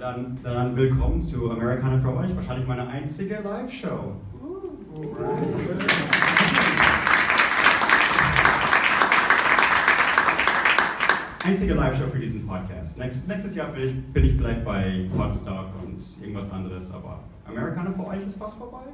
Dann, 0.00 0.38
dann 0.42 0.74
willkommen 0.76 1.20
zu 1.20 1.50
Americana 1.50 2.00
für 2.00 2.16
euch. 2.16 2.34
Wahrscheinlich 2.34 2.66
meine 2.66 2.88
einzige 2.88 3.34
Live-Show. 3.34 4.16
Einzige 11.44 11.74
Live-Show 11.74 12.08
für 12.10 12.18
diesen 12.18 12.46
Podcast. 12.46 12.96
Nächstes, 12.96 13.26
nächstes 13.26 13.54
Jahr 13.54 13.72
bin 13.72 13.88
ich, 13.88 14.12
bin 14.14 14.24
ich 14.24 14.36
vielleicht 14.36 14.64
bei 14.64 15.06
Podstock 15.14 15.66
und 15.84 16.02
irgendwas 16.22 16.50
anderes, 16.50 16.90
aber 16.92 17.20
Americana 17.46 17.92
für 17.92 18.06
euch 18.06 18.22
ist 18.24 18.38
fast 18.38 18.56
vorbei. 18.56 18.84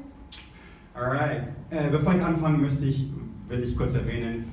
Alright. 0.95 1.43
Äh, 1.71 1.89
bevor 1.89 2.17
ich 2.17 2.23
anfange, 2.23 2.59
müsste 2.59 2.87
ich, 2.87 3.07
will 3.47 3.63
ich 3.63 3.77
kurz 3.77 3.95
erwähnen, 3.95 4.51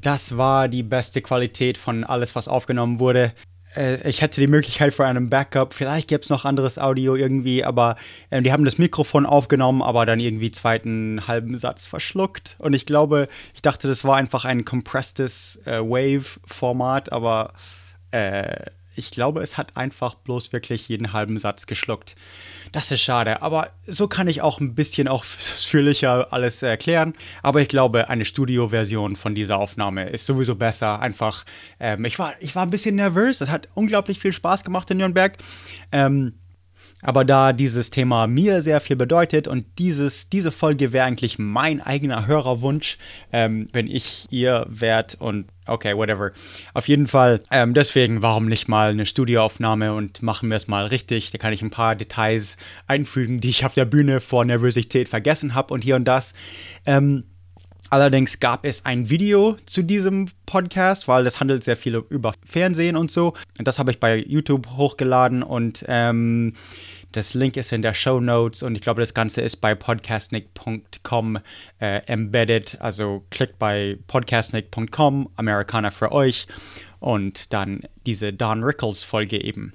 Das 0.00 0.36
war 0.36 0.68
die 0.68 0.84
beste 0.84 1.20
Qualität 1.20 1.76
von 1.76 2.04
alles, 2.04 2.36
was 2.36 2.46
aufgenommen 2.46 3.00
wurde. 3.00 3.32
Äh, 3.76 4.08
Ich 4.08 4.22
hätte 4.22 4.40
die 4.40 4.46
Möglichkeit 4.46 4.92
für 4.94 5.04
einen 5.04 5.30
Backup. 5.30 5.74
Vielleicht 5.74 6.08
gäbe 6.08 6.22
es 6.22 6.30
noch 6.30 6.44
anderes 6.44 6.78
Audio 6.78 7.14
irgendwie, 7.14 7.64
aber 7.64 7.96
äh, 8.30 8.42
die 8.42 8.52
haben 8.52 8.64
das 8.64 8.78
Mikrofon 8.78 9.26
aufgenommen, 9.26 9.82
aber 9.82 10.06
dann 10.06 10.20
irgendwie 10.20 10.50
zweiten 10.50 11.26
halben 11.28 11.56
Satz 11.58 11.86
verschluckt. 11.86 12.56
Und 12.58 12.74
ich 12.74 12.86
glaube, 12.86 13.28
ich 13.54 13.62
dachte, 13.62 13.88
das 13.88 14.04
war 14.04 14.16
einfach 14.16 14.44
ein 14.44 14.64
compressedes 14.64 15.60
äh, 15.66 15.80
Wave-Format, 15.80 17.12
aber 17.12 17.52
äh, 18.10 18.70
ich 18.94 19.10
glaube, 19.10 19.42
es 19.42 19.58
hat 19.58 19.76
einfach 19.76 20.14
bloß 20.14 20.52
wirklich 20.52 20.88
jeden 20.88 21.12
halben 21.12 21.38
Satz 21.38 21.66
geschluckt. 21.66 22.16
Das 22.72 22.90
ist 22.90 23.00
schade, 23.00 23.42
aber 23.42 23.70
so 23.86 24.08
kann 24.08 24.28
ich 24.28 24.42
auch 24.42 24.60
ein 24.60 24.74
bisschen 24.74 25.08
ausführlicher 25.08 26.32
alles 26.32 26.62
erklären. 26.62 27.14
Aber 27.42 27.60
ich 27.60 27.68
glaube, 27.68 28.08
eine 28.08 28.24
Studioversion 28.24 29.16
von 29.16 29.34
dieser 29.34 29.58
Aufnahme 29.58 30.08
ist 30.08 30.26
sowieso 30.26 30.56
besser. 30.56 31.00
Einfach, 31.00 31.44
ähm, 31.80 32.04
ich, 32.04 32.18
war, 32.18 32.34
ich 32.40 32.54
war 32.54 32.62
ein 32.62 32.70
bisschen 32.70 32.96
nervös. 32.96 33.40
Es 33.40 33.50
hat 33.50 33.68
unglaublich 33.74 34.18
viel 34.18 34.32
Spaß 34.32 34.64
gemacht 34.64 34.90
in 34.90 34.98
Nürnberg. 34.98 35.38
Ähm, 35.92 36.34
aber 37.02 37.24
da 37.24 37.52
dieses 37.52 37.90
Thema 37.90 38.26
mir 38.26 38.62
sehr 38.62 38.80
viel 38.80 38.96
bedeutet 38.96 39.46
und 39.46 39.78
dieses, 39.78 40.28
diese 40.28 40.50
Folge 40.50 40.92
wäre 40.92 41.06
eigentlich 41.06 41.38
mein 41.38 41.80
eigener 41.80 42.26
Hörerwunsch, 42.26 42.98
ähm, 43.32 43.68
wenn 43.72 43.86
ich 43.86 44.26
ihr 44.30 44.66
wärt 44.68 45.14
und 45.20 45.46
okay, 45.66 45.96
whatever. 45.96 46.32
Auf 46.74 46.88
jeden 46.88 47.08
Fall, 47.08 47.42
ähm, 47.50 47.74
deswegen, 47.74 48.22
warum 48.22 48.46
nicht 48.46 48.68
mal 48.68 48.90
eine 48.90 49.06
Studioaufnahme 49.06 49.94
und 49.94 50.22
machen 50.22 50.48
wir 50.50 50.56
es 50.56 50.68
mal 50.68 50.86
richtig. 50.86 51.30
Da 51.30 51.38
kann 51.38 51.52
ich 51.52 51.62
ein 51.62 51.70
paar 51.70 51.96
Details 51.96 52.56
einfügen, 52.86 53.40
die 53.40 53.50
ich 53.50 53.64
auf 53.64 53.74
der 53.74 53.84
Bühne 53.84 54.20
vor 54.20 54.44
Nervosität 54.44 55.08
vergessen 55.08 55.54
habe 55.54 55.74
und 55.74 55.82
hier 55.82 55.96
und 55.96 56.04
das. 56.04 56.34
Ähm, 56.84 57.24
Allerdings 57.88 58.40
gab 58.40 58.64
es 58.64 58.84
ein 58.84 59.10
Video 59.10 59.56
zu 59.66 59.82
diesem 59.82 60.26
Podcast, 60.44 61.06
weil 61.06 61.22
das 61.22 61.38
handelt 61.38 61.62
sehr 61.62 61.76
viel 61.76 62.02
über 62.08 62.32
Fernsehen 62.44 62.96
und 62.96 63.10
so. 63.12 63.34
Und 63.58 63.68
das 63.68 63.78
habe 63.78 63.92
ich 63.92 64.00
bei 64.00 64.16
YouTube 64.16 64.66
hochgeladen 64.76 65.42
und 65.44 65.84
ähm, 65.86 66.54
das 67.12 67.34
Link 67.34 67.56
ist 67.56 67.72
in 67.72 67.82
der 67.82 67.94
Show 67.94 68.20
Notes 68.20 68.62
und 68.62 68.74
ich 68.74 68.80
glaube, 68.80 69.00
das 69.00 69.14
Ganze 69.14 69.40
ist 69.40 69.56
bei 69.56 69.74
podcastnick.com 69.74 71.38
äh, 71.80 72.02
embedded. 72.06 72.80
Also 72.80 73.24
klickt 73.30 73.58
bei 73.58 73.98
podcastnick.com, 74.06 75.30
Amerikaner 75.36 75.90
für 75.90 76.12
euch 76.12 76.46
und 77.00 77.52
dann 77.52 77.82
diese 78.06 78.32
Don 78.32 78.62
Rickles 78.62 79.02
Folge 79.02 79.42
eben. 79.42 79.72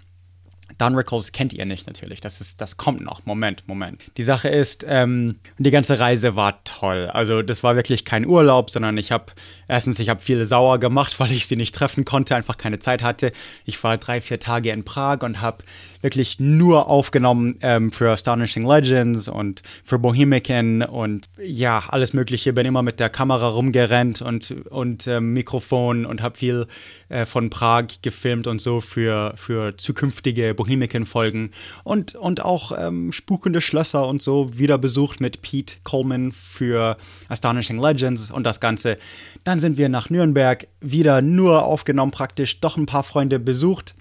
Don 0.82 0.96
Rickles 0.96 1.32
kennt 1.32 1.54
ihr 1.54 1.68
nicht 1.68 1.86
natürlich. 1.86 2.22
Das 2.22 2.42
ist, 2.42 2.60
das 2.60 2.76
kommt 2.76 3.02
noch. 3.02 3.24
Moment, 3.28 3.68
Moment. 3.68 4.02
Die 4.18 4.24
Sache 4.24 4.50
ist, 4.50 4.84
ähm, 4.88 5.36
die 5.60 5.70
ganze 5.70 6.00
Reise 6.00 6.36
war 6.36 6.64
toll. 6.64 7.06
Also 7.14 7.44
das 7.44 7.62
war 7.62 7.76
wirklich 7.76 8.04
kein 8.04 8.26
Urlaub, 8.26 8.72
sondern 8.72 8.98
ich 8.98 9.12
habe 9.12 9.26
erstens, 9.68 10.00
ich 10.00 10.10
habe 10.10 10.24
viele 10.24 10.44
sauer 10.46 10.80
gemacht, 10.80 11.20
weil 11.20 11.32
ich 11.32 11.46
sie 11.46 11.56
nicht 11.56 11.76
treffen 11.76 12.04
konnte, 12.04 12.36
einfach 12.36 12.58
keine 12.58 12.80
Zeit 12.80 13.04
hatte. 13.04 13.32
Ich 13.64 13.84
war 13.84 14.00
drei, 14.00 14.22
vier 14.22 14.40
Tage 14.40 14.72
in 14.72 14.84
Prag 14.84 15.22
und 15.22 15.40
habe 15.40 15.60
wirklich 16.02 16.40
nur 16.40 16.88
aufgenommen 16.88 17.60
ähm, 17.62 17.92
für 17.92 18.12
Astonishing 18.12 18.66
Legends 18.66 19.28
und 19.28 19.62
für 19.84 20.00
Bohemican 20.00 20.82
und 20.82 21.30
ja, 21.38 21.84
alles 21.90 22.14
Mögliche. 22.14 22.54
Bin 22.54 22.66
immer 22.66 22.82
mit 22.82 23.00
der 23.00 23.12
Kamera 23.12 23.48
rumgerannt 23.50 24.24
und, 24.24 24.50
und 24.72 25.06
ähm, 25.06 25.34
Mikrofon 25.34 26.08
und 26.08 26.24
habe 26.24 26.40
viel 26.40 26.66
äh, 27.12 27.26
von 27.26 27.50
Prag 27.50 27.88
gefilmt 28.02 28.48
und 28.48 28.60
so 28.60 28.80
für, 28.82 29.34
für 29.36 29.76
zukünftige 29.76 30.54
Bohemican-Folgen 30.56 31.52
und, 31.84 32.16
und 32.16 32.44
auch 32.44 32.72
ähm, 32.78 33.12
spukende 33.12 33.60
Schlösser 33.60 34.08
und 34.08 34.22
so 34.22 34.58
wieder 34.58 34.78
besucht 34.78 35.20
mit 35.20 35.42
Pete 35.42 35.76
Coleman 35.84 36.32
für 36.32 36.96
Astonishing 37.28 37.80
Legends 37.82 38.32
und 38.32 38.46
das 38.46 38.60
Ganze. 38.60 38.96
Dann 39.44 39.60
sind 39.60 39.78
wir 39.78 39.90
nach 39.90 40.10
Nürnberg 40.10 40.68
wieder 40.80 41.22
nur 41.22 41.66
aufgenommen 41.66 42.12
praktisch, 42.12 42.62
doch 42.62 42.78
ein 42.78 42.86
paar 42.86 43.04
Freunde 43.04 43.40
besucht 43.40 43.94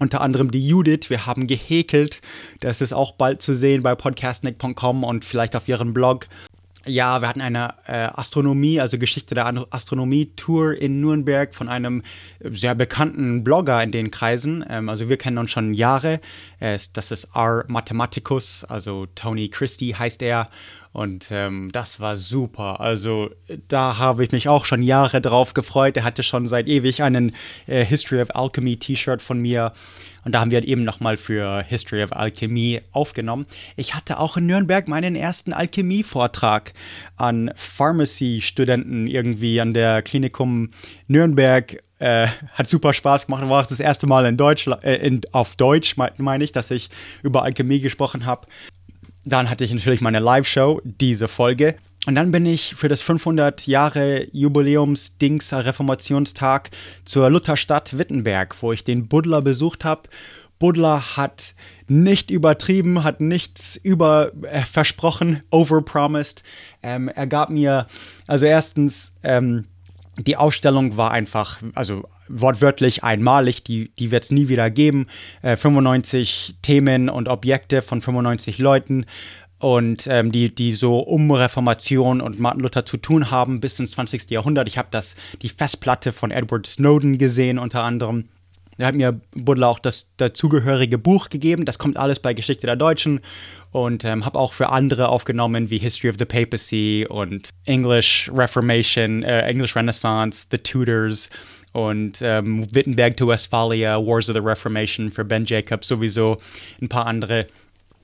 unter 0.00 0.22
anderem 0.22 0.50
die 0.50 0.66
Judith. 0.66 1.10
Wir 1.10 1.26
haben 1.26 1.46
gehäkelt. 1.46 2.22
Das 2.60 2.80
ist 2.80 2.94
auch 2.94 3.12
bald 3.12 3.42
zu 3.42 3.54
sehen 3.54 3.82
bei 3.82 3.94
podcastnick.com 3.94 5.04
und 5.04 5.24
vielleicht 5.26 5.54
auf 5.54 5.68
ihrem 5.68 5.92
Blog. 5.92 6.26
Ja, 6.86 7.20
wir 7.20 7.28
hatten 7.28 7.42
eine 7.42 7.74
äh, 7.86 8.08
Astronomie, 8.14 8.80
also 8.80 8.96
Geschichte 8.98 9.34
der 9.34 9.66
Astronomie-Tour 9.70 10.80
in 10.80 11.00
Nürnberg 11.00 11.54
von 11.54 11.68
einem 11.68 12.02
sehr 12.40 12.74
bekannten 12.74 13.44
Blogger 13.44 13.82
in 13.82 13.92
den 13.92 14.10
Kreisen. 14.10 14.64
Ähm, 14.68 14.88
also 14.88 15.08
wir 15.10 15.18
kennen 15.18 15.36
uns 15.36 15.50
schon 15.50 15.74
Jahre. 15.74 16.20
Äh, 16.58 16.78
das 16.94 17.10
ist 17.10 17.28
R. 17.34 17.64
Mathematicus, 17.68 18.64
also 18.64 19.06
Tony 19.14 19.48
Christie 19.48 19.94
heißt 19.94 20.22
er. 20.22 20.48
Und 20.92 21.28
ähm, 21.30 21.70
das 21.72 22.00
war 22.00 22.16
super. 22.16 22.80
Also 22.80 23.30
da 23.68 23.98
habe 23.98 24.24
ich 24.24 24.32
mich 24.32 24.48
auch 24.48 24.64
schon 24.64 24.82
Jahre 24.82 25.20
drauf 25.20 25.54
gefreut. 25.54 25.96
Er 25.96 26.04
hatte 26.04 26.22
schon 26.22 26.48
seit 26.48 26.66
ewig 26.66 27.02
einen 27.02 27.36
äh, 27.66 27.84
History 27.84 28.20
of 28.20 28.34
Alchemy 28.34 28.76
T-Shirt 28.76 29.22
von 29.22 29.38
mir. 29.38 29.72
Und 30.24 30.32
da 30.32 30.40
haben 30.40 30.50
wir 30.50 30.66
eben 30.66 30.84
nochmal 30.84 31.16
für 31.16 31.62
History 31.62 32.02
of 32.02 32.12
Alchemy 32.12 32.82
aufgenommen. 32.92 33.46
Ich 33.76 33.94
hatte 33.94 34.18
auch 34.18 34.36
in 34.36 34.46
Nürnberg 34.46 34.88
meinen 34.88 35.16
ersten 35.16 35.52
Alchemie-Vortrag 35.52 36.72
an 37.16 37.50
Pharmacy-Studenten 37.54 39.06
irgendwie 39.06 39.60
an 39.60 39.74
der 39.74 40.02
Klinikum 40.02 40.70
Nürnberg. 41.06 41.82
Äh, 41.98 42.28
hat 42.54 42.66
super 42.66 42.94
Spaß 42.94 43.26
gemacht. 43.26 43.46
War 43.48 43.62
auch 43.62 43.68
das 43.68 43.80
erste 43.80 44.06
Mal 44.06 44.24
in 44.26 44.36
Deutsch, 44.36 44.66
äh, 44.82 45.06
in, 45.06 45.20
auf 45.32 45.56
Deutsch, 45.56 45.96
meine 45.96 46.44
ich, 46.44 46.52
dass 46.52 46.70
ich 46.70 46.88
über 47.22 47.42
Alchemie 47.42 47.80
gesprochen 47.80 48.24
habe. 48.24 48.46
Dann 49.24 49.50
hatte 49.50 49.64
ich 49.64 49.72
natürlich 49.72 50.00
meine 50.00 50.18
Live-Show, 50.18 50.80
diese 50.84 51.28
Folge. 51.28 51.76
Und 52.06 52.14
dann 52.14 52.30
bin 52.30 52.46
ich 52.46 52.74
für 52.76 52.88
das 52.88 53.02
500 53.02 53.66
Jahre 53.66 54.26
Jubiläums-Dings 54.32 55.52
Reformationstag 55.52 56.70
zur 57.04 57.28
Lutherstadt 57.28 57.98
Wittenberg, 57.98 58.56
wo 58.62 58.72
ich 58.72 58.84
den 58.84 59.06
Buddler 59.06 59.42
besucht 59.42 59.84
habe. 59.84 60.08
Buddler 60.58 61.16
hat 61.16 61.54
nicht 61.88 62.30
übertrieben, 62.30 63.04
hat 63.04 63.20
nichts 63.20 63.76
über 63.76 64.32
äh, 64.42 64.62
versprochen, 64.62 65.42
overpromised. 65.50 66.42
Ähm, 66.82 67.08
er 67.08 67.26
gab 67.26 67.50
mir, 67.50 67.86
also 68.26 68.46
erstens, 68.46 69.14
ähm, 69.22 69.66
die 70.18 70.36
Ausstellung 70.36 70.96
war 70.96 71.10
einfach, 71.10 71.60
also 71.74 72.04
wortwörtlich 72.28 73.02
einmalig, 73.02 73.64
die, 73.64 73.90
die 73.98 74.10
wird 74.10 74.24
es 74.24 74.30
nie 74.30 74.48
wieder 74.48 74.70
geben. 74.70 75.06
Äh, 75.42 75.56
95 75.56 76.56
Themen 76.62 77.08
und 77.08 77.28
Objekte 77.28 77.82
von 77.82 78.00
95 78.00 78.58
Leuten 78.58 79.06
und 79.60 80.06
ähm, 80.06 80.32
die, 80.32 80.52
die 80.52 80.72
so 80.72 80.98
um 80.98 81.30
Reformation 81.30 82.22
und 82.22 82.40
Martin 82.40 82.62
Luther 82.62 82.86
zu 82.86 82.96
tun 82.96 83.30
haben 83.30 83.60
bis 83.60 83.78
ins 83.78 83.92
20. 83.92 84.30
Jahrhundert. 84.30 84.66
Ich 84.66 84.78
habe 84.78 84.88
die 85.42 85.48
Festplatte 85.50 86.12
von 86.12 86.30
Edward 86.30 86.66
Snowden 86.66 87.18
gesehen 87.18 87.58
unter 87.58 87.84
anderem. 87.84 88.24
Er 88.78 88.86
hat 88.86 88.94
mir 88.94 89.20
Buddler 89.32 89.68
auch 89.68 89.78
das 89.78 90.10
dazugehörige 90.16 90.96
Buch 90.96 91.28
gegeben. 91.28 91.66
Das 91.66 91.78
kommt 91.78 91.98
alles 91.98 92.20
bei 92.20 92.32
Geschichte 92.32 92.66
der 92.66 92.76
Deutschen. 92.76 93.20
Und 93.70 94.02
ähm, 94.04 94.24
habe 94.24 94.38
auch 94.38 94.54
für 94.54 94.70
andere 94.70 95.10
aufgenommen, 95.10 95.68
wie 95.68 95.78
History 95.78 96.08
of 96.08 96.16
the 96.18 96.24
Papacy 96.24 97.06
und 97.08 97.50
English 97.66 98.30
Reformation, 98.34 99.22
äh, 99.22 99.42
English 99.42 99.76
Renaissance, 99.76 100.46
The 100.50 100.58
Tudors 100.58 101.28
und 101.72 102.20
ähm, 102.22 102.66
Wittenberg 102.74 103.16
to 103.18 103.28
Westphalia, 103.28 103.98
Wars 103.98 104.28
of 104.30 104.36
the 104.36 104.42
Reformation 104.42 105.10
für 105.10 105.24
Ben 105.24 105.44
Jacobs 105.44 105.86
sowieso, 105.86 106.38
ein 106.80 106.88
paar 106.88 107.06
andere 107.06 107.46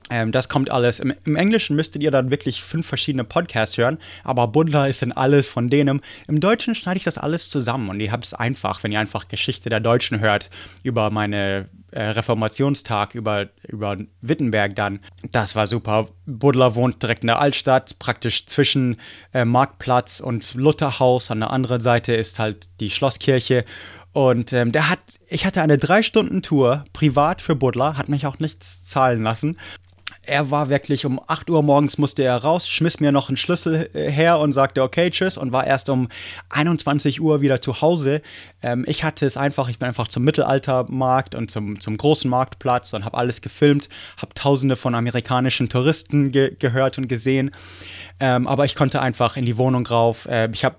Ähm, 0.09 0.31
das 0.31 0.49
kommt 0.49 0.71
alles. 0.71 0.99
Im, 0.99 1.13
Im, 1.25 1.35
Englischen 1.35 1.75
müsstet 1.75 2.01
ihr 2.01 2.11
dann 2.11 2.29
wirklich 2.31 2.63
fünf 2.63 2.87
verschiedene 2.87 3.23
Podcasts 3.23 3.77
hören, 3.77 3.97
aber 4.23 4.47
Buddler 4.47 4.87
ist 4.87 5.03
in 5.03 5.11
alles 5.11 5.47
von 5.47 5.67
denen. 5.67 6.01
Im 6.27 6.39
Deutschen 6.39 6.75
schneide 6.75 6.97
ich 6.97 7.03
das 7.03 7.17
alles 7.17 7.49
zusammen 7.49 7.89
und 7.89 7.99
ihr 7.99 8.11
habt 8.11 8.25
es 8.25 8.33
einfach, 8.33 8.83
wenn 8.83 8.91
ihr 8.91 8.99
einfach 8.99 9.27
Geschichte 9.27 9.69
der 9.69 9.79
Deutschen 9.79 10.19
hört, 10.19 10.49
über 10.83 11.09
meine 11.09 11.67
äh, 11.91 12.01
Reformationstag, 12.01 13.15
über, 13.15 13.47
über 13.67 13.97
Wittenberg 14.21 14.75
dann. 14.75 14.99
Das 15.31 15.55
war 15.55 15.67
super. 15.67 16.07
Buddler 16.25 16.75
wohnt 16.75 17.01
direkt 17.01 17.23
in 17.23 17.27
der 17.27 17.39
Altstadt, 17.39 17.99
praktisch 17.99 18.45
zwischen 18.45 18.97
äh, 19.33 19.45
Marktplatz 19.45 20.19
und 20.19 20.53
Lutherhaus. 20.53 21.31
An 21.31 21.39
der 21.39 21.51
anderen 21.51 21.81
Seite 21.81 22.13
ist 22.13 22.39
halt 22.39 22.69
die 22.79 22.89
Schlosskirche. 22.89 23.65
Und 24.13 24.51
ähm, 24.51 24.71
der 24.71 24.89
hat, 24.89 24.99
ich 25.27 25.45
hatte 25.45 25.61
eine 25.61 25.77
drei 25.77 26.01
Stunden 26.01 26.41
Tour 26.41 26.85
privat 26.91 27.41
für 27.41 27.55
Buddler, 27.55 27.97
hat 27.97 28.09
mich 28.09 28.25
auch 28.25 28.39
nichts 28.39 28.83
zahlen 28.83 29.21
lassen 29.21 29.57
er 30.27 30.51
war 30.51 30.69
wirklich 30.69 31.05
um 31.05 31.19
8 31.25 31.49
Uhr 31.49 31.63
morgens 31.63 31.97
musste 31.97 32.23
er 32.23 32.37
raus, 32.37 32.67
schmiss 32.67 32.99
mir 32.99 33.11
noch 33.11 33.29
einen 33.29 33.37
Schlüssel 33.37 33.89
äh, 33.93 34.11
her 34.11 34.39
und 34.39 34.53
sagte 34.53 34.83
okay, 34.83 35.09
tschüss 35.09 35.37
und 35.37 35.51
war 35.51 35.65
erst 35.65 35.89
um 35.89 36.09
21 36.49 37.21
Uhr 37.21 37.41
wieder 37.41 37.61
zu 37.61 37.81
Hause. 37.81 38.21
Ähm, 38.61 38.85
ich 38.87 39.03
hatte 39.03 39.25
es 39.25 39.37
einfach, 39.37 39.69
ich 39.69 39.79
bin 39.79 39.87
einfach 39.87 40.07
zum 40.07 40.23
Mittelaltermarkt 40.23 41.35
und 41.35 41.49
zum, 41.49 41.79
zum 41.79 41.97
großen 41.97 42.29
Marktplatz 42.29 42.93
und 42.93 43.05
habe 43.05 43.17
alles 43.17 43.41
gefilmt, 43.41 43.87
habe 44.17 44.33
tausende 44.33 44.75
von 44.75 44.95
amerikanischen 44.95 45.69
Touristen 45.69 46.31
ge 46.31 46.55
gehört 46.59 46.97
und 46.97 47.07
gesehen. 47.07 47.51
Ähm, 48.19 48.47
aber 48.47 48.65
ich 48.65 48.75
konnte 48.75 49.01
einfach 49.01 49.37
in 49.37 49.45
die 49.45 49.57
Wohnung 49.57 49.85
rauf. 49.85 50.27
Ähm, 50.29 50.51
ich 50.53 50.65
habe 50.65 50.77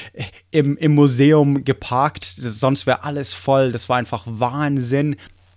im, 0.50 0.76
im 0.76 0.94
Museum 0.94 1.64
geparkt, 1.64 2.24
sonst 2.38 2.86
wäre 2.86 3.04
alles 3.04 3.34
voll. 3.34 3.72
Das 3.72 3.88
war 3.88 3.96
einfach 3.98 4.22
Wahnsinn. 4.26 5.16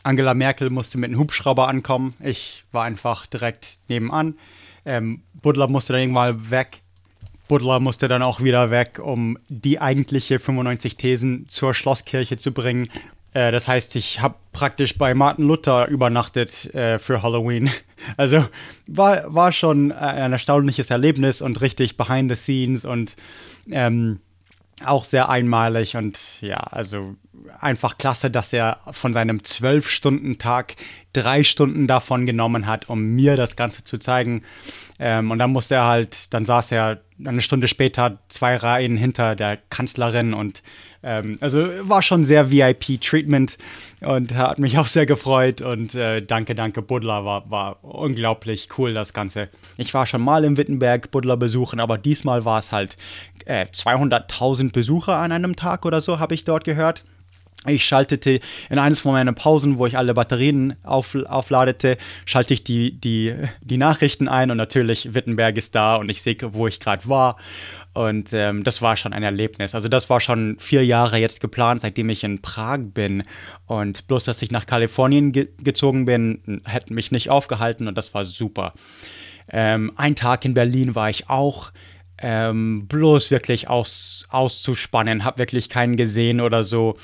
Angela 0.09 0.33
Merkel 0.33 0.71
musste 0.71 0.97
mit 0.97 1.09
einem 1.09 1.19
Hubschrauber 1.19 1.67
ankommen. 1.67 2.15
Ich 2.19 2.65
war 2.71 2.83
einfach 2.83 3.27
direkt 3.27 3.77
nebenan. 3.89 4.39
Ähm, 4.83 5.21
Buddler 5.35 5.67
musste 5.67 5.93
dann 5.93 6.01
irgendwann 6.01 6.49
weg. 6.49 6.81
Buddler 7.47 7.79
musste 7.79 8.07
dann 8.07 8.23
auch 8.23 8.41
wieder 8.41 8.71
weg, 8.71 8.99
um 8.99 9.37
die 9.49 9.79
eigentliche 9.79 10.39
95 10.39 10.97
Thesen 10.97 11.47
zur 11.47 11.75
Schlosskirche 11.75 12.37
zu 12.37 12.51
bringen. 12.53 12.89
Äh, 13.33 13.51
das 13.51 13.67
heißt, 13.67 13.95
ich 13.97 14.19
habe 14.19 14.33
praktisch 14.51 14.97
bei 14.97 15.13
Martin 15.13 15.45
Luther 15.45 15.87
übernachtet 15.87 16.73
äh, 16.73 16.97
für 16.97 17.21
Halloween. 17.21 17.69
Also 18.15 18.45
war, 18.87 19.31
war 19.31 19.51
schon 19.51 19.91
ein 19.91 20.31
erstaunliches 20.31 20.89
Erlebnis 20.89 21.41
und 21.41 21.59
richtig 21.59 21.97
behind 21.97 22.31
the 22.31 22.37
scenes 22.37 22.85
und 22.85 23.17
ähm, 23.69 24.21
auch 24.85 25.03
sehr 25.03 25.27
einmalig 25.27 25.97
und 25.97 26.17
ja, 26.39 26.57
also 26.57 27.15
einfach 27.59 27.97
klasse, 27.97 28.29
dass 28.31 28.53
er 28.53 28.79
von 28.91 29.13
seinem 29.13 29.43
zwölf 29.43 29.89
Stunden 29.89 30.37
Tag 30.37 30.75
drei 31.13 31.43
Stunden 31.43 31.87
davon 31.87 32.25
genommen 32.25 32.65
hat, 32.65 32.89
um 32.89 33.15
mir 33.15 33.35
das 33.35 33.55
Ganze 33.55 33.83
zu 33.83 33.97
zeigen. 33.97 34.43
Ähm, 34.99 35.31
und 35.31 35.39
dann 35.39 35.51
musste 35.51 35.75
er 35.75 35.85
halt, 35.85 36.33
dann 36.33 36.45
saß 36.45 36.71
er 36.71 37.01
eine 37.23 37.41
Stunde 37.41 37.67
später 37.67 38.19
zwei 38.29 38.55
Reihen 38.55 38.97
hinter 38.97 39.35
der 39.35 39.57
Kanzlerin 39.57 40.33
und 40.33 40.63
ähm, 41.01 41.37
also 41.41 41.67
war 41.81 42.01
schon 42.01 42.25
sehr 42.25 42.51
VIP-Treatment 42.51 43.57
und 44.01 44.35
hat 44.35 44.59
mich 44.59 44.77
auch 44.77 44.85
sehr 44.85 45.05
gefreut 45.05 45.61
und 45.61 45.95
äh, 45.95 46.21
danke, 46.21 46.55
danke 46.55 46.81
Buddler, 46.81 47.25
war, 47.25 47.49
war 47.49 47.83
unglaublich 47.83 48.69
cool 48.77 48.93
das 48.93 49.13
Ganze. 49.13 49.49
Ich 49.77 49.93
war 49.93 50.05
schon 50.05 50.21
mal 50.21 50.43
im 50.43 50.57
Wittenberg 50.57 51.11
Buddler 51.11 51.37
besuchen, 51.37 51.79
aber 51.79 51.97
diesmal 51.97 52.43
war 52.45 52.59
es 52.59 52.71
halt 52.71 52.97
äh, 53.45 53.65
200.000 53.65 54.73
Besucher 54.73 55.15
an 55.17 55.31
einem 55.31 55.55
Tag 55.55 55.85
oder 55.85 56.01
so, 56.01 56.19
habe 56.19 56.33
ich 56.33 56.43
dort 56.43 56.65
gehört. 56.65 57.03
Ich 57.67 57.83
schaltete 57.83 58.39
in 58.69 58.79
eines 58.79 59.01
von 59.01 59.11
meinen 59.11 59.35
Pausen, 59.35 59.77
wo 59.77 59.85
ich 59.85 59.97
alle 59.97 60.13
Batterien 60.13 60.77
auf, 60.83 61.15
aufladete, 61.15 61.97
schalte 62.25 62.53
ich 62.53 62.63
die, 62.63 62.97
die, 62.99 63.35
die 63.61 63.77
Nachrichten 63.77 64.29
ein 64.29 64.49
und 64.49 64.55
natürlich 64.55 65.13
Wittenberg 65.13 65.57
ist 65.57 65.75
da 65.75 65.97
und 65.97 66.09
ich 66.09 66.21
sehe, 66.21 66.37
wo 66.41 66.67
ich 66.67 66.79
gerade 66.79 67.07
war. 67.09 67.35
Und 67.93 68.31
ähm, 68.31 68.63
das 68.63 68.81
war 68.81 68.95
schon 68.95 69.11
ein 69.11 69.23
Erlebnis. 69.23 69.75
Also 69.75 69.89
das 69.89 70.09
war 70.09 70.21
schon 70.21 70.57
vier 70.59 70.85
Jahre 70.85 71.17
jetzt 71.17 71.41
geplant, 71.41 71.81
seitdem 71.81 72.09
ich 72.09 72.23
in 72.23 72.41
Prag 72.41 72.79
bin. 72.93 73.23
Und 73.65 74.07
bloß, 74.07 74.23
dass 74.23 74.41
ich 74.41 74.51
nach 74.51 74.65
Kalifornien 74.65 75.33
ge 75.33 75.49
gezogen 75.57 76.05
bin, 76.05 76.61
hätte 76.63 76.93
mich 76.93 77.11
nicht 77.11 77.29
aufgehalten 77.29 77.89
und 77.89 77.97
das 77.97 78.13
war 78.13 78.23
super. 78.23 78.73
Ähm, 79.49 79.91
ein 79.97 80.15
Tag 80.15 80.45
in 80.45 80.53
Berlin 80.53 80.95
war 80.95 81.09
ich 81.09 81.29
auch. 81.29 81.71
Ähm, 82.21 82.87
bloß 82.87 83.31
wirklich 83.31 83.69
aus, 83.69 84.27
auszuspannen, 84.29 85.23
habe 85.23 85.37
wirklich 85.37 85.69
keinen 85.69 85.95
gesehen 85.95 86.41
oder 86.41 86.63
so. 86.63 86.95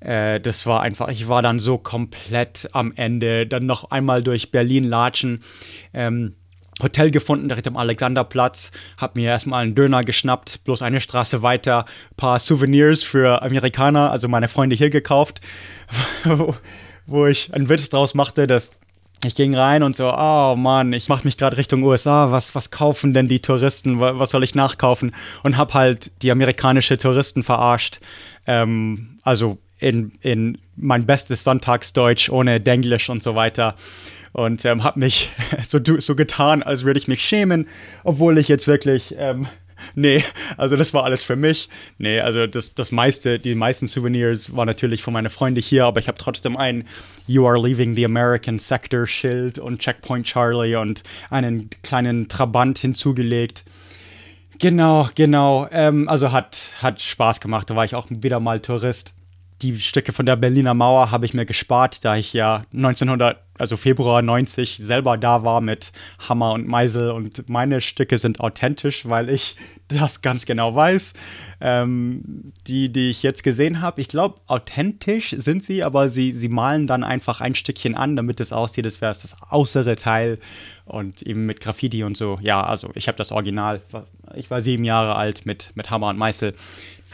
Äh, 0.00 0.40
das 0.40 0.66
war 0.66 0.82
einfach, 0.82 1.08
ich 1.08 1.28
war 1.28 1.42
dann 1.42 1.58
so 1.58 1.78
komplett 1.78 2.68
am 2.72 2.92
Ende. 2.94 3.46
Dann 3.46 3.66
noch 3.66 3.90
einmal 3.90 4.22
durch 4.22 4.50
Berlin 4.50 4.84
latschen. 4.84 5.42
Ähm, 5.92 6.34
Hotel 6.82 7.10
gefunden, 7.10 7.48
direkt 7.48 7.66
am 7.66 7.76
Alexanderplatz, 7.76 8.70
hab 8.96 9.16
mir 9.16 9.28
erstmal 9.28 9.64
einen 9.64 9.74
Döner 9.74 10.02
geschnappt, 10.02 10.62
bloß 10.64 10.82
eine 10.82 11.00
Straße 11.00 11.42
weiter, 11.42 11.86
paar 12.16 12.38
Souvenirs 12.38 13.02
für 13.02 13.42
Amerikaner, 13.42 14.12
also 14.12 14.28
meine 14.28 14.48
Freunde 14.48 14.76
hier 14.76 14.90
gekauft, 14.90 15.40
wo 17.06 17.26
ich 17.26 17.52
einen 17.52 17.68
Witz 17.68 17.90
draus 17.90 18.14
machte, 18.14 18.46
dass 18.46 18.78
ich 19.24 19.34
ging 19.34 19.56
rein 19.56 19.82
und 19.82 19.96
so, 19.96 20.12
oh 20.12 20.54
Mann, 20.56 20.92
ich 20.92 21.08
mach 21.08 21.24
mich 21.24 21.36
gerade 21.36 21.56
Richtung 21.56 21.82
USA, 21.82 22.30
was, 22.30 22.54
was 22.54 22.70
kaufen 22.70 23.12
denn 23.12 23.26
die 23.26 23.40
Touristen, 23.40 23.98
was 23.98 24.30
soll 24.30 24.44
ich 24.44 24.54
nachkaufen? 24.54 25.12
Und 25.42 25.56
hab 25.56 25.74
halt 25.74 26.12
die 26.22 26.30
amerikanische 26.30 26.98
Touristen 26.98 27.42
verarscht. 27.42 27.98
Ähm, 28.46 29.18
also 29.22 29.58
in, 29.78 30.12
in 30.20 30.58
mein 30.76 31.06
bestes 31.06 31.44
Sonntagsdeutsch 31.44 32.28
ohne 32.30 32.60
Denglisch 32.60 33.08
und 33.08 33.22
so 33.22 33.34
weiter. 33.34 33.74
Und 34.32 34.64
ähm, 34.64 34.84
habe 34.84 35.00
mich 35.00 35.30
so, 35.66 35.78
so 35.98 36.14
getan, 36.14 36.62
als 36.62 36.84
würde 36.84 37.00
ich 37.00 37.08
mich 37.08 37.22
schämen, 37.22 37.66
obwohl 38.04 38.38
ich 38.38 38.48
jetzt 38.48 38.66
wirklich, 38.66 39.14
ähm, 39.18 39.46
nee, 39.94 40.22
also 40.56 40.76
das 40.76 40.92
war 40.94 41.04
alles 41.04 41.22
für 41.22 41.36
mich. 41.36 41.68
Nee, 41.98 42.20
also 42.20 42.46
das, 42.46 42.74
das 42.74 42.92
meiste, 42.92 43.38
die 43.38 43.54
meisten 43.54 43.86
Souvenirs 43.86 44.54
waren 44.54 44.66
natürlich 44.66 45.02
von 45.02 45.14
meinen 45.14 45.30
Freunden 45.30 45.60
hier, 45.60 45.84
aber 45.86 46.00
ich 46.00 46.08
habe 46.08 46.18
trotzdem 46.18 46.56
ein 46.56 46.86
You 47.26 47.46
are 47.46 47.60
leaving 47.60 47.94
the 47.94 48.04
American 48.04 48.58
Sector 48.58 49.06
Schild 49.06 49.58
und 49.58 49.78
Checkpoint 49.78 50.26
Charlie 50.26 50.76
und 50.76 51.02
einen 51.30 51.70
kleinen 51.82 52.28
Trabant 52.28 52.78
hinzugelegt. 52.78 53.64
Genau, 54.58 55.08
genau. 55.14 55.68
Ähm, 55.70 56.08
also 56.08 56.32
hat, 56.32 56.58
hat 56.82 57.00
Spaß 57.00 57.40
gemacht. 57.40 57.70
Da 57.70 57.76
war 57.76 57.84
ich 57.84 57.94
auch 57.94 58.08
wieder 58.10 58.40
mal 58.40 58.58
Tourist 58.58 59.14
die 59.62 59.80
Stücke 59.80 60.12
von 60.12 60.24
der 60.24 60.36
Berliner 60.36 60.74
Mauer 60.74 61.10
habe 61.10 61.26
ich 61.26 61.34
mir 61.34 61.44
gespart, 61.44 62.04
da 62.04 62.16
ich 62.16 62.32
ja 62.32 62.62
1900, 62.72 63.38
also 63.58 63.76
Februar 63.76 64.22
90 64.22 64.76
selber 64.76 65.18
da 65.18 65.42
war 65.42 65.60
mit 65.60 65.90
Hammer 66.28 66.52
und 66.52 66.68
Meisel 66.68 67.10
und 67.10 67.48
meine 67.48 67.80
Stücke 67.80 68.18
sind 68.18 68.38
authentisch, 68.38 69.08
weil 69.08 69.28
ich 69.28 69.56
das 69.88 70.22
ganz 70.22 70.46
genau 70.46 70.74
weiß. 70.74 71.14
Ähm, 71.60 72.52
die, 72.68 72.92
die 72.92 73.10
ich 73.10 73.24
jetzt 73.24 73.42
gesehen 73.42 73.80
habe, 73.80 74.00
ich 74.00 74.06
glaube, 74.06 74.40
authentisch 74.46 75.34
sind 75.36 75.64
sie, 75.64 75.82
aber 75.82 76.08
sie, 76.08 76.32
sie 76.32 76.48
malen 76.48 76.86
dann 76.86 77.02
einfach 77.02 77.40
ein 77.40 77.56
Stückchen 77.56 77.96
an, 77.96 78.14
damit 78.14 78.38
es 78.38 78.52
aussieht, 78.52 78.84
als 78.84 79.00
wäre 79.00 79.10
es 79.10 79.22
das 79.22 79.36
äußere 79.50 79.96
Teil 79.96 80.38
und 80.84 81.22
eben 81.22 81.46
mit 81.46 81.60
Graffiti 81.60 82.04
und 82.04 82.16
so. 82.16 82.38
Ja, 82.40 82.62
also 82.62 82.90
ich 82.94 83.08
habe 83.08 83.18
das 83.18 83.32
Original. 83.32 83.80
Ich 84.36 84.50
war 84.50 84.60
sieben 84.60 84.84
Jahre 84.84 85.16
alt 85.16 85.46
mit, 85.46 85.72
mit 85.74 85.90
Hammer 85.90 86.08
und 86.08 86.18
Meißel 86.18 86.54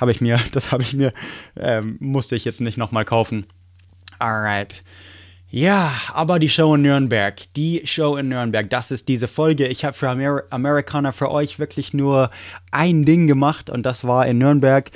habe 0.01 0.11
ich 0.11 0.21
mir, 0.21 0.41
das 0.53 0.73
habe 0.73 0.83
ich 0.83 0.95
mir, 0.95 1.13
ähm, 1.57 1.97
musste 2.01 2.37
ich 2.37 2.45
jetzt 2.45 2.61
nicht 2.61 2.79
nochmal 2.79 3.05
kaufen. 3.05 3.47
Alright. 4.19 4.83
Ja, 5.57 5.93
aber 6.13 6.41
die 6.41 6.49
Show 6.49 6.75
in 6.75 6.83
Nürnberg, 6.83 7.37
die 7.55 7.83
Show 7.85 8.17
in 8.17 8.29
Nürnberg, 8.29 8.69
das 8.71 8.91
ist 8.91 9.07
diese 9.07 9.29
Folge. 9.29 9.69
Ich 9.69 9.85
habe 9.85 9.95
für 9.95 10.09
Amer 10.09 10.43
Amerikaner 10.51 11.13
für 11.13 11.31
euch 11.31 11.61
wirklich 11.61 11.95
nur 11.95 12.33
ein 12.73 13.05
Ding 13.05 13.29
gemacht 13.29 13.71
und 13.71 13.85
das 13.87 14.05
war 14.05 14.27
in 14.27 14.39
Nürnberg. 14.39 14.91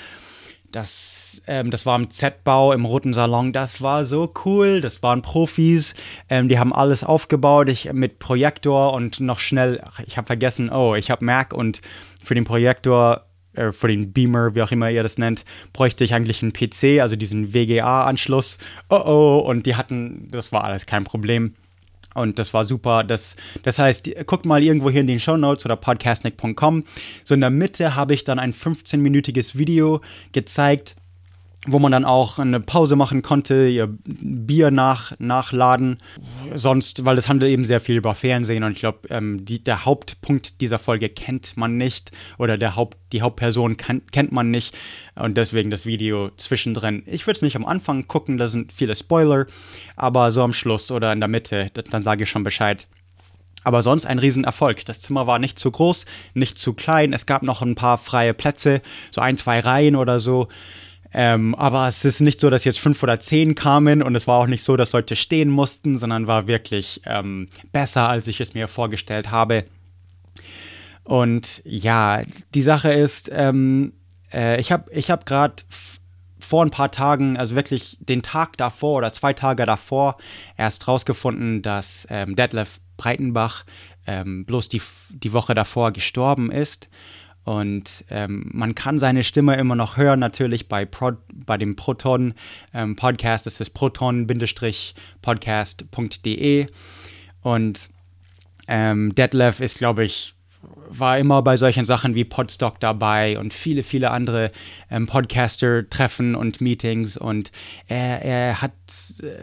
Das, 0.72 1.42
ähm, 1.46 1.70
das 1.70 1.86
war 1.86 1.96
im 1.96 2.10
Z-Bau 2.10 2.72
im 2.72 2.86
Roten 2.86 3.14
Salon. 3.14 3.52
Das 3.52 3.80
war 3.82 4.04
so 4.04 4.32
cool. 4.44 4.80
Das 4.80 5.00
waren 5.00 5.22
Profis. 5.22 5.94
Ähm, 6.28 6.48
die 6.48 6.58
haben 6.58 6.72
alles 6.72 7.04
aufgebaut. 7.04 7.68
Ich 7.68 7.92
mit 7.92 8.18
Projektor 8.18 8.94
und 8.94 9.20
noch 9.20 9.38
schnell. 9.38 9.80
Ach, 9.84 10.00
ich 10.00 10.16
habe 10.16 10.26
vergessen. 10.26 10.70
Oh, 10.70 10.96
ich 10.96 11.12
habe 11.12 11.24
Mac 11.24 11.54
und 11.54 11.80
für 12.22 12.34
den 12.34 12.44
Projektor 12.44 13.27
äh, 13.58 13.72
für 13.72 13.88
den 13.88 14.12
Beamer, 14.12 14.54
wie 14.54 14.62
auch 14.62 14.70
immer 14.70 14.90
ihr 14.90 15.02
das 15.02 15.18
nennt, 15.18 15.44
bräuchte 15.72 16.04
ich 16.04 16.14
eigentlich 16.14 16.42
einen 16.42 16.52
PC, 16.52 17.00
also 17.00 17.16
diesen 17.16 17.52
VGA-Anschluss. 17.52 18.58
Oh 18.88 19.02
oh, 19.04 19.38
und 19.38 19.66
die 19.66 19.74
hatten, 19.74 20.28
das 20.30 20.52
war 20.52 20.64
alles 20.64 20.86
kein 20.86 21.04
Problem. 21.04 21.54
Und 22.14 22.38
das 22.38 22.52
war 22.54 22.64
super. 22.64 23.04
Das, 23.04 23.36
das 23.62 23.78
heißt, 23.78 24.10
guckt 24.26 24.46
mal 24.46 24.62
irgendwo 24.62 24.90
hier 24.90 25.02
in 25.02 25.06
den 25.06 25.20
Show 25.20 25.36
Notes 25.36 25.64
oder 25.64 25.76
podcastnick.com. 25.76 26.84
So 27.22 27.34
in 27.34 27.40
der 27.40 27.50
Mitte 27.50 27.94
habe 27.94 28.14
ich 28.14 28.24
dann 28.24 28.38
ein 28.38 28.52
15-minütiges 28.52 29.56
Video 29.56 30.00
gezeigt, 30.32 30.96
wo 31.70 31.78
man 31.78 31.92
dann 31.92 32.04
auch 32.04 32.38
eine 32.38 32.60
Pause 32.60 32.96
machen 32.96 33.22
konnte, 33.22 33.68
ihr 33.68 33.88
Bier 34.04 34.70
nach, 34.70 35.12
nachladen. 35.18 35.98
Sonst, 36.54 37.04
weil 37.04 37.18
es 37.18 37.28
handelt 37.28 37.52
eben 37.52 37.64
sehr 37.64 37.80
viel 37.80 37.96
über 37.96 38.14
Fernsehen 38.14 38.64
und 38.64 38.72
ich 38.72 38.78
glaube, 38.78 39.08
ähm, 39.10 39.44
der 39.44 39.84
Hauptpunkt 39.84 40.60
dieser 40.60 40.78
Folge 40.78 41.08
kennt 41.08 41.56
man 41.56 41.76
nicht 41.76 42.10
oder 42.38 42.56
der 42.56 42.76
Haupt, 42.76 42.96
die 43.12 43.22
Hauptperson 43.22 43.76
kann, 43.76 44.02
kennt 44.10 44.32
man 44.32 44.50
nicht 44.50 44.76
und 45.14 45.36
deswegen 45.36 45.70
das 45.70 45.86
Video 45.86 46.30
zwischendrin. 46.36 47.02
Ich 47.06 47.26
würde 47.26 47.36
es 47.36 47.42
nicht 47.42 47.56
am 47.56 47.66
Anfang 47.66 48.08
gucken, 48.08 48.38
da 48.38 48.48
sind 48.48 48.72
viele 48.72 48.96
Spoiler, 48.96 49.46
aber 49.96 50.32
so 50.32 50.42
am 50.42 50.52
Schluss 50.52 50.90
oder 50.90 51.12
in 51.12 51.20
der 51.20 51.28
Mitte, 51.28 51.70
dann 51.90 52.02
sage 52.02 52.24
ich 52.24 52.30
schon 52.30 52.44
Bescheid. 52.44 52.86
Aber 53.64 53.82
sonst 53.82 54.06
ein 54.06 54.18
Riesenerfolg. 54.18 54.86
Das 54.86 55.00
Zimmer 55.00 55.26
war 55.26 55.38
nicht 55.38 55.58
zu 55.58 55.70
groß, 55.70 56.06
nicht 56.32 56.58
zu 56.58 56.72
klein. 56.72 57.12
Es 57.12 57.26
gab 57.26 57.42
noch 57.42 57.60
ein 57.60 57.74
paar 57.74 57.98
freie 57.98 58.32
Plätze, 58.32 58.80
so 59.10 59.20
ein, 59.20 59.36
zwei 59.36 59.60
Reihen 59.60 59.96
oder 59.96 60.20
so. 60.20 60.48
Ähm, 61.12 61.54
aber 61.54 61.88
es 61.88 62.04
ist 62.04 62.20
nicht 62.20 62.40
so, 62.40 62.50
dass 62.50 62.64
jetzt 62.64 62.80
fünf 62.80 63.02
oder 63.02 63.18
zehn 63.20 63.54
kamen 63.54 64.02
und 64.02 64.14
es 64.14 64.26
war 64.26 64.38
auch 64.38 64.46
nicht 64.46 64.62
so, 64.62 64.76
dass 64.76 64.92
Leute 64.92 65.16
stehen 65.16 65.48
mussten, 65.48 65.96
sondern 65.96 66.26
war 66.26 66.46
wirklich 66.46 67.00
ähm, 67.06 67.48
besser, 67.72 68.08
als 68.08 68.26
ich 68.26 68.40
es 68.40 68.54
mir 68.54 68.68
vorgestellt 68.68 69.30
habe. 69.30 69.64
Und 71.04 71.62
ja, 71.64 72.22
die 72.54 72.62
Sache 72.62 72.92
ist, 72.92 73.30
ähm, 73.32 73.94
äh, 74.32 74.60
ich 74.60 74.70
habe 74.70 74.92
ich 74.92 75.10
hab 75.10 75.24
gerade 75.24 75.54
vor 76.38 76.64
ein 76.64 76.70
paar 76.70 76.90
Tagen, 76.90 77.36
also 77.36 77.54
wirklich 77.54 77.96
den 78.00 78.22
Tag 78.22 78.56
davor 78.58 78.98
oder 78.98 79.12
zwei 79.12 79.32
Tage 79.32 79.64
davor, 79.64 80.18
erst 80.56 80.86
rausgefunden, 80.86 81.62
dass 81.62 82.06
ähm, 82.10 82.36
Detlef 82.36 82.80
Breitenbach 82.98 83.64
ähm, 84.06 84.44
bloß 84.44 84.68
die, 84.68 84.82
die 85.10 85.32
Woche 85.32 85.54
davor 85.54 85.92
gestorben 85.92 86.50
ist. 86.50 86.88
Und 87.48 88.04
ähm, 88.10 88.50
man 88.52 88.74
kann 88.74 88.98
seine 88.98 89.24
Stimme 89.24 89.56
immer 89.56 89.74
noch 89.74 89.96
hören, 89.96 90.20
natürlich 90.20 90.68
bei, 90.68 90.84
Pro, 90.84 91.12
bei 91.32 91.56
dem 91.56 91.76
Proton 91.76 92.34
ähm, 92.74 92.94
Podcast. 92.94 93.46
Das 93.46 93.58
ist 93.58 93.70
proton-podcast.de. 93.70 96.66
Und 97.40 97.88
ähm, 98.68 99.14
Detlef 99.14 99.60
ist, 99.60 99.78
glaube 99.78 100.04
ich, 100.04 100.34
war 100.90 101.18
immer 101.18 101.42
bei 101.42 101.56
solchen 101.56 101.84
Sachen 101.84 102.14
wie 102.14 102.24
Podstock 102.24 102.80
dabei 102.80 103.38
und 103.38 103.52
viele, 103.52 103.82
viele 103.82 104.10
andere 104.10 104.50
ähm, 104.90 105.06
Podcaster-Treffen 105.06 106.34
und 106.34 106.60
Meetings 106.60 107.16
und 107.16 107.50
er, 107.86 108.22
er 108.22 108.62
hat, 108.62 108.72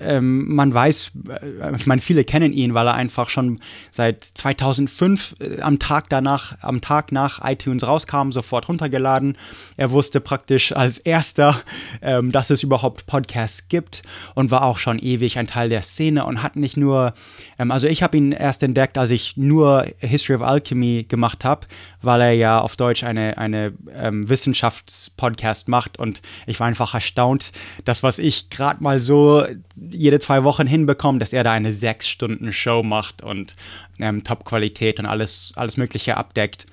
ähm, 0.01 0.53
man 0.53 0.73
weiß, 0.73 1.11
äh, 1.29 1.75
ich 1.75 1.85
meine, 1.85 2.01
viele 2.01 2.23
kennen 2.23 2.53
ihn, 2.53 2.73
weil 2.73 2.87
er 2.87 2.95
einfach 2.95 3.29
schon 3.29 3.59
seit 3.91 4.23
2005 4.23 5.35
äh, 5.39 5.61
am 5.61 5.79
Tag 5.79 6.09
danach, 6.09 6.57
am 6.61 6.81
Tag 6.81 7.11
nach 7.11 7.39
iTunes 7.43 7.85
rauskam, 7.85 8.31
sofort 8.31 8.69
runtergeladen. 8.69 9.37
Er 9.77 9.91
wusste 9.91 10.19
praktisch 10.19 10.71
als 10.71 10.97
erster, 10.97 11.61
ähm, 12.01 12.31
dass 12.31 12.49
es 12.49 12.63
überhaupt 12.63 13.05
Podcasts 13.05 13.67
gibt 13.67 14.01
und 14.33 14.51
war 14.51 14.63
auch 14.63 14.77
schon 14.77 14.99
ewig 14.99 15.37
ein 15.37 15.47
Teil 15.47 15.69
der 15.69 15.81
Szene 15.81 16.25
und 16.25 16.41
hat 16.43 16.55
nicht 16.55 16.77
nur, 16.77 17.13
ähm, 17.59 17.71
also 17.71 17.87
ich 17.87 18.03
habe 18.03 18.17
ihn 18.17 18.31
erst 18.31 18.63
entdeckt, 18.63 18.97
als 18.97 19.11
ich 19.11 19.37
nur 19.37 19.85
History 19.99 20.35
of 20.35 20.41
Alchemy 20.41 21.05
gemacht 21.07 21.34
habe, 21.43 21.67
weil 22.01 22.21
er 22.21 22.31
ja 22.31 22.59
auf 22.59 22.75
Deutsch 22.75 23.03
eine, 23.03 23.37
eine 23.37 23.73
ähm, 23.93 24.29
Wissenschaftspodcast 24.29 25.67
macht 25.67 25.97
und 25.97 26.21
ich 26.45 26.59
war 26.59 26.67
einfach 26.67 26.93
erstaunt, 26.93 27.51
dass 27.83 28.03
was 28.03 28.19
ich 28.19 28.49
gerade 28.49 28.81
mal 28.83 28.99
so 28.99 29.45
jede 29.75 30.19
zwei 30.19 30.43
Wochen 30.43 30.67
hinbekomme, 30.67 31.19
dass 31.19 31.33
er 31.33 31.43
da 31.43 31.51
eine 31.51 31.71
sechs 31.71 32.07
Stunden 32.07 32.53
Show 32.53 32.83
macht 32.83 33.21
und 33.21 33.55
ähm, 33.99 34.23
Top-Qualität 34.23 34.99
und 34.99 35.05
alles, 35.05 35.51
alles 35.55 35.77
Mögliche 35.77 36.17
abdeckt. 36.17 36.67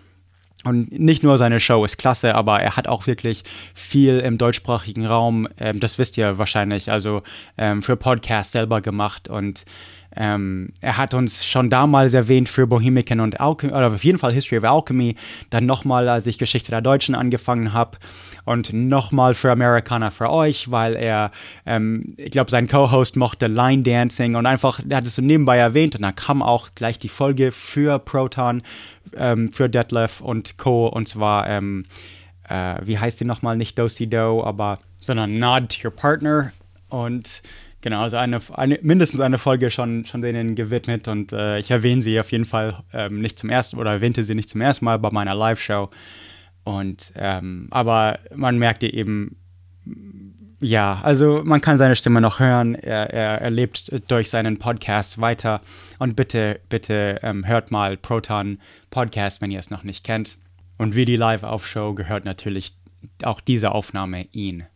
Und 0.65 0.93
nicht 0.93 1.23
nur 1.23 1.39
seine 1.39 1.59
Show 1.59 1.85
ist 1.85 1.99
klasse, 1.99 2.35
aber 2.35 2.61
er 2.61 2.77
hat 2.77 2.87
auch 2.87 3.07
wirklich 3.07 3.43
viel 3.75 4.21
im 4.21 4.39
deutschsprachigen 4.39 5.07
Raum, 5.07 5.49
ähm, 5.59 5.81
das 5.81 5.99
wisst 5.99 6.17
ihr 6.17 6.39
wahrscheinlich, 6.39 6.91
also 6.91 7.23
ähm, 7.59 7.83
für 7.83 7.97
Podcasts 7.97 8.53
selber 8.53 8.81
gemacht 8.81 9.29
und 9.29 9.65
ähm, 10.17 10.73
er 10.81 10.99
hat 10.99 11.15
uns 11.15 11.45
schon 11.45 11.71
damals 11.71 12.15
erwähnt 12.15 12.49
für 12.49 12.67
Bohemican 12.67 13.21
und 13.21 13.41
Alchemy, 13.41 13.73
oder 13.73 13.93
auf 13.93 14.05
jeden 14.05 14.19
Fall 14.19 14.33
History 14.33 14.59
of 14.59 14.65
Alchemy, 14.65 15.17
dann 15.51 15.67
nochmal, 15.67 16.09
als 16.09 16.27
ich 16.27 16.39
Geschichte 16.39 16.71
der 16.71 16.83
Deutschen 16.83 17.15
angefangen 17.15 17.73
habe 17.73 17.99
und 18.45 18.73
nochmal 18.73 19.35
für 19.35 19.51
Americana 19.51 20.11
für 20.11 20.31
euch, 20.31 20.71
weil 20.71 20.95
er, 20.95 21.31
ähm, 21.65 22.15
ich 22.19 22.33
glaube, 22.33 22.51
sein 22.51 22.69
Co-Host 22.69 23.17
mochte 23.17 23.47
Line 23.47 23.83
Dancing 23.83 24.35
und 24.35 24.47
einfach, 24.47 24.81
er 24.87 24.99
hat 24.99 25.07
es 25.07 25.15
so 25.15 25.23
nebenbei 25.23 25.57
erwähnt 25.57 25.95
und 25.95 26.03
dann 26.03 26.15
kam 26.15 26.43
auch 26.43 26.71
gleich 26.75 26.99
die 26.99 27.09
Folge 27.09 27.53
für 27.53 27.99
Proton, 27.99 28.63
ähm, 29.17 29.51
für 29.51 29.69
Detlef 29.69 30.21
und 30.21 30.59
Co. 30.59 30.89
und 30.89 31.09
zwar, 31.09 31.49
ähm, 31.49 31.85
äh, 32.49 32.77
wie 32.83 32.99
heißt 32.99 33.21
die 33.21 33.25
nochmal, 33.25 33.57
nicht 33.57 33.79
Do-Si 33.79 34.09
Do, 34.09 34.45
aber, 34.45 34.79
sondern 35.01 35.39
Nod 35.39 35.71
to 35.71 35.89
Your 35.89 35.95
Partner 35.95 36.53
und 36.89 37.43
Genau, 37.83 38.03
also 38.03 38.17
eine, 38.17 38.41
eine, 38.55 38.79
mindestens 38.83 39.21
eine 39.21 39.39
Folge 39.39 39.69
schon, 39.71 40.05
schon 40.05 40.23
denen 40.23 40.55
gewidmet 40.55 41.09
und 41.09 41.33
äh, 41.33 41.59
ich 41.59 41.73
erwähne 41.73 42.01
sie 42.01 42.19
auf 42.21 42.31
jeden 42.31 42.45
Fall 42.45 42.85
ähm, 42.93 43.21
nicht 43.21 43.41
zum 43.41 43.51
ersten 43.51 43.77
oder 43.77 43.91
erwähnte 43.91 44.23
sie 44.23 44.37
nicht 44.37 44.49
zum 44.49 44.61
ersten 44.61 44.85
Mal 44.85 45.01
bei 45.01 45.11
meiner 45.11 45.35
Live-Show. 45.35 45.91
Und 46.63 47.13
ähm, 47.17 47.67
aber 47.73 48.21
man 48.35 48.57
merkt 48.57 48.85
eben, 48.85 49.37
ja, 50.61 51.01
also 51.03 51.43
man 51.45 51.61
kann 51.61 51.77
seine 51.77 51.97
Stimme 51.97 52.21
noch 52.21 52.39
hören. 52.39 52.77
Er, 52.77 53.13
er, 53.13 53.41
er 53.41 53.51
lebt 53.51 53.93
durch 54.09 54.31
seinen 54.31 54.61
Podcast 54.61 55.21
weiter. 55.21 55.61
Und 55.99 56.15
bitte, 56.15 56.61
bitte 56.69 57.19
ähm, 57.25 57.45
hört 57.45 57.73
mal 57.73 57.97
Proton 57.97 58.61
Podcast, 58.91 59.41
wenn 59.41 59.51
ihr 59.51 59.59
es 59.59 59.71
noch 59.71 59.83
nicht 59.83 60.05
kennt. 60.05 60.39
Und 60.79 60.95
wie 60.95 61.05
die 61.05 61.17
Live-Aufshow 61.17 61.95
gehört 61.95 62.25
natürlich 62.25 62.77
auch 63.25 63.41
diese 63.41 63.73
Aufnahme 63.73 64.27
ihn. 64.31 64.67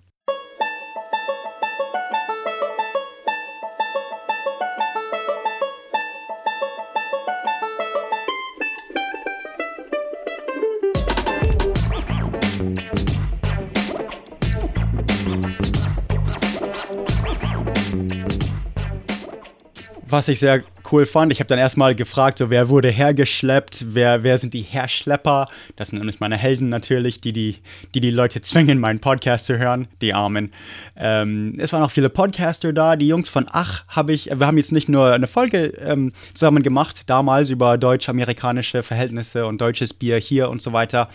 Was 20.16 20.28
ich 20.28 20.40
sehr 20.40 20.62
cool 20.90 21.04
fand, 21.04 21.30
ich 21.30 21.40
habe 21.40 21.48
dann 21.48 21.58
erstmal 21.58 21.94
gefragt, 21.94 22.38
so, 22.38 22.48
wer 22.48 22.70
wurde 22.70 22.88
hergeschleppt, 22.88 23.84
wer, 23.88 24.22
wer 24.22 24.38
sind 24.38 24.54
die 24.54 24.62
Herschlepper? 24.62 25.46
Das 25.76 25.88
sind 25.88 25.98
nämlich 25.98 26.20
meine 26.20 26.38
Helden 26.38 26.70
natürlich, 26.70 27.20
die 27.20 27.34
die, 27.34 27.58
die, 27.94 28.00
die 28.00 28.10
Leute 28.10 28.40
zwingen, 28.40 28.80
meinen 28.80 28.98
Podcast 28.98 29.44
zu 29.44 29.58
hören, 29.58 29.88
die 30.00 30.14
Armen. 30.14 30.54
Ähm, 30.96 31.52
es 31.58 31.74
waren 31.74 31.82
auch 31.82 31.90
viele 31.90 32.08
Podcaster 32.08 32.72
da, 32.72 32.96
die 32.96 33.08
Jungs 33.08 33.28
von 33.28 33.44
Ach 33.50 33.84
habe 33.88 34.14
ich, 34.14 34.30
wir 34.34 34.46
haben 34.46 34.56
jetzt 34.56 34.72
nicht 34.72 34.88
nur 34.88 35.12
eine 35.12 35.26
Folge 35.26 35.66
ähm, 35.80 36.14
zusammen 36.32 36.62
gemacht, 36.62 37.10
damals 37.10 37.50
über 37.50 37.76
deutsch-amerikanische 37.76 38.82
Verhältnisse 38.82 39.44
und 39.44 39.60
deutsches 39.60 39.92
Bier 39.92 40.16
hier 40.16 40.48
und 40.48 40.62
so 40.62 40.72
weiter. 40.72 41.10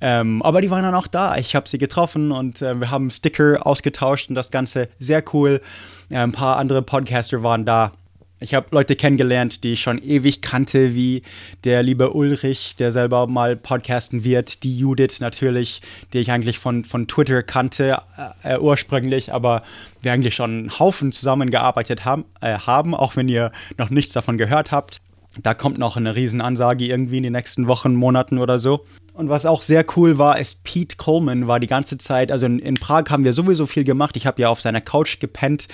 Ähm, 0.00 0.42
aber 0.42 0.60
die 0.60 0.70
waren 0.70 0.84
dann 0.84 0.94
auch 0.94 1.08
da. 1.08 1.36
Ich 1.38 1.56
habe 1.56 1.68
sie 1.68 1.78
getroffen 1.78 2.30
und 2.30 2.62
äh, 2.62 2.78
wir 2.78 2.92
haben 2.92 3.10
Sticker 3.10 3.66
ausgetauscht 3.66 4.28
und 4.28 4.36
das 4.36 4.52
Ganze 4.52 4.88
sehr 5.00 5.24
cool. 5.32 5.60
Äh, 6.08 6.18
ein 6.18 6.30
paar 6.30 6.56
andere 6.56 6.82
Podcaster 6.82 7.42
waren 7.42 7.64
da. 7.64 7.92
Ich 8.40 8.54
habe 8.54 8.68
Leute 8.70 8.94
kennengelernt, 8.94 9.64
die 9.64 9.72
ich 9.72 9.80
schon 9.80 9.98
ewig 9.98 10.42
kannte, 10.42 10.94
wie 10.94 11.22
der 11.64 11.82
liebe 11.82 12.12
Ulrich, 12.12 12.76
der 12.78 12.92
selber 12.92 13.26
mal 13.26 13.56
podcasten 13.56 14.22
wird, 14.22 14.62
die 14.62 14.78
Judith 14.78 15.18
natürlich, 15.18 15.82
die 16.12 16.18
ich 16.18 16.30
eigentlich 16.30 16.60
von, 16.60 16.84
von 16.84 17.08
Twitter 17.08 17.42
kannte 17.42 18.00
äh, 18.44 18.54
äh, 18.54 18.58
ursprünglich, 18.58 19.32
aber 19.32 19.62
wir 20.02 20.12
eigentlich 20.12 20.36
schon 20.36 20.50
einen 20.50 20.78
Haufen 20.78 21.10
zusammengearbeitet 21.10 22.04
haben, 22.04 22.26
äh, 22.40 22.58
haben, 22.58 22.94
auch 22.94 23.16
wenn 23.16 23.28
ihr 23.28 23.50
noch 23.76 23.90
nichts 23.90 24.12
davon 24.12 24.38
gehört 24.38 24.70
habt. 24.70 24.98
Da 25.42 25.54
kommt 25.54 25.78
noch 25.78 25.96
eine 25.96 26.14
Riesenansage 26.14 26.84
irgendwie 26.84 27.18
in 27.18 27.24
den 27.24 27.32
nächsten 27.32 27.66
Wochen, 27.66 27.94
Monaten 27.94 28.38
oder 28.38 28.60
so. 28.60 28.84
Und 29.18 29.28
was 29.28 29.46
auch 29.46 29.62
sehr 29.62 29.84
cool 29.96 30.16
war, 30.16 30.38
ist 30.38 30.62
Pete 30.62 30.96
Coleman 30.96 31.48
war 31.48 31.58
die 31.58 31.66
ganze 31.66 31.98
Zeit, 31.98 32.30
also 32.30 32.46
in, 32.46 32.60
in 32.60 32.76
Prag 32.76 33.06
haben 33.10 33.24
wir 33.24 33.32
sowieso 33.32 33.66
viel 33.66 33.82
gemacht. 33.82 34.16
Ich 34.16 34.28
habe 34.28 34.40
ja 34.40 34.48
auf 34.48 34.60
seiner 34.60 34.80
Couch 34.80 35.18
gepennt. 35.18 35.66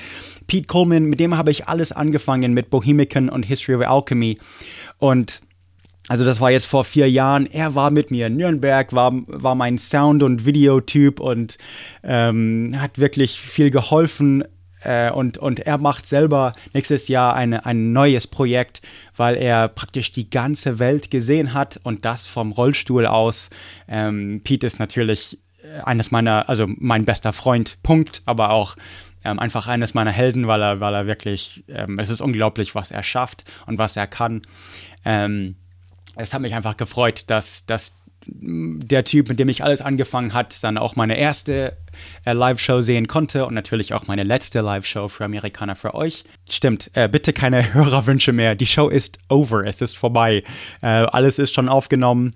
Pete 0.46 0.66
Coleman, 0.66 1.04
mit 1.04 1.20
dem 1.20 1.36
habe 1.36 1.50
ich 1.50 1.68
alles 1.68 1.92
angefangen 1.92 2.54
mit 2.54 2.70
Bohemican 2.70 3.28
und 3.28 3.42
History 3.42 3.74
of 3.76 3.86
Alchemy. 3.86 4.38
Und 4.96 5.42
also 6.08 6.24
das 6.24 6.40
war 6.40 6.50
jetzt 6.50 6.64
vor 6.64 6.84
vier 6.84 7.10
Jahren. 7.10 7.44
Er 7.44 7.74
war 7.74 7.90
mit 7.90 8.10
mir 8.10 8.28
in 8.28 8.38
Nürnberg, 8.38 8.94
war, 8.94 9.12
war 9.26 9.54
mein 9.54 9.76
Sound- 9.76 10.22
und 10.22 10.46
Videotyp 10.46 11.20
und 11.20 11.58
ähm, 12.02 12.74
hat 12.78 12.98
wirklich 12.98 13.38
viel 13.38 13.70
geholfen. 13.70 14.44
Äh, 14.84 15.10
und, 15.10 15.38
und 15.38 15.60
er 15.60 15.78
macht 15.78 16.06
selber 16.06 16.52
nächstes 16.72 17.08
Jahr 17.08 17.34
eine, 17.34 17.66
ein 17.66 17.92
neues 17.92 18.26
Projekt, 18.26 18.82
weil 19.16 19.36
er 19.36 19.68
praktisch 19.68 20.12
die 20.12 20.30
ganze 20.30 20.78
Welt 20.78 21.10
gesehen 21.10 21.54
hat 21.54 21.80
und 21.82 22.04
das 22.04 22.26
vom 22.26 22.52
Rollstuhl 22.52 23.06
aus. 23.06 23.50
Ähm, 23.88 24.42
Pete 24.44 24.66
ist 24.66 24.78
natürlich 24.78 25.38
äh, 25.62 25.80
eines 25.80 26.10
meiner, 26.10 26.48
also 26.48 26.66
mein 26.68 27.04
bester 27.04 27.32
Freund, 27.32 27.78
Punkt, 27.82 28.22
aber 28.26 28.50
auch 28.50 28.76
ähm, 29.24 29.38
einfach 29.38 29.66
eines 29.66 29.94
meiner 29.94 30.12
Helden, 30.12 30.46
weil 30.46 30.62
er, 30.62 30.80
weil 30.80 30.94
er 30.94 31.06
wirklich, 31.06 31.64
ähm, 31.68 31.98
es 31.98 32.10
ist 32.10 32.20
unglaublich, 32.20 32.74
was 32.74 32.90
er 32.90 33.02
schafft 33.02 33.44
und 33.66 33.78
was 33.78 33.96
er 33.96 34.06
kann. 34.06 34.42
Ähm, 35.04 35.56
es 36.16 36.34
hat 36.34 36.42
mich 36.42 36.54
einfach 36.54 36.76
gefreut, 36.76 37.24
dass, 37.28 37.66
dass 37.66 37.98
der 38.26 39.04
Typ, 39.04 39.28
mit 39.28 39.38
dem 39.38 39.48
ich 39.48 39.62
alles 39.62 39.80
angefangen 39.80 40.32
hat, 40.32 40.62
dann 40.64 40.78
auch 40.78 40.96
meine 40.96 41.16
erste 41.16 41.76
äh, 42.24 42.32
Live-Show 42.32 42.82
sehen 42.82 43.06
konnte 43.06 43.46
und 43.46 43.54
natürlich 43.54 43.94
auch 43.94 44.06
meine 44.06 44.24
letzte 44.24 44.60
Live-Show 44.60 45.08
für 45.08 45.24
Amerikaner 45.24 45.76
für 45.76 45.94
euch. 45.94 46.24
Stimmt, 46.48 46.90
äh, 46.94 47.08
bitte 47.08 47.32
keine 47.32 47.74
Hörerwünsche 47.74 48.32
mehr. 48.32 48.54
Die 48.54 48.66
Show 48.66 48.88
ist 48.88 49.18
over, 49.28 49.66
es 49.66 49.80
ist 49.80 49.96
vorbei. 49.96 50.42
Äh, 50.82 50.86
alles 50.86 51.38
ist 51.38 51.54
schon 51.54 51.68
aufgenommen. 51.68 52.34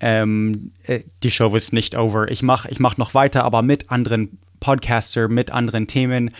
Ähm, 0.00 0.72
äh, 0.84 1.00
die 1.22 1.30
Show 1.30 1.54
ist 1.56 1.72
nicht 1.72 1.96
over. 1.96 2.30
Ich 2.30 2.42
mache 2.42 2.70
ich 2.70 2.78
mach 2.78 2.96
noch 2.96 3.14
weiter, 3.14 3.44
aber 3.44 3.62
mit 3.62 3.90
anderen 3.90 4.38
Podcaster 4.60 5.28
mit 5.28 5.50
anderen 5.50 5.86
Themen 5.86 6.30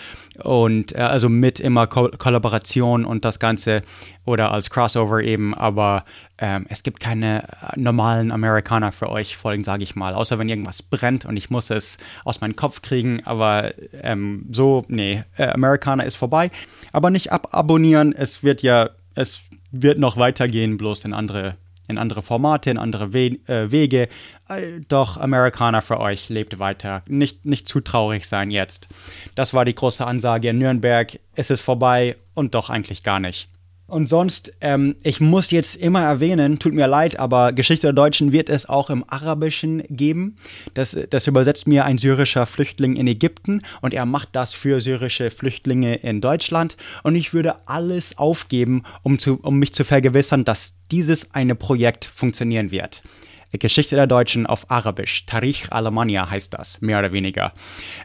und 0.42 0.94
äh, 0.94 0.98
also 0.98 1.28
mit 1.28 1.60
immer 1.60 1.86
Ko 1.86 2.08
Kollaboration 2.16 3.04
und 3.04 3.24
das 3.24 3.38
Ganze 3.38 3.82
oder 4.24 4.52
als 4.52 4.70
Crossover 4.70 5.22
eben, 5.22 5.54
aber 5.54 6.04
ähm, 6.38 6.66
es 6.68 6.82
gibt 6.82 7.00
keine 7.00 7.44
äh, 7.44 7.46
normalen 7.76 8.30
Amerikaner 8.30 8.92
für 8.92 9.10
euch 9.10 9.36
Folgen, 9.36 9.64
sage 9.64 9.84
ich 9.84 9.96
mal, 9.96 10.14
außer 10.14 10.38
wenn 10.38 10.48
irgendwas 10.48 10.82
brennt 10.82 11.24
und 11.24 11.36
ich 11.36 11.50
muss 11.50 11.70
es 11.70 11.98
aus 12.24 12.40
meinem 12.40 12.56
Kopf 12.56 12.82
kriegen, 12.82 13.24
aber 13.24 13.72
ähm, 14.02 14.46
so, 14.52 14.84
nee, 14.88 15.24
äh, 15.36 15.48
Amerikaner 15.48 16.04
ist 16.04 16.16
vorbei, 16.16 16.50
aber 16.92 17.10
nicht 17.10 17.32
ababonnieren, 17.32 18.14
es 18.14 18.42
wird 18.42 18.62
ja, 18.62 18.90
es 19.14 19.40
wird 19.70 19.98
noch 19.98 20.16
weitergehen, 20.16 20.78
bloß 20.78 21.04
in 21.04 21.12
andere 21.12 21.56
in 21.88 21.98
andere 21.98 22.22
Formate, 22.22 22.70
in 22.70 22.78
andere 22.78 23.12
We 23.12 23.38
äh, 23.46 23.72
Wege. 23.72 24.08
Äh, 24.48 24.80
doch 24.88 25.16
Amerikaner 25.16 25.82
für 25.82 25.98
euch 25.98 26.28
lebt 26.28 26.58
weiter. 26.58 27.02
Nicht, 27.08 27.44
nicht 27.44 27.66
zu 27.66 27.80
traurig 27.80 28.26
sein 28.26 28.50
jetzt. 28.50 28.88
Das 29.34 29.54
war 29.54 29.64
die 29.64 29.74
große 29.74 30.06
Ansage 30.06 30.50
in 30.50 30.58
Nürnberg. 30.58 31.18
Es 31.34 31.50
ist 31.50 31.60
vorbei 31.60 32.16
und 32.34 32.54
doch 32.54 32.70
eigentlich 32.70 33.02
gar 33.02 33.20
nicht. 33.20 33.48
Und 33.88 34.06
sonst, 34.06 34.52
ähm, 34.60 34.96
ich 35.02 35.18
muss 35.18 35.50
jetzt 35.50 35.74
immer 35.74 36.02
erwähnen, 36.02 36.58
tut 36.58 36.74
mir 36.74 36.86
leid, 36.86 37.18
aber 37.18 37.54
Geschichte 37.54 37.86
der 37.86 37.94
Deutschen 37.94 38.32
wird 38.32 38.50
es 38.50 38.68
auch 38.68 38.90
im 38.90 39.02
Arabischen 39.08 39.82
geben. 39.88 40.36
Das, 40.74 40.94
das 41.08 41.26
übersetzt 41.26 41.66
mir 41.66 41.86
ein 41.86 41.96
syrischer 41.96 42.44
Flüchtling 42.44 42.96
in 42.96 43.06
Ägypten 43.06 43.62
und 43.80 43.94
er 43.94 44.04
macht 44.04 44.28
das 44.32 44.52
für 44.52 44.82
syrische 44.82 45.30
Flüchtlinge 45.30 45.96
in 45.96 46.20
Deutschland. 46.20 46.76
Und 47.02 47.14
ich 47.14 47.32
würde 47.32 47.66
alles 47.66 48.18
aufgeben, 48.18 48.82
um, 49.02 49.18
zu, 49.18 49.40
um 49.40 49.58
mich 49.58 49.72
zu 49.72 49.84
vergewissern, 49.84 50.44
dass 50.44 50.76
dieses 50.90 51.34
eine 51.34 51.54
Projekt 51.54 52.04
funktionieren 52.04 52.70
wird. 52.70 53.02
Geschichte 53.52 53.94
der 53.94 54.06
Deutschen 54.06 54.44
auf 54.44 54.70
Arabisch. 54.70 55.24
Tarich 55.24 55.72
Alemania 55.72 56.28
heißt 56.28 56.52
das, 56.52 56.82
mehr 56.82 56.98
oder 56.98 57.14
weniger. 57.14 57.54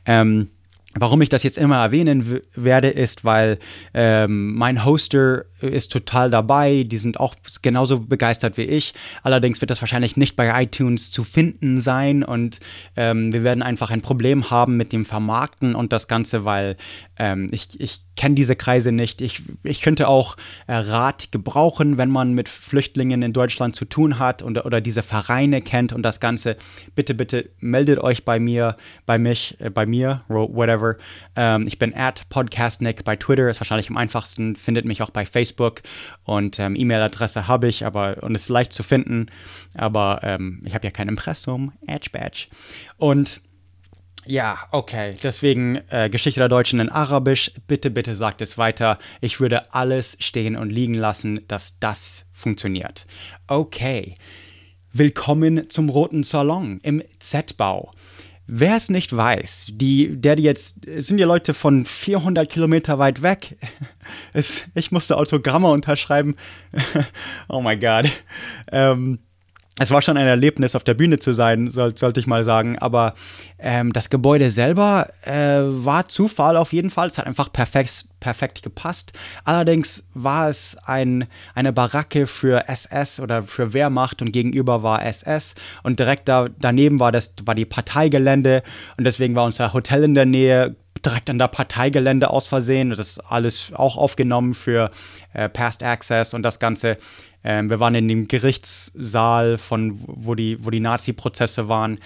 Ähm, 0.06 0.48
Warum 0.96 1.22
ich 1.24 1.30
das 1.30 1.42
jetzt 1.42 1.58
immer 1.58 1.78
erwähnen 1.78 2.42
werde, 2.54 2.90
ist, 2.90 3.26
weil 3.26 3.58
ähm, 3.96 4.56
mein 4.56 4.86
Hoster 4.86 5.46
ist 5.68 5.92
total 5.92 6.30
dabei. 6.30 6.84
Die 6.84 6.98
sind 6.98 7.20
auch 7.20 7.36
genauso 7.62 8.00
begeistert 8.00 8.58
wie 8.58 8.64
ich. 8.64 8.94
Allerdings 9.24 9.62
wird 9.62 9.72
das 9.72 9.82
wahrscheinlich 9.82 10.18
nicht 10.18 10.36
bei 10.36 10.64
iTunes 10.64 11.12
zu 11.12 11.24
finden 11.24 11.80
sein 11.80 12.24
und 12.24 12.60
ähm, 12.96 13.34
wir 13.34 13.44
werden 13.44 13.64
einfach 13.64 13.92
ein 13.92 14.02
Problem 14.02 14.50
haben 14.50 14.78
mit 14.78 14.94
dem 14.94 15.06
Vermarkten 15.06 15.76
und 15.76 15.94
das 15.94 16.08
Ganze, 16.08 16.46
weil 16.46 16.78
ähm, 17.18 17.50
ich, 17.52 17.80
ich 17.80 18.02
kenne 18.16 18.36
diese 18.36 18.56
Kreise 18.56 18.92
nicht. 18.92 19.22
Ich, 19.22 19.42
ich 19.64 19.82
könnte 19.82 20.08
auch 20.08 20.38
äh, 20.68 20.74
Rat 20.74 21.32
gebrauchen, 21.32 21.98
wenn 21.98 22.10
man 22.10 22.34
mit 22.34 22.50
Flüchtlingen 22.50 23.22
in 23.22 23.34
Deutschland 23.34 23.76
zu 23.76 23.86
tun 23.86 24.20
hat 24.20 24.42
und, 24.42 24.64
oder 24.66 24.82
diese 24.82 25.04
Vereine 25.04 25.62
kennt 25.62 25.94
und 25.94 26.04
das 26.04 26.20
Ganze. 26.20 26.58
Bitte, 26.96 27.14
bitte 27.14 27.50
meldet 27.60 28.00
euch 28.00 28.26
bei 28.26 28.40
mir, 28.40 28.78
bei 29.06 29.18
mich, 29.18 29.58
äh, 29.60 29.70
bei 29.70 29.86
mir, 29.86 30.24
whatever. 30.28 30.98
Ähm, 31.36 31.66
ich 31.68 31.80
bin 31.80 31.94
at 31.96 32.28
podcastnick 32.30 33.04
bei 33.04 33.16
Twitter, 33.16 33.50
ist 33.50 33.60
wahrscheinlich 33.60 33.90
am 33.90 33.98
einfachsten, 33.98 34.56
findet 34.56 34.86
mich 34.86 35.02
auch 35.02 35.10
bei 35.10 35.26
Facebook 35.26 35.53
und 36.24 36.60
ähm, 36.60 36.76
E-Mail-Adresse 36.76 37.48
habe 37.48 37.68
ich, 37.68 37.86
aber 37.86 38.24
und 38.24 38.36
ist 38.36 38.50
leicht 38.50 38.74
zu 38.74 38.84
finden, 38.84 39.28
aber 39.76 40.20
ähm, 40.24 40.62
ich 40.66 40.74
habe 40.74 40.86
ja 40.86 40.92
kein 40.92 41.08
Impressum, 41.08 41.74
Edge 41.88 42.10
Badge. 42.12 42.48
Und 42.98 43.42
ja, 44.26 44.58
okay. 44.72 45.18
Deswegen 45.22 45.82
äh, 45.90 46.10
Geschichte 46.10 46.40
der 46.40 46.48
Deutschen 46.50 46.80
in 46.80 46.90
Arabisch. 46.90 47.52
Bitte, 47.68 47.90
bitte 47.90 48.16
sagt 48.16 48.42
es 48.42 48.58
weiter. 48.58 48.98
Ich 49.20 49.40
würde 49.40 49.74
alles 49.74 50.16
stehen 50.20 50.56
und 50.56 50.70
liegen 50.70 50.94
lassen, 50.94 51.46
dass 51.48 51.78
das 51.80 52.26
funktioniert. 52.32 53.06
Okay. 53.48 54.16
Willkommen 54.94 55.70
zum 55.70 55.90
Roten 55.90 56.24
Salon 56.24 56.80
im 56.84 57.02
Z-Bau. 57.20 57.92
Wer 58.46 58.76
es 58.76 58.90
nicht 58.90 59.16
weiß, 59.16 59.68
die, 59.72 60.20
der 60.20 60.36
die 60.36 60.44
jetzt, 60.44 60.80
sind 60.98 61.18
ja 61.18 61.26
Leute 61.26 61.54
von 61.54 61.86
400 61.86 62.50
Kilometer 62.50 63.00
weit 63.00 63.22
weg. 63.22 63.58
Es, 64.34 64.66
ich 64.76 64.92
musste 64.92 65.16
Autogramme 65.16 65.70
unterschreiben. 65.70 66.36
oh 67.48 67.62
mein 67.62 67.80
Gott. 67.80 68.10
Ähm, 68.70 69.20
es 69.80 69.90
war 69.92 70.02
schon 70.02 70.18
ein 70.18 70.28
Erlebnis, 70.28 70.76
auf 70.76 70.84
der 70.84 70.94
Bühne 70.94 71.20
zu 71.20 71.34
sein, 71.34 71.68
soll, 71.70 71.98
sollte 71.98 72.20
ich 72.20 72.28
mal 72.28 72.44
sagen. 72.44 72.78
Aber 72.78 73.16
ähm, 73.58 73.94
das 73.94 74.10
Gebäude 74.10 74.50
selber 74.50 75.08
äh, 75.24 75.62
war 75.62 76.10
Zufall 76.10 76.58
auf 76.58 76.74
jeden 76.74 76.92
Fall. 76.92 77.08
Es 77.08 77.18
hat 77.18 77.26
einfach 77.26 77.52
perfekt, 77.52 78.06
perfekt 78.24 78.64
gepasst. 78.64 79.12
Allerdings 79.44 80.08
war 80.14 80.50
es 80.50 80.78
ein, 80.86 81.28
eine 81.56 81.74
Baracke 81.74 82.26
für 82.26 82.70
SS 82.70 83.20
oder 83.20 83.44
für 83.44 83.74
Wehrmacht 83.74 84.22
und 84.22 84.32
gegenüber 84.32 84.82
war 84.82 85.06
SS. 85.06 85.56
Und 85.84 86.00
direkt 86.00 86.30
da, 86.30 86.48
daneben 86.58 87.02
war, 87.02 87.12
das, 87.12 87.34
war 87.44 87.54
die 87.54 87.66
Parteigelände. 87.66 88.64
Und 88.98 89.04
deswegen 89.04 89.36
war 89.36 89.44
unser 89.44 89.74
Hotel 89.74 90.06
in 90.06 90.16
der 90.16 90.26
Nähe 90.26 90.78
direkt 91.06 91.30
an 91.30 91.38
der 91.38 91.50
Parteigelände 91.50 92.30
aus 92.30 92.48
Versehen. 92.48 92.92
Das 92.92 93.00
ist 93.00 93.20
alles 93.20 93.74
auch 93.74 93.98
aufgenommen 93.98 94.54
für 94.54 94.90
äh, 95.34 95.50
Past 95.50 95.84
Access 95.84 96.34
und 96.34 96.44
das 96.44 96.60
Ganze. 96.60 96.98
Ähm, 97.44 97.70
wir 97.70 97.82
waren 97.82 97.94
in 97.94 98.08
dem 98.08 98.30
Gerichtssaal, 98.30 99.58
von 99.58 100.00
wo 100.06 100.34
die, 100.34 100.64
wo 100.64 100.70
die 100.70 100.80
Nazi-Prozesse 100.80 101.68
waren. 101.68 102.00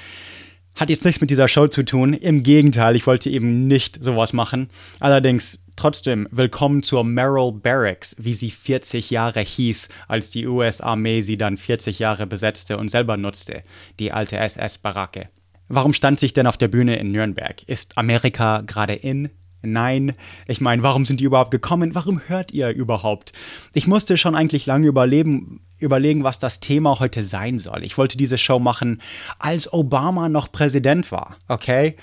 Hat 0.74 0.90
jetzt 0.90 1.06
nichts 1.06 1.22
mit 1.22 1.30
dieser 1.30 1.48
Show 1.48 1.68
zu 1.68 1.84
tun. 1.84 2.14
Im 2.14 2.42
Gegenteil, 2.42 2.96
ich 2.96 3.06
wollte 3.06 3.30
eben 3.30 3.68
nicht 3.68 4.04
sowas 4.04 4.34
machen. 4.34 4.72
Allerdings 5.00 5.60
trotzdem 5.78 6.28
willkommen 6.32 6.84
zur 6.84 7.04
Merrill 7.04 7.54
Barracks, 7.54 8.16
wie 8.20 8.34
sie 8.34 8.52
40 8.52 9.12
Jahre 9.12 9.40
hieß, 9.42 9.88
als 10.08 10.32
die 10.32 10.48
US-Armee 10.48 11.22
sie 11.22 11.38
dann 11.38 11.56
40 11.56 12.00
Jahre 12.00 12.28
besetzte 12.28 12.78
und 12.78 12.90
selber 12.90 13.16
nutzte, 13.16 13.64
die 14.00 14.12
alte 14.12 14.38
SS-Baracke. 14.38 15.30
Warum 15.70 15.94
stand 15.94 16.22
ich 16.24 16.34
denn 16.34 16.48
auf 16.48 16.58
der 16.58 16.68
Bühne 16.68 16.98
in 16.98 17.12
Nürnberg? 17.12 17.62
Ist 17.68 17.98
Amerika 17.98 18.62
gerade 18.62 18.96
in? 18.96 19.30
Nein, 19.62 20.16
ich 20.48 20.62
meine, 20.62 20.82
warum 20.82 21.06
sind 21.06 21.20
die 21.20 21.26
überhaupt 21.26 21.52
gekommen? 21.52 21.94
Warum 21.94 22.22
hört 22.28 22.52
ihr 22.52 22.70
überhaupt? 22.70 23.34
Ich 23.74 23.86
musste 23.88 24.18
schon 24.18 24.36
eigentlich 24.36 24.66
lange 24.66 24.88
überleben, 24.88 25.62
überlegen, 25.78 26.24
was 26.24 26.40
das 26.40 26.60
Thema 26.60 27.00
heute 27.00 27.24
sein 27.24 27.60
soll. 27.60 27.84
Ich 27.84 27.98
wollte 27.98 28.18
diese 28.18 28.38
Show 28.38 28.60
machen, 28.60 29.02
als 29.40 29.72
Obama 29.72 30.28
noch 30.30 30.52
Präsident 30.52 31.12
war, 31.12 31.38
okay? 31.48 31.96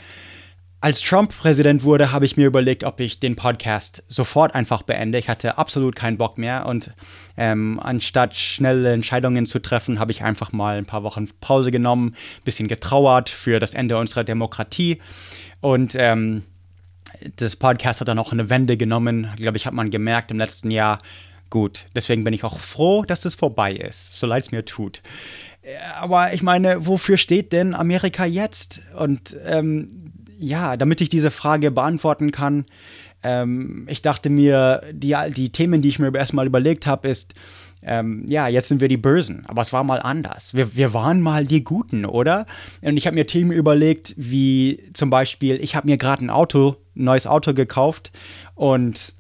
Als 0.85 1.01
Trump 1.01 1.35
Präsident 1.35 1.83
wurde, 1.83 2.13
habe 2.13 2.27
ich 2.27 2.37
mir 2.37 2.47
überlegt, 2.47 2.85
ob 2.85 3.01
ich 3.01 3.19
den 3.19 3.37
Podcast 3.37 4.05
sofort 4.07 4.55
einfach 4.55 4.83
beende. 4.83 5.17
Ich 5.17 5.31
hatte 5.31 5.57
absolut 5.57 5.97
keinen 5.97 6.19
Bock 6.19 6.37
mehr 6.37 6.67
und 6.67 6.93
ähm, 7.39 7.81
anstatt 7.83 8.37
schnelle 8.37 8.93
Entscheidungen 8.93 9.47
zu 9.47 9.61
treffen, 9.61 9.99
habe 9.99 10.13
ich 10.13 10.23
einfach 10.23 10.53
mal 10.53 10.77
ein 10.77 10.85
paar 10.85 11.03
Wochen 11.03 11.27
Pause 11.41 11.71
genommen, 11.71 12.09
ein 12.09 12.45
bisschen 12.45 12.69
getrauert 12.69 13.31
für 13.31 13.61
das 13.61 13.73
Ende 13.73 13.97
unserer 13.97 14.25
Demokratie 14.25 15.01
und 15.63 15.95
ähm, 15.95 16.43
das 17.37 17.57
Podcast 17.57 18.03
hat 18.03 18.09
dann 18.09 18.19
auch 18.19 18.33
eine 18.33 18.51
Wende 18.51 18.77
genommen. 18.77 19.29
Ich 19.37 19.41
glaube, 19.41 19.57
ich 19.57 19.65
habe 19.65 19.77
man 19.77 19.89
gemerkt 19.89 20.33
im 20.33 20.37
letzten 20.37 20.71
Jahr. 20.71 20.99
Gut, 21.49 21.87
deswegen 21.95 22.25
bin 22.25 22.35
ich 22.35 22.45
auch 22.45 22.59
froh, 22.59 23.05
dass 23.05 23.25
es 23.25 23.35
vorbei 23.35 23.73
ist, 23.73 24.17
so 24.17 24.27
leid 24.27 24.43
es 24.43 24.53
mir 24.53 24.67
tut. 24.67 25.01
Äh, 25.63 25.77
aber 25.99 26.35
ich 26.35 26.43
meine, 26.43 26.87
wofür 26.87 27.17
steht 27.17 27.55
denn 27.55 27.73
Amerika 27.73 28.27
jetzt? 28.27 28.83
Und 28.99 29.35
ähm, 29.47 30.13
ja, 30.45 30.77
damit 30.77 31.01
ich 31.01 31.09
diese 31.09 31.31
Frage 31.31 31.71
beantworten 31.71 32.31
kann, 32.31 32.67
ähm, 33.23 33.87
ich 33.89 34.03
dachte 34.03 34.31
mir, 34.31 34.83
die, 34.93 35.17
die 35.35 35.51
Themen, 35.51 35.83
die 35.83 35.89
ich 35.89 35.99
mir 35.99 36.15
erstmal 36.15 36.47
überlegt 36.47 36.87
habe, 36.87 37.09
ist, 37.09 37.35
ähm, 37.83 38.25
ja, 38.29 38.49
jetzt 38.49 38.69
sind 38.69 38.81
wir 38.81 38.89
die 38.89 38.97
Bösen, 38.97 39.45
aber 39.47 39.63
es 39.63 39.73
war 39.73 39.85
mal 39.85 40.01
anders. 40.01 40.55
Wir, 40.55 40.77
wir 40.77 40.95
waren 40.95 41.21
mal 41.21 41.45
die 41.45 41.65
Guten, 41.65 42.05
oder? 42.05 42.47
Und 42.81 42.97
ich 42.97 43.07
habe 43.07 43.15
mir 43.15 43.27
Themen 43.27 43.53
überlegt, 43.53 44.15
wie 44.17 44.91
zum 44.95 45.11
Beispiel, 45.11 45.63
ich 45.63 45.77
habe 45.77 45.87
mir 45.87 45.99
gerade 45.99 46.25
ein 46.25 46.31
Auto, 46.31 46.77
ein 46.97 47.05
neues 47.05 47.27
Auto 47.27 47.53
gekauft 47.53 48.13
und 48.55 49.13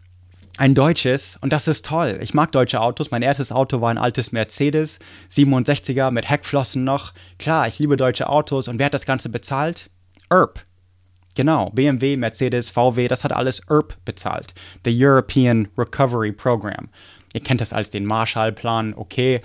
ein 0.56 0.74
deutsches 0.74 1.36
und 1.40 1.52
das 1.52 1.66
ist 1.66 1.84
toll. 1.84 2.18
Ich 2.22 2.32
mag 2.32 2.52
deutsche 2.52 2.80
Autos. 2.80 3.10
Mein 3.10 3.22
erstes 3.22 3.50
Auto 3.50 3.80
war 3.80 3.90
ein 3.90 3.98
altes 3.98 4.32
Mercedes, 4.32 5.00
67er 5.28 6.10
mit 6.10 6.30
Heckflossen 6.30 6.84
noch. 6.84 7.12
Klar, 7.38 7.66
ich 7.66 7.78
liebe 7.80 7.96
deutsche 7.96 8.28
Autos 8.28 8.68
und 8.68 8.78
wer 8.78 8.86
hat 8.86 8.94
das 8.94 9.04
Ganze 9.06 9.28
bezahlt? 9.28 9.90
ERP. 10.30 10.62
Genau, 11.34 11.70
BMW, 11.70 12.16
Mercedes, 12.16 12.70
VW, 12.70 13.08
das 13.08 13.24
hat 13.24 13.32
alles 13.32 13.60
ERP 13.68 13.96
bezahlt. 14.04 14.54
The 14.84 15.04
European 15.04 15.68
Recovery 15.76 16.32
Program. 16.32 16.88
Ihr 17.32 17.40
kennt 17.40 17.60
das 17.60 17.72
als 17.72 17.90
den 17.90 18.06
Marshallplan, 18.06 18.94
okay. 18.94 19.40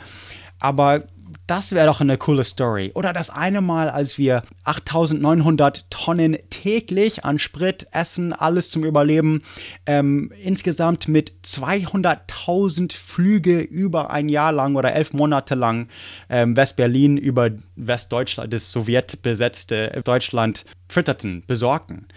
Aber 0.59 1.03
das 1.49 1.71
wäre 1.71 1.87
doch 1.87 1.99
eine 1.99 2.17
coole 2.17 2.43
Story. 2.43 2.91
Oder 2.93 3.11
das 3.11 3.31
eine 3.31 3.61
Mal, 3.61 3.89
als 3.89 4.19
wir 4.19 4.43
8900 4.65 5.89
Tonnen 5.89 6.37
täglich 6.51 7.25
an 7.25 7.39
Sprit, 7.39 7.87
Essen, 7.91 8.33
alles 8.33 8.69
zum 8.69 8.83
Überleben, 8.83 9.41
ähm, 9.87 10.31
insgesamt 10.43 11.07
mit 11.07 11.33
200.000 11.43 12.95
Flüge 12.95 13.61
über 13.61 14.11
ein 14.11 14.29
Jahr 14.29 14.51
lang 14.51 14.75
oder 14.75 14.93
elf 14.93 15.13
Monate 15.13 15.55
lang 15.55 15.87
ähm, 16.29 16.55
West-Berlin 16.55 17.17
über 17.17 17.49
Westdeutschland, 17.75 18.53
das 18.53 18.71
sowjetbesetzte 18.71 20.01
Deutschland, 20.05 20.65
fütterten, 20.87 21.43
besorgten. 21.47 22.07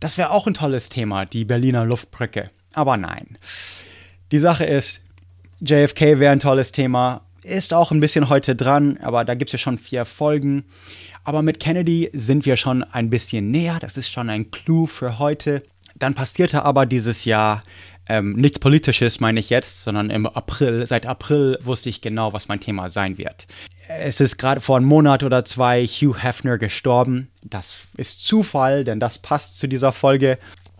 Das 0.00 0.18
wäre 0.18 0.30
auch 0.30 0.48
ein 0.48 0.54
tolles 0.54 0.88
Thema, 0.88 1.26
die 1.26 1.44
Berliner 1.44 1.84
Luftbrücke. 1.84 2.50
Aber 2.72 2.96
nein. 2.96 3.38
Die 4.32 4.38
Sache 4.38 4.64
ist, 4.64 5.00
JFK 5.60 6.18
wäre 6.18 6.32
ein 6.32 6.40
tolles 6.40 6.72
Thema. 6.72 7.22
Ist 7.42 7.72
auch 7.74 7.90
ein 7.90 8.00
bisschen 8.00 8.28
heute 8.28 8.54
dran, 8.56 8.98
aber 9.02 9.24
da 9.24 9.34
gibt 9.34 9.48
es 9.48 9.52
ja 9.52 9.58
schon 9.58 9.78
vier 9.78 10.04
Folgen. 10.04 10.64
Aber 11.24 11.42
mit 11.42 11.60
Kennedy 11.60 12.10
sind 12.12 12.46
wir 12.46 12.56
schon 12.56 12.82
ein 12.82 13.10
bisschen 13.10 13.50
näher. 13.50 13.78
Das 13.80 13.96
ist 13.96 14.10
schon 14.10 14.30
ein 14.30 14.50
Clou 14.50 14.86
für 14.86 15.18
heute. 15.18 15.62
Dann 15.96 16.14
passierte 16.14 16.64
aber 16.64 16.86
dieses 16.86 17.24
Jahr 17.24 17.62
ähm, 18.08 18.32
nichts 18.32 18.58
Politisches, 18.58 19.20
meine 19.20 19.38
ich 19.38 19.50
jetzt, 19.50 19.82
sondern 19.82 20.10
im 20.10 20.26
April. 20.26 20.86
Seit 20.86 21.06
April 21.06 21.58
wusste 21.62 21.90
ich 21.90 22.00
genau, 22.00 22.32
was 22.32 22.48
mein 22.48 22.58
Thema 22.58 22.90
sein 22.90 23.18
wird. 23.18 23.46
Es 23.88 24.20
ist 24.20 24.36
gerade 24.36 24.60
vor 24.60 24.78
einem 24.78 24.86
Monat 24.86 25.22
oder 25.22 25.44
zwei 25.44 25.86
Hugh 25.86 26.18
Hefner 26.20 26.58
gestorben. 26.58 27.28
Das 27.44 27.76
ist 27.96 28.24
Zufall, 28.24 28.82
denn 28.82 28.98
das 28.98 29.18
passt 29.18 29.58
zu 29.58 29.68
dieser 29.68 29.92
Folge. 29.92 30.38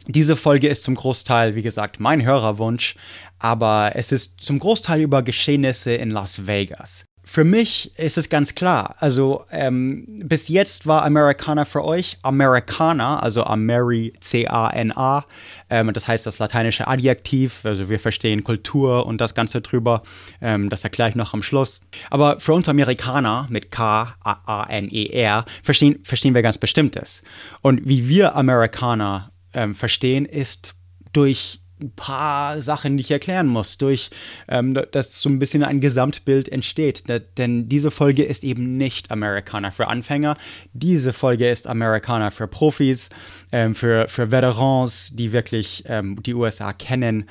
Diese 0.08 0.34
Folge 0.34 0.68
ist 0.68 0.82
zum 0.82 0.96
Großteil, 0.96 1.54
wie 1.54 1.62
gesagt, 1.62 2.00
mein 2.00 2.24
Hörerwunsch, 2.24 2.96
aber 3.40 3.92
es 3.94 4.12
ist 4.12 4.40
zum 4.40 4.58
Großteil 4.58 5.00
über 5.00 5.22
Geschehnisse 5.22 5.94
in 5.94 6.10
Las 6.10 6.46
Vegas. 6.46 7.06
Für 7.32 7.44
mich 7.44 7.96
ist 7.96 8.18
es 8.18 8.28
ganz 8.28 8.56
klar. 8.56 8.96
Also 8.98 9.44
ähm, 9.52 10.04
bis 10.24 10.48
jetzt 10.48 10.88
war 10.88 11.04
Americana 11.04 11.64
für 11.64 11.84
euch 11.84 12.18
Americana, 12.22 13.20
also 13.20 13.44
Ameri 13.44 14.14
C-A-N-A. 14.18 15.24
Ähm, 15.68 15.92
das 15.92 16.08
heißt 16.08 16.26
das 16.26 16.40
lateinische 16.40 16.88
Adjektiv. 16.88 17.64
Also 17.64 17.88
wir 17.88 18.00
verstehen 18.00 18.42
Kultur 18.42 19.06
und 19.06 19.20
das 19.20 19.34
Ganze 19.34 19.60
drüber. 19.60 20.02
Ähm, 20.40 20.70
das 20.70 20.82
erkläre 20.82 21.10
ich 21.10 21.14
noch 21.14 21.32
am 21.32 21.44
Schluss. 21.44 21.80
Aber 22.10 22.40
für 22.40 22.52
uns 22.52 22.68
Amerikaner 22.68 23.46
mit 23.48 23.70
K-A-A-N-E-R 23.70 25.44
verstehen, 25.62 26.00
verstehen 26.02 26.34
wir 26.34 26.42
ganz 26.42 26.58
Bestimmtes. 26.58 27.22
Und 27.62 27.88
wie 27.88 28.08
wir 28.08 28.34
Amerikaner 28.34 29.30
ähm, 29.54 29.76
verstehen, 29.76 30.24
ist 30.26 30.74
durch 31.12 31.60
ein 31.82 31.92
paar 31.94 32.62
Sachen, 32.62 32.96
die 32.96 33.02
ich 33.02 33.10
erklären 33.10 33.46
muss, 33.46 33.78
durch 33.78 34.10
ähm, 34.48 34.78
dass 34.92 35.20
so 35.20 35.28
ein 35.28 35.38
bisschen 35.38 35.64
ein 35.64 35.80
Gesamtbild 35.80 36.48
entsteht. 36.48 37.04
denn 37.38 37.68
diese 37.68 37.90
Folge 37.90 38.24
ist 38.24 38.44
eben 38.44 38.76
nicht 38.76 39.10
Amerikaner 39.10 39.72
für 39.72 39.88
Anfänger. 39.88 40.36
Diese 40.72 41.12
Folge 41.12 41.48
ist 41.48 41.66
Amerikaner 41.66 42.30
für 42.30 42.46
Profis, 42.46 43.10
ähm, 43.52 43.74
für, 43.74 44.08
für 44.08 44.30
Veterans, 44.30 45.10
die 45.14 45.32
wirklich 45.32 45.84
ähm, 45.86 46.22
die 46.22 46.34
USA 46.34 46.72
kennen. 46.72 47.28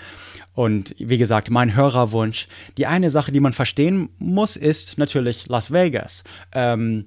Und 0.53 0.95
wie 0.99 1.17
gesagt, 1.17 1.49
mein 1.49 1.75
Hörerwunsch. 1.75 2.47
Die 2.77 2.85
eine 2.85 3.09
Sache, 3.09 3.31
die 3.31 3.39
man 3.39 3.53
verstehen 3.53 4.09
muss, 4.17 4.55
ist 4.55 4.97
natürlich 4.97 5.47
Las 5.47 5.71
Vegas. 5.71 6.23
Ähm, 6.51 7.05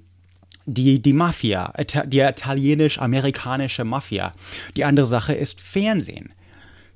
die, 0.65 1.01
die 1.01 1.13
Mafia, 1.13 1.73
die 2.05 2.19
italienisch-amerikanische 2.19 3.83
Mafia. 3.83 4.31
Die 4.75 4.85
andere 4.85 5.07
Sache 5.07 5.33
ist 5.33 5.59
Fernsehen. 5.59 6.33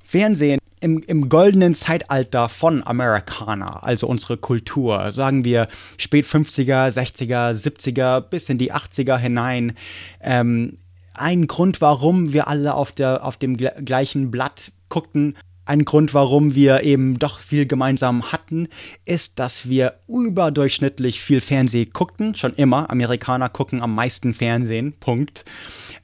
Fernsehen 0.08 0.58
im, 0.80 1.02
im 1.06 1.28
goldenen 1.28 1.74
Zeitalter 1.74 2.48
von 2.48 2.82
Amerikaner, 2.86 3.84
also 3.84 4.06
unsere 4.06 4.38
Kultur, 4.38 5.12
sagen 5.12 5.44
wir 5.44 5.68
spät 5.98 6.24
50er, 6.24 6.88
60er, 6.88 7.52
70er 7.52 8.22
bis 8.22 8.48
in 8.48 8.56
die 8.56 8.72
80er 8.72 9.18
hinein. 9.18 9.76
Ähm, 10.22 10.78
ein 11.12 11.46
Grund, 11.46 11.82
warum 11.82 12.32
wir 12.32 12.48
alle 12.48 12.72
auf, 12.72 12.92
der, 12.92 13.22
auf 13.22 13.36
dem 13.36 13.58
gleichen 13.58 14.30
Blatt 14.30 14.72
guckten, 14.88 15.36
ein 15.66 15.84
Grund, 15.84 16.14
warum 16.14 16.54
wir 16.54 16.84
eben 16.84 17.18
doch 17.18 17.40
viel 17.40 17.66
gemeinsam 17.66 18.32
hatten, 18.32 18.68
ist, 19.04 19.38
dass 19.38 19.68
wir 19.68 19.96
überdurchschnittlich 20.08 21.20
viel 21.20 21.42
Fernsehen 21.42 21.90
guckten. 21.92 22.34
Schon 22.34 22.54
immer. 22.54 22.88
Amerikaner 22.88 23.50
gucken 23.50 23.82
am 23.82 23.94
meisten 23.94 24.32
Fernsehen. 24.32 24.94
Punkt. 24.98 25.44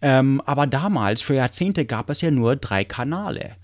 Ähm, 0.03 0.43
aber 0.45 0.67
damals, 0.67 1.23
für 1.23 1.37
Jahrzehnte, 1.37 1.87
gab 1.87 2.11
es 2.11 2.21
ja 2.21 2.31
nur 2.31 2.57
drei 2.57 2.85
Kanäle. 2.85 3.57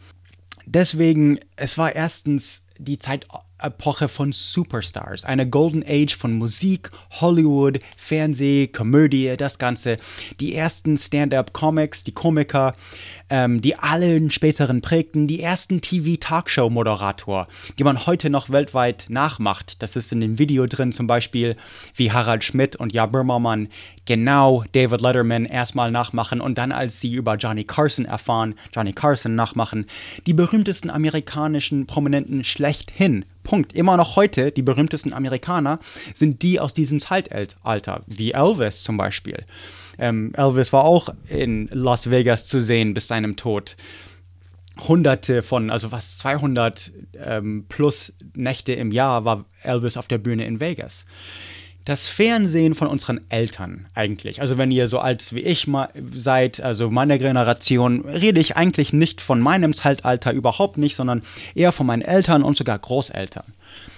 Deswegen, 0.73 1.41
es 1.57 1.79
war 1.79 1.97
erstens 1.97 2.65
die 2.79 3.01
Zeitepoche 3.61 4.09
von 4.09 4.33
Superstars, 4.33 5.25
eine 5.25 5.49
Golden 5.49 5.85
Age 5.87 6.17
von 6.17 6.33
Musik, 6.33 6.91
Hollywood, 7.21 7.81
Fernseh, 7.97 8.69
Komödie, 8.69 9.35
das 9.37 9.59
Ganze. 9.59 9.99
Die 10.41 10.55
ersten 10.55 10.97
Stand-up-Comics, 10.97 12.05
die 12.05 12.13
Komiker, 12.13 12.75
ähm, 13.29 13.61
die 13.61 13.77
allen 13.77 14.31
späteren 14.31 14.81
prägten, 14.81 15.27
die 15.27 15.41
ersten 15.41 15.81
TV-Talkshow-Moderator, 15.81 17.47
die 17.79 17.85
man 17.85 18.07
heute 18.07 18.31
noch 18.31 18.51
weltweit 18.51 19.07
nachmacht. 19.09 19.83
Das 19.83 19.97
ist 19.97 20.13
in 20.13 20.21
dem 20.21 20.39
Video 20.39 20.67
drin, 20.67 20.93
zum 20.93 21.07
Beispiel 21.07 21.57
wie 21.95 22.13
Harald 22.13 22.45
Schmidt 22.45 22.77
und 22.77 22.93
Jan 22.93 23.13
Böhmermann 23.13 23.69
genau 24.07 24.65
David 24.73 25.01
Letterman 25.01 25.45
erstmal 25.45 25.91
nachmachen 25.91 26.41
und 26.41 26.59
dann, 26.59 26.73
als 26.73 27.01
sie 27.01 27.13
über 27.13 27.37
Johnny 27.37 27.65
Carson 27.65 28.05
erfahren, 28.05 28.55
Johnny 28.75 28.93
Carson 28.93 29.35
nachmachen. 29.35 29.87
Die 30.27 30.35
berühmtesten 30.35 30.91
amerikanischen 30.91 31.87
Prominenten 31.87 32.43
schlechthin. 32.43 33.25
Punkt. 33.51 33.73
Immer 33.73 33.97
noch 33.97 34.15
heute, 34.15 34.53
die 34.53 34.63
berühmtesten 34.63 35.13
Amerikaner 35.13 35.81
sind 36.15 36.43
die 36.43 36.61
aus 36.61 36.73
diesem 36.73 37.01
Zeitalter, 37.01 38.03
wie 38.07 38.31
Elvis 38.31 38.85
zum 38.85 38.97
Beispiel. 38.97 39.45
Ähm, 39.99 40.33
Elvis 40.37 40.73
war 40.73 40.85
auch 40.85 41.09
in 41.27 41.69
Las 41.73 42.13
Vegas 42.13 42.47
zu 42.47 42.61
sehen 42.61 42.95
bis 42.95 43.09
seinem 43.09 43.35
Tod. 43.35 43.77
Hunderte 44.87 45.43
von, 45.43 45.73
also 45.73 45.89
fast 45.89 46.21
200 46.21 46.93
ähm, 47.19 47.65
plus 47.69 48.17
Nächte 48.37 48.73
im 48.73 48.93
Jahr 48.93 49.25
war 49.25 49.47
Elvis 49.65 49.97
auf 49.97 50.07
der 50.07 50.19
Bühne 50.19 50.45
in 50.45 50.61
Vegas. 50.61 51.05
Das 51.91 52.07
Fernsehen 52.07 52.75
von 52.75 52.87
unseren 52.87 53.21
Eltern 53.31 53.89
eigentlich. 53.95 54.41
Also 54.41 54.59
wenn 54.59 54.71
ihr 54.71 54.87
so 54.87 55.01
alt 55.01 55.35
wie 55.35 55.41
ich 55.41 55.67
seid, 56.15 56.61
also 56.61 56.89
meiner 56.89 57.19
Generation, 57.19 58.03
rede 58.09 58.39
ich 58.39 58.57
eigentlich 58.57 58.93
nicht 58.93 59.21
von 59.21 59.41
meinem 59.41 59.75
Zeitalter 59.75 60.33
überhaupt 60.33 60.79
nicht, 60.79 60.95
sondern 60.95 61.23
eher 61.57 61.73
von 61.73 61.89
meinen 61.89 62.03
Eltern 62.03 62.45
und 62.45 62.57
sogar 62.57 62.79
Großeltern. 62.79 63.43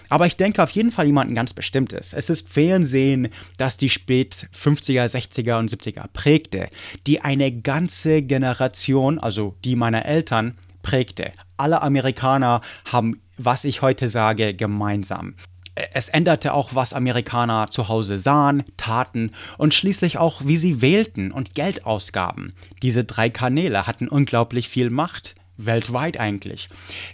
Aber 0.08 0.24
ich 0.24 0.38
denke 0.38 0.62
auf 0.62 0.70
jeden 0.70 0.90
Fall 0.90 1.04
jemanden 1.04 1.34
ganz 1.34 1.52
Bestimmtes. 1.52 2.14
Es 2.14 2.30
ist 2.30 2.48
Fernsehen, 2.48 3.28
das 3.58 3.76
die 3.76 3.90
spät 3.90 4.48
50er, 4.54 5.04
60er 5.04 5.58
und 5.58 5.70
70er 5.70 6.06
prägte, 6.14 6.68
die 7.06 7.20
eine 7.20 7.52
ganze 7.52 8.22
Generation, 8.22 9.18
also 9.18 9.54
die 9.66 9.76
meiner 9.76 10.06
Eltern, 10.06 10.56
prägte. 10.80 11.32
Alle 11.58 11.82
Amerikaner 11.82 12.62
haben, 12.86 13.20
was 13.36 13.64
ich 13.64 13.82
heute 13.82 14.08
sage, 14.08 14.54
gemeinsam. 14.54 15.34
Es 15.74 16.10
änderte 16.10 16.52
auch, 16.52 16.74
was 16.74 16.92
Amerikaner 16.92 17.70
zu 17.70 17.88
Hause 17.88 18.18
sahen, 18.18 18.64
taten 18.76 19.32
und 19.56 19.72
schließlich 19.72 20.18
auch, 20.18 20.42
wie 20.44 20.58
sie 20.58 20.82
wählten 20.82 21.32
und 21.32 21.54
Geld 21.54 21.86
ausgaben. 21.86 22.52
Diese 22.82 23.04
drei 23.04 23.30
Kanäle 23.30 23.86
hatten 23.86 24.08
unglaublich 24.08 24.68
viel 24.68 24.90
Macht 24.90 25.34
weltweit 25.56 26.18
eigentlich. 26.18 26.68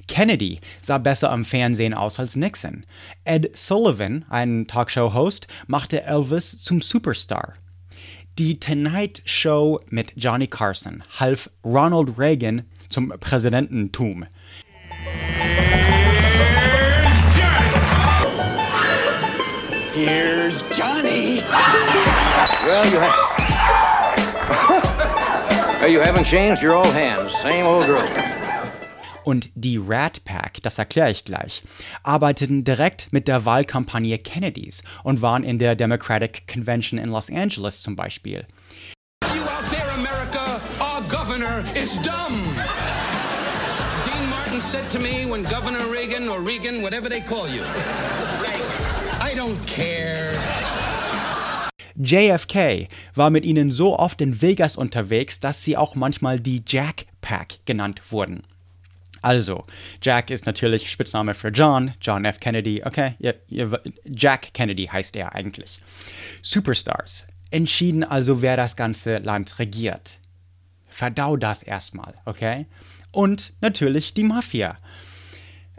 Kennedy 0.06 0.60
sah 0.80 0.98
besser 0.98 1.30
am 1.30 1.44
Fernsehen 1.44 1.94
aus 1.94 2.18
als 2.18 2.36
Nixon. 2.36 2.84
Ed 3.24 3.56
Sullivan, 3.56 4.24
ein 4.28 4.66
Talkshow-Host, 4.66 5.46
machte 5.66 6.02
Elvis 6.02 6.60
zum 6.60 6.80
Superstar. 6.80 7.54
Die 8.38 8.60
Tonight 8.60 9.22
Show 9.24 9.80
mit 9.90 10.12
Johnny 10.14 10.46
Carson 10.46 11.02
half 11.18 11.50
Ronald 11.64 12.16
Reagan 12.18 12.62
zum 12.88 13.08
Präsidententum. 13.08 14.26
Here's 19.98 20.62
Johnny. 20.70 21.42
Well, 22.62 22.87
you 22.87 22.98
have. 23.00 23.16
you 25.90 25.98
haven't 26.00 26.24
changed 26.24 26.62
your 26.62 26.74
old 26.74 26.87
hands. 26.87 27.34
Same 27.34 27.66
old 27.66 27.87
group. 27.87 28.08
und 29.24 29.50
die 29.56 29.76
Rat 29.76 30.24
Pack, 30.24 30.62
das 30.62 30.78
erkläre 30.78 31.11
ich 31.11 31.24
gleich, 31.24 31.62
arbeiteten 32.04 32.62
direkt 32.62 33.12
mit 33.12 33.26
der 33.26 33.44
Wahlkampagne 33.44 34.18
Kennedys 34.18 34.84
und 35.02 35.20
waren 35.20 35.42
in 35.42 35.58
der 35.58 35.74
Democratic 35.74 36.46
Convention 36.46 36.98
in 36.98 37.11
Los 37.11 37.28
Angeles 37.28 37.82
zum 37.82 37.96
Beispiel. 37.96 38.46
You 39.34 39.42
out 39.42 39.66
there, 39.68 39.90
America, 39.96 40.61
our 40.80 41.02
governor 41.08 41.64
is 41.74 41.96
dumb. 41.96 42.40
Dean 44.04 44.30
Martin 44.30 44.61
said 44.61 44.88
to 44.90 45.00
me 45.00 45.26
when 45.26 45.42
Governor 45.42 45.92
Reagan 45.92 46.28
or 46.28 46.40
Reagan, 46.40 46.82
whatever 46.82 47.08
they 47.11 47.20
call 47.20 47.48
you, 47.48 47.64
don't 49.48 49.66
care. 49.66 50.32
JFK 51.96 52.88
war 53.14 53.30
mit 53.30 53.44
ihnen 53.44 53.70
so 53.70 53.98
oft 53.98 54.20
in 54.20 54.40
Vegas 54.40 54.76
unterwegs, 54.76 55.40
dass 55.40 55.64
sie 55.64 55.76
auch 55.76 55.96
manchmal 55.96 56.38
die 56.38 56.62
Jack 56.64 57.06
Pack 57.20 57.58
genannt 57.64 58.00
wurden. 58.11 58.44
Also, 59.20 59.64
Jack 60.00 60.30
ist 60.30 60.46
natürlich 60.46 60.92
Spitzname 60.92 61.34
für 61.34 61.48
John, 61.48 61.92
John 62.00 62.24
F. 62.24 62.38
Kennedy, 62.38 62.84
okay, 62.84 63.14
Jack 64.04 64.54
Kennedy 64.54 64.87
heißt 64.87 65.16
er 65.16 65.34
eigentlich. 65.34 65.80
Superstars 66.40 67.26
entschieden 67.50 68.04
also, 68.04 68.42
wer 68.42 68.56
das 68.56 68.76
ganze 68.76 69.18
Land 69.18 69.58
regiert. 69.58 70.18
Verdau 70.87 71.37
das 71.37 71.64
erstmal, 71.64 72.14
okay? 72.26 72.66
Und 73.11 73.54
natürlich 73.61 74.14
die 74.14 74.22
Mafia. 74.22 74.76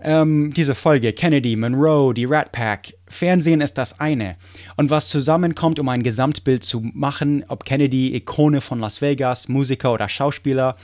Ähm, 0.01 0.53
diese 0.53 0.75
Folge, 0.75 1.13
Kennedy, 1.13 1.55
Monroe, 1.55 2.13
die 2.13 2.25
Rat 2.25 2.51
Pack, 2.51 2.93
Fernsehen 3.07 3.61
ist 3.61 3.77
das 3.77 3.99
eine. 3.99 4.37
Und 4.77 4.89
was 4.89 5.09
zusammenkommt, 5.09 5.79
um 5.79 5.89
ein 5.89 6.03
Gesamtbild 6.03 6.63
zu 6.63 6.81
machen, 6.93 7.43
ob 7.47 7.65
Kennedy 7.65 8.15
Ikone 8.15 8.61
von 8.61 8.79
Las 8.79 9.01
Vegas, 9.01 9.47
Musiker 9.47 9.93
oder 9.93 10.07
Schauspieler, 10.07 10.77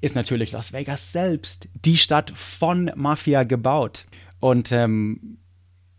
ist 0.00 0.14
natürlich 0.14 0.52
Las 0.52 0.72
Vegas 0.72 1.12
selbst, 1.12 1.68
die 1.84 1.96
Stadt 1.96 2.32
von 2.34 2.90
Mafia 2.94 3.44
gebaut. 3.44 4.04
Und 4.40 4.70
ähm, 4.72 5.38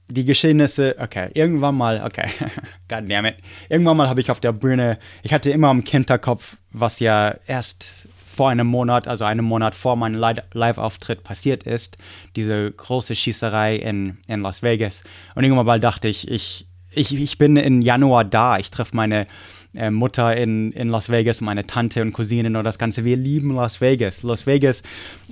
die 0.10 0.26
Geschehnisse, 0.26 0.96
okay, 1.00 1.30
irgendwann 1.34 1.76
mal, 1.76 2.04
okay, 2.04 2.30
goddammit, 2.88 3.36
irgendwann 3.70 3.98
mal 3.98 4.10
habe 4.10 4.22
ich 4.22 4.32
auf 4.32 4.40
der 4.40 4.52
Bühne, 4.52 4.98
ich 5.24 5.34
hatte 5.34 5.52
immer 5.52 5.72
im 5.72 5.82
Hinterkopf, 5.82 6.58
was 6.72 7.00
ja 7.00 7.36
erst 7.46 8.09
vor 8.40 8.50
einem 8.50 8.68
Monat, 8.68 9.06
also 9.06 9.26
einem 9.26 9.44
Monat 9.44 9.76
vor 9.76 9.98
meinem 9.98 10.16
Live-Auftritt 10.54 11.26
passiert 11.26 11.64
ist, 11.64 11.98
diese 12.38 12.72
große 12.72 13.14
Schießerei 13.14 13.76
in, 13.76 14.18
in 14.28 14.40
Las 14.40 14.64
Vegas. 14.64 15.04
Und 15.36 15.44
irgendwann 15.44 15.66
mal 15.66 15.82
dachte 15.82 16.08
ich, 16.08 16.26
ich, 16.32 16.66
ich, 16.90 17.14
ich 17.14 17.38
bin 17.38 17.58
im 17.58 17.82
Januar 17.82 18.24
da, 18.24 18.58
ich 18.58 18.72
treffe 18.72 18.96
meine 18.96 19.28
äh, 19.76 19.92
Mutter 19.92 20.38
in, 20.38 20.72
in 20.72 20.88
Las 20.88 21.10
Vegas, 21.10 21.42
meine 21.42 21.68
Tante 21.68 22.02
und 22.02 22.14
Cousinen 22.14 22.56
und 22.56 22.64
das 22.64 22.78
Ganze. 22.78 23.04
Wir 23.04 23.18
lieben 23.18 23.54
Las 23.54 23.82
Vegas. 23.82 24.24
Las 24.24 24.48
Vegas, 24.48 24.84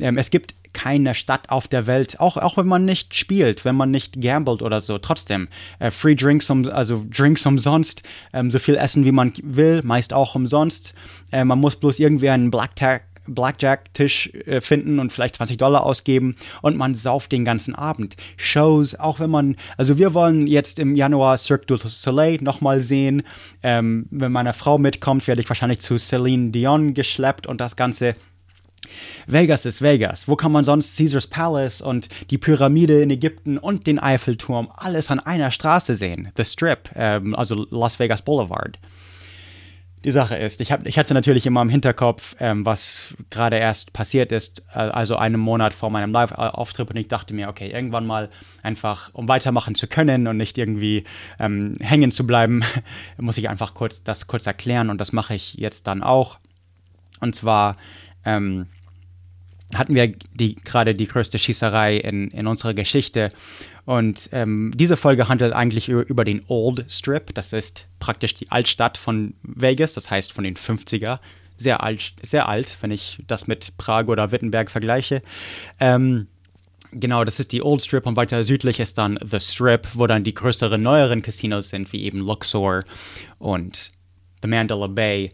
ähm, 0.02 0.18
es 0.18 0.30
gibt 0.30 0.54
keine 0.78 1.16
Stadt 1.16 1.50
auf 1.50 1.68
der 1.68 1.88
Welt, 1.88 2.20
auch, 2.20 2.38
auch 2.38 2.56
wenn 2.56 2.68
man 2.68 2.86
nicht 2.86 3.16
spielt, 3.16 3.66
wenn 3.66 3.76
man 3.76 3.90
nicht 3.90 4.22
gambelt 4.22 4.62
oder 4.62 4.80
so, 4.80 5.00
trotzdem. 5.00 5.48
Äh, 5.80 5.90
free 5.90 6.14
Drinks, 6.14 6.52
um, 6.52 6.70
also 6.70 7.04
Drinks 7.10 7.48
umsonst, 7.48 8.04
ähm, 8.32 8.52
so 8.52 8.60
viel 8.60 8.76
essen 8.76 9.04
wie 9.04 9.12
man 9.12 9.34
will, 9.42 9.82
meist 9.84 10.14
auch 10.14 10.36
umsonst. 10.36 10.94
Äh, 11.32 11.46
man 11.46 11.58
muss 11.58 11.78
bloß 11.78 11.98
irgendwie 11.98 12.30
einen 12.30 12.52
Black 12.52 12.76
Blackjack-Tisch 13.28 14.32
äh, 14.46 14.62
finden 14.62 15.00
und 15.00 15.12
vielleicht 15.12 15.36
20 15.38 15.58
Dollar 15.58 15.84
ausgeben 15.84 16.38
und 16.62 16.78
man 16.78 16.94
sauft 16.94 17.32
den 17.32 17.44
ganzen 17.44 17.74
Abend. 17.74 18.16
Shows, 18.38 18.94
auch 18.94 19.20
wenn 19.20 19.32
man, 19.32 19.56
also 19.78 19.98
wir 19.98 20.14
wollen 20.14 20.46
jetzt 20.46 20.78
im 20.78 20.96
Januar 20.96 21.38
Cirque 21.40 21.66
du 21.66 21.78
Soleil 21.78 22.38
nochmal 22.42 22.82
sehen. 22.82 23.24
Ähm, 23.64 24.06
wenn 24.12 24.32
meine 24.32 24.54
Frau 24.54 24.78
mitkommt, 24.78 25.28
werde 25.28 25.42
ich 25.42 25.50
wahrscheinlich 25.50 25.80
zu 25.80 25.98
Celine 25.98 26.52
Dion 26.52 26.94
geschleppt 26.94 27.48
und 27.48 27.60
das 27.60 27.76
Ganze. 27.76 28.16
Vegas 29.26 29.66
ist 29.66 29.82
Vegas. 29.82 30.28
Wo 30.28 30.36
kann 30.36 30.52
man 30.52 30.64
sonst 30.64 30.98
Caesars 30.98 31.28
Palace 31.28 31.82
und 31.82 32.10
die 32.30 32.38
Pyramide 32.38 33.02
in 33.02 33.10
Ägypten 33.10 33.58
und 33.58 33.88
den 33.88 34.00
Eiffelturm 34.00 34.70
alles 34.76 35.12
an 35.12 35.20
einer 35.20 35.52
Straße 35.52 35.96
sehen? 35.96 36.32
The 36.38 36.46
Strip, 36.46 36.90
ähm, 36.96 37.36
also 37.36 37.66
Las 37.70 38.00
Vegas 38.00 38.22
Boulevard 38.22 38.78
die 40.04 40.12
Sache 40.12 40.36
ist, 40.36 40.62
ich, 40.62 40.72
hab, 40.72 40.86
ich 40.86 40.98
hatte 40.98 41.14
natürlich 41.14 41.46
immer 41.46 41.62
im 41.62 41.70
Hinterkopf, 41.70 42.36
ähm, 42.40 42.66
was 42.66 43.16
gerade 43.30 43.58
erst 43.58 43.94
passiert 43.94 44.32
ist, 44.32 44.64
äh, 44.74 44.78
also 44.78 45.16
einen 45.16 45.40
Monat 45.40 45.74
vor 45.74 45.90
meinem 45.90 46.12
Live-Auftritt 46.12 46.90
und 46.90 46.98
ich 46.98 47.08
dachte 47.08 47.34
mir, 47.34 47.50
okay, 47.50 47.72
irgendwann 47.72 48.06
mal 48.06 48.30
einfach, 48.62 49.10
um 49.14 49.28
weitermachen 49.28 49.76
zu 49.76 49.88
können 49.88 50.28
und 50.28 50.38
nicht 50.38 50.58
irgendwie 50.58 51.04
ähm, 51.40 51.74
hängen 51.82 52.12
zu 52.12 52.28
bleiben, 52.28 52.64
muss 53.18 53.38
ich 53.38 53.50
einfach 53.50 53.74
kurz 53.74 54.04
das 54.04 54.28
kurz 54.28 54.46
erklären 54.46 54.90
und 54.90 55.00
das 55.00 55.14
mache 55.14 55.34
ich 55.34 55.56
jetzt 55.56 55.88
dann 55.88 56.04
auch. 56.04 56.38
Und 57.20 57.36
zwar 57.36 57.76
ähm, 58.24 58.68
hatten 59.74 59.96
wir 59.96 60.14
die, 60.34 60.56
gerade 60.56 60.94
die 60.94 61.08
größte 61.08 61.40
Schießerei 61.40 61.98
in, 61.98 62.30
in 62.32 62.48
unserer 62.48 62.74
Geschichte 62.74 63.32
und 63.88 64.28
ähm, 64.34 64.74
diese 64.76 64.98
Folge 64.98 65.30
handelt 65.30 65.54
eigentlich 65.54 65.88
über, 65.88 66.06
über, 66.06 66.26
den 66.26 66.44
Old 66.50 66.86
Strip. 66.90 67.34
Das 67.34 67.54
ist 67.54 67.88
praktisch 68.00 68.34
die 68.34 68.52
Altstadt 68.52 68.98
von 68.98 69.34
Vegas, 69.44 69.94
das 69.94 70.12
heißt 70.12 70.34
von 70.34 70.44
den 70.44 70.56
50er. 70.56 71.20
Sehr 71.56 71.82
alt, 71.82 72.12
sehr 72.22 72.50
alt, 72.50 72.78
wenn 72.82 72.92
ich 72.92 73.24
das 73.28 73.48
mit 73.48 73.78
Prag 73.78 74.08
oder 74.08 74.34
Wittenberg 74.34 74.70
vergleiche. 74.70 75.22
Ähm, 75.80 76.28
genau, 76.92 77.24
das 77.24 77.40
ist 77.40 77.54
die 77.54 77.64
Old 77.64 77.82
Strip 77.82 78.06
und 78.06 78.18
weiter 78.18 78.44
südlich 78.44 78.82
ist 78.82 78.98
dann 78.98 79.18
The 79.24 79.40
Strip, 79.40 79.88
wo 79.94 80.06
dann 80.06 80.26
die 80.26 80.34
größeren, 80.34 80.82
neueren 80.82 81.22
Casinos 81.22 81.70
sind, 81.70 81.94
wie 81.94 82.04
eben 82.04 82.20
Luxor 82.20 82.84
und 83.40 83.92
The 84.42 84.50
Mandela 84.50 84.88
Bay 84.88 85.32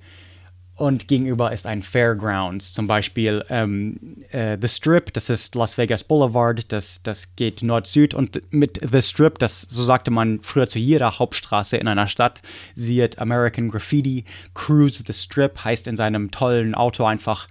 und 0.75 1.07
gegenüber 1.07 1.51
ist 1.51 1.67
ein 1.67 1.81
Fairgrounds, 1.83 2.73
zum 2.73 2.87
Beispiel 2.87 3.45
ähm, 3.49 4.23
äh, 4.31 4.57
The 4.59 4.67
Strip, 4.67 5.13
das 5.13 5.29
ist 5.29 5.53
Las 5.53 5.77
Vegas 5.77 6.03
Boulevard, 6.03 6.71
das, 6.71 7.01
das 7.03 7.35
geht 7.35 7.61
Nord-Süd 7.61 8.13
und 8.13 8.41
mit 8.51 8.79
The 8.91 9.01
Strip, 9.01 9.37
das 9.37 9.61
so 9.61 9.83
sagte 9.83 10.09
man 10.09 10.39
früher 10.41 10.67
zu 10.67 10.79
jeder 10.79 11.19
Hauptstraße 11.19 11.77
in 11.77 11.87
einer 11.87 12.07
Stadt, 12.07 12.41
sieht 12.75 13.19
American 13.19 13.69
Graffiti, 13.69 14.25
Cruise 14.55 15.03
the 15.05 15.13
Strip 15.13 15.63
heißt 15.63 15.85
in 15.87 15.95
seinem 15.95 16.31
tollen 16.31 16.73
Auto 16.73 17.05
einfach 17.05 17.47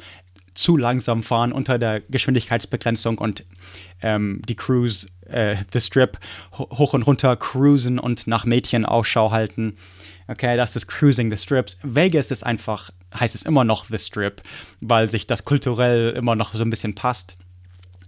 zu 0.55 0.77
langsam 0.77 1.23
fahren 1.23 1.53
unter 1.53 1.79
der 1.79 2.01
Geschwindigkeitsbegrenzung 2.01 3.19
und 3.19 3.45
ähm, 4.03 4.43
die 4.49 4.57
Cruise, 4.57 5.07
äh, 5.29 5.57
The 5.73 5.81
Strip 5.81 6.19
hoch 6.59 6.93
und 6.93 7.03
runter 7.03 7.37
cruisen 7.37 7.99
und 7.99 8.27
nach 8.27 8.45
Mädchen 8.45 8.85
Ausschau 8.85 9.31
halten. 9.31 9.77
Okay, 10.29 10.57
das 10.57 10.77
ist 10.77 10.87
Cruising 10.89 11.31
the 11.31 11.37
Strips. 11.37 11.79
Vegas 11.83 12.31
ist 12.31 12.45
einfach, 12.45 12.91
heißt 13.19 13.35
es 13.35 13.43
immer 13.43 13.65
noch 13.65 13.87
The 13.87 13.99
Strip, 13.99 14.43
weil 14.81 15.09
sich 15.09 15.27
das 15.27 15.45
kulturell 15.45 16.11
immer 16.11 16.35
noch 16.35 16.55
so 16.55 16.63
ein 16.63 16.71
bisschen 16.71 16.95
passt. 16.95 17.37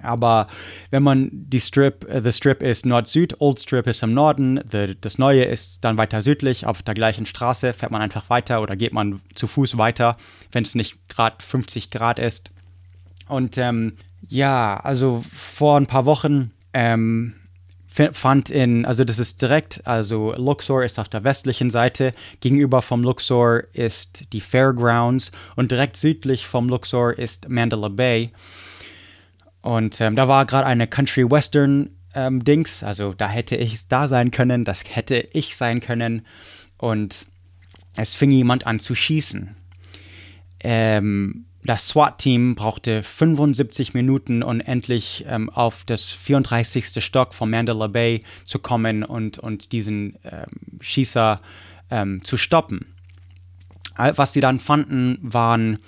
Aber 0.04 0.46
wenn 0.90 1.02
man 1.02 1.30
die 1.32 1.60
Strip, 1.60 2.06
uh, 2.08 2.20
The 2.22 2.32
Strip 2.32 2.62
ist 2.62 2.86
Nord-Süd, 2.86 3.40
Old 3.40 3.60
Strip 3.60 3.86
ist 3.86 4.02
im 4.02 4.12
Norden, 4.12 4.60
the, 4.70 4.96
das 5.00 5.18
Neue 5.18 5.44
ist 5.44 5.82
dann 5.82 5.96
weiter 5.96 6.22
südlich, 6.22 6.66
auf 6.66 6.82
der 6.82 6.94
gleichen 6.94 7.26
Straße 7.26 7.72
fährt 7.72 7.90
man 7.90 8.02
einfach 8.02 8.28
weiter 8.30 8.60
oder 8.60 8.76
geht 8.76 8.92
man 8.92 9.20
zu 9.34 9.46
Fuß 9.46 9.78
weiter, 9.78 10.16
wenn 10.52 10.64
es 10.64 10.74
nicht 10.74 11.08
gerade 11.08 11.36
50 11.42 11.90
Grad 11.90 12.18
ist. 12.18 12.50
Und 13.28 13.56
ähm, 13.56 13.94
ja, 14.28 14.76
also 14.76 15.24
vor 15.32 15.78
ein 15.78 15.86
paar 15.86 16.04
Wochen 16.04 16.52
ähm, 16.72 17.34
fand 17.94 18.50
in, 18.50 18.84
also 18.84 19.04
das 19.04 19.18
ist 19.18 19.40
direkt, 19.40 19.86
also 19.86 20.34
Luxor 20.36 20.84
ist 20.84 20.98
auf 20.98 21.08
der 21.08 21.22
westlichen 21.22 21.70
Seite, 21.70 22.12
gegenüber 22.40 22.82
vom 22.82 23.02
Luxor 23.02 23.62
ist 23.72 24.32
die 24.32 24.40
Fairgrounds 24.40 25.30
und 25.54 25.70
direkt 25.70 25.96
südlich 25.96 26.46
vom 26.46 26.68
Luxor 26.68 27.16
ist 27.16 27.48
Mandela 27.48 27.88
Bay. 27.88 28.30
Und 29.62 30.00
ähm, 30.00 30.16
da 30.16 30.26
war 30.26 30.44
gerade 30.44 30.66
eine 30.66 30.88
Country 30.88 31.30
Western 31.30 31.90
ähm, 32.14 32.42
Dings, 32.44 32.82
also 32.82 33.14
da 33.14 33.28
hätte 33.28 33.56
ich 33.56 33.86
da 33.88 34.08
sein 34.08 34.30
können, 34.30 34.64
das 34.64 34.82
hätte 34.84 35.28
ich 35.32 35.56
sein 35.56 35.80
können. 35.80 36.26
Und 36.78 37.28
es 37.96 38.14
fing 38.14 38.30
jemand 38.30 38.66
an 38.66 38.80
zu 38.80 38.94
schießen. 38.94 39.54
Ähm, 40.60 41.46
das 41.64 41.88
SWAT-Team 41.88 42.54
brauchte 42.54 43.02
75 43.02 43.94
Minuten, 43.94 44.42
um 44.42 44.60
endlich 44.60 45.24
ähm, 45.26 45.48
auf 45.48 45.84
das 45.84 46.10
34. 46.10 47.02
Stock 47.02 47.34
von 47.34 47.50
Mandela 47.50 47.86
Bay 47.86 48.22
zu 48.44 48.58
kommen 48.58 49.02
und, 49.02 49.38
und 49.38 49.72
diesen 49.72 50.18
ähm, 50.24 50.78
Schießer 50.80 51.40
ähm, 51.90 52.22
zu 52.22 52.36
stoppen. 52.36 52.86
Was 53.96 54.32
sie 54.32 54.40
dann 54.40 54.58
fanden, 54.58 55.18
waren 55.22 55.78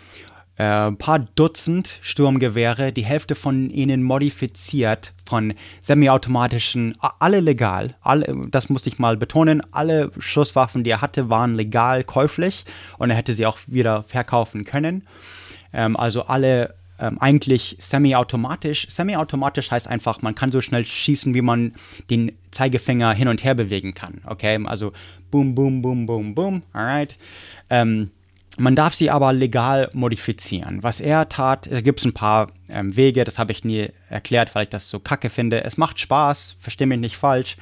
äh, 0.57 0.65
ein 0.65 0.97
paar 0.97 1.19
Dutzend 1.19 1.99
Sturmgewehre, 2.03 2.93
die 2.93 3.05
Hälfte 3.05 3.35
von 3.35 3.69
ihnen 3.69 4.03
modifiziert 4.03 5.13
von 5.29 5.55
semiautomatischen, 5.83 6.97
alle 7.19 7.41
legal, 7.41 7.97
alle, 8.01 8.33
das 8.49 8.69
muss 8.69 8.87
ich 8.87 8.99
mal 8.99 9.17
betonen, 9.17 9.61
alle 9.73 10.13
Schusswaffen, 10.19 10.85
die 10.85 10.91
er 10.91 11.01
hatte, 11.01 11.29
waren 11.29 11.55
legal 11.55 12.05
käuflich 12.05 12.65
und 12.97 13.11
er 13.11 13.17
hätte 13.17 13.35
sie 13.35 13.45
auch 13.45 13.59
wieder 13.67 14.05
verkaufen 14.05 14.65
können. 14.65 15.07
Ähm, 15.77 15.97
also 15.97 16.25
alle 16.25 16.75
ähm, 16.99 17.19
eigentlich 17.21 17.77
semi-automatisch. 17.79 18.87
Semi-automatisch 18.89 19.71
heißt 19.71 19.87
einfach, 19.87 20.23
man 20.23 20.35
kann 20.35 20.51
so 20.51 20.61
schnell 20.61 20.85
schießen, 20.85 21.35
wie 21.35 21.43
man 21.43 21.75
den 22.11 22.33
Zeigefinger 22.51 23.13
hin 23.13 23.29
und 23.29 23.45
her 23.45 23.55
bewegen 23.55 23.95
kann. 23.95 24.23
Okay, 24.27 24.59
also 24.65 24.93
boom, 25.31 25.55
boom, 25.55 25.83
boom, 25.83 26.07
boom, 26.07 26.35
boom, 26.35 26.63
alright. 26.73 27.17
Ähm, 27.71 28.11
man 28.59 28.75
darf 28.75 28.95
sie 28.95 29.11
aber 29.11 29.35
legal 29.35 29.91
modifizieren. 29.93 30.83
Was 30.83 31.01
er 31.01 31.29
tat, 31.29 31.67
es 31.67 31.85
gibt 31.85 32.03
ein 32.07 32.15
paar 32.15 32.47
ähm, 32.71 32.97
Wege, 32.97 33.25
das 33.25 33.39
habe 33.39 33.53
ich 33.53 33.65
nie 33.65 33.91
erklärt, 34.09 34.55
weil 34.55 34.65
ich 34.65 34.71
das 34.71 34.89
so 34.89 34.99
kacke 34.99 35.29
finde. 35.29 35.63
Es 35.63 35.77
macht 35.77 36.01
Spaß, 36.01 36.57
verstehe 36.61 36.87
mich 36.87 37.01
nicht 37.01 37.19
falsch. 37.19 37.57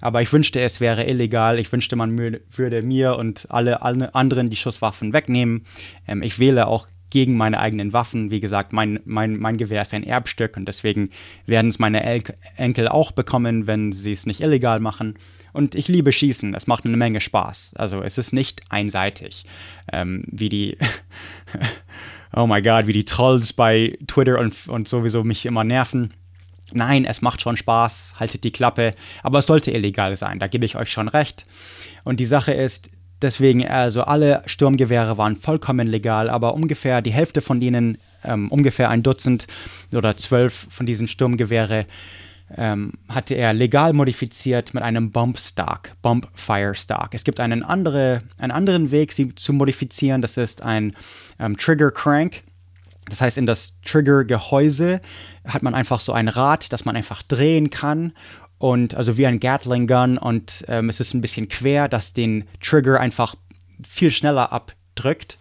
Aber 0.00 0.20
ich 0.20 0.32
wünschte, 0.32 0.60
es 0.60 0.80
wäre 0.80 1.04
illegal. 1.04 1.60
Ich 1.60 1.70
wünschte, 1.70 1.94
man 1.94 2.18
würde 2.18 2.82
mir 2.82 3.14
und 3.14 3.46
alle, 3.50 3.82
alle 3.82 4.16
anderen 4.16 4.50
die 4.50 4.56
Schusswaffen 4.56 5.12
wegnehmen. 5.12 5.64
Ähm, 6.08 6.24
ich 6.24 6.40
wähle 6.40 6.66
auch 6.66 6.88
gegen 7.12 7.36
meine 7.36 7.60
eigenen 7.60 7.92
Waffen. 7.92 8.30
Wie 8.30 8.40
gesagt, 8.40 8.72
mein, 8.72 8.98
mein, 9.04 9.36
mein 9.38 9.58
Gewehr 9.58 9.82
ist 9.82 9.92
ein 9.92 10.02
Erbstück 10.02 10.56
und 10.56 10.66
deswegen 10.66 11.10
werden 11.44 11.68
es 11.68 11.78
meine 11.78 12.02
El 12.04 12.22
Enkel 12.56 12.88
auch 12.88 13.12
bekommen, 13.12 13.66
wenn 13.66 13.92
sie 13.92 14.12
es 14.12 14.24
nicht 14.24 14.40
illegal 14.40 14.80
machen. 14.80 15.16
Und 15.52 15.74
ich 15.74 15.88
liebe 15.88 16.10
Schießen, 16.10 16.54
es 16.54 16.66
macht 16.66 16.86
eine 16.86 16.96
Menge 16.96 17.20
Spaß. 17.20 17.74
Also 17.76 18.02
es 18.02 18.16
ist 18.16 18.32
nicht 18.32 18.62
einseitig, 18.70 19.44
ähm, 19.92 20.24
wie 20.26 20.48
die, 20.48 20.78
oh 22.34 22.46
mein 22.46 22.62
Gott, 22.62 22.86
wie 22.86 22.94
die 22.94 23.04
Trolls 23.04 23.52
bei 23.52 23.98
Twitter 24.06 24.38
und, 24.38 24.66
und 24.68 24.88
sowieso 24.88 25.22
mich 25.22 25.44
immer 25.44 25.64
nerven. 25.64 26.14
Nein, 26.72 27.04
es 27.04 27.20
macht 27.20 27.42
schon 27.42 27.58
Spaß, 27.58 28.14
haltet 28.18 28.42
die 28.42 28.52
Klappe, 28.52 28.92
aber 29.22 29.40
es 29.40 29.46
sollte 29.46 29.70
illegal 29.70 30.16
sein, 30.16 30.38
da 30.38 30.46
gebe 30.46 30.64
ich 30.64 30.76
euch 30.76 30.90
schon 30.90 31.08
recht. 31.08 31.44
Und 32.04 32.20
die 32.20 32.26
Sache 32.26 32.54
ist, 32.54 32.88
Deswegen, 33.22 33.66
also 33.66 34.02
alle 34.02 34.42
Sturmgewehre 34.46 35.16
waren 35.16 35.36
vollkommen 35.36 35.86
legal, 35.86 36.28
aber 36.28 36.54
ungefähr 36.54 37.00
die 37.00 37.12
Hälfte 37.12 37.40
von 37.40 37.60
denen, 37.60 37.98
ähm, 38.24 38.50
ungefähr 38.50 38.90
ein 38.90 39.04
Dutzend 39.04 39.46
oder 39.94 40.16
zwölf 40.16 40.66
von 40.70 40.86
diesen 40.86 41.06
Sturmgewehre, 41.06 41.86
ähm, 42.56 42.92
hatte 43.08 43.34
er 43.34 43.54
legal 43.54 43.92
modifiziert 43.92 44.74
mit 44.74 44.82
einem 44.82 45.10
Bump 45.10 45.38
Stock, 45.38 45.90
Fire 46.34 46.74
Stock. 46.74 47.10
Es 47.12 47.24
gibt 47.24 47.40
einen, 47.40 47.62
andere, 47.62 48.18
einen 48.38 48.52
anderen 48.52 48.90
Weg, 48.90 49.12
sie 49.12 49.34
zu 49.34 49.52
modifizieren. 49.52 50.20
Das 50.20 50.36
ist 50.36 50.62
ein 50.62 50.94
ähm, 51.38 51.56
Trigger 51.56 51.90
Crank. 51.90 52.42
Das 53.08 53.20
heißt, 53.20 53.38
in 53.38 53.46
das 53.46 53.74
Trigger-Gehäuse 53.84 55.00
hat 55.46 55.62
man 55.62 55.74
einfach 55.74 56.00
so 56.00 56.12
ein 56.12 56.28
Rad, 56.28 56.72
das 56.72 56.84
man 56.84 56.94
einfach 56.94 57.22
drehen 57.22 57.70
kann 57.70 58.12
und 58.62 58.94
also 58.94 59.18
wie 59.18 59.26
ein 59.26 59.40
Gatling 59.40 59.88
Gun 59.88 60.18
und 60.18 60.64
ähm, 60.68 60.88
es 60.88 61.00
ist 61.00 61.14
ein 61.14 61.20
bisschen 61.20 61.48
quer, 61.48 61.88
dass 61.88 62.12
den 62.12 62.44
Trigger 62.60 63.00
einfach 63.00 63.34
viel 63.84 64.12
schneller 64.12 64.52
abdrückt. 64.52 65.36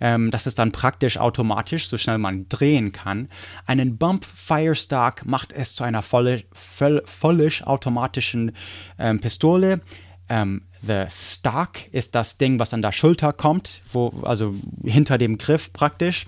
Ähm, 0.00 0.30
das 0.30 0.46
ist 0.46 0.58
dann 0.58 0.70
praktisch 0.70 1.16
automatisch, 1.16 1.88
so 1.88 1.96
schnell 1.96 2.18
man 2.18 2.46
drehen 2.50 2.92
kann. 2.92 3.30
Einen 3.64 3.96
Bump 3.96 4.26
Firestock 4.26 5.24
macht 5.24 5.50
es 5.52 5.74
zu 5.74 5.82
einer 5.82 6.02
voll, 6.02 6.44
vollisch 6.52 7.62
automatischen 7.62 8.54
ähm, 8.98 9.18
Pistole. 9.18 9.80
Ähm, 10.28 10.66
the 10.86 11.04
Stock 11.08 11.70
ist 11.90 12.14
das 12.14 12.36
Ding, 12.36 12.58
was 12.58 12.74
an 12.74 12.82
der 12.82 12.92
Schulter 12.92 13.32
kommt, 13.32 13.80
wo, 13.90 14.10
also 14.24 14.54
hinter 14.84 15.16
dem 15.16 15.38
Griff 15.38 15.72
praktisch. 15.72 16.26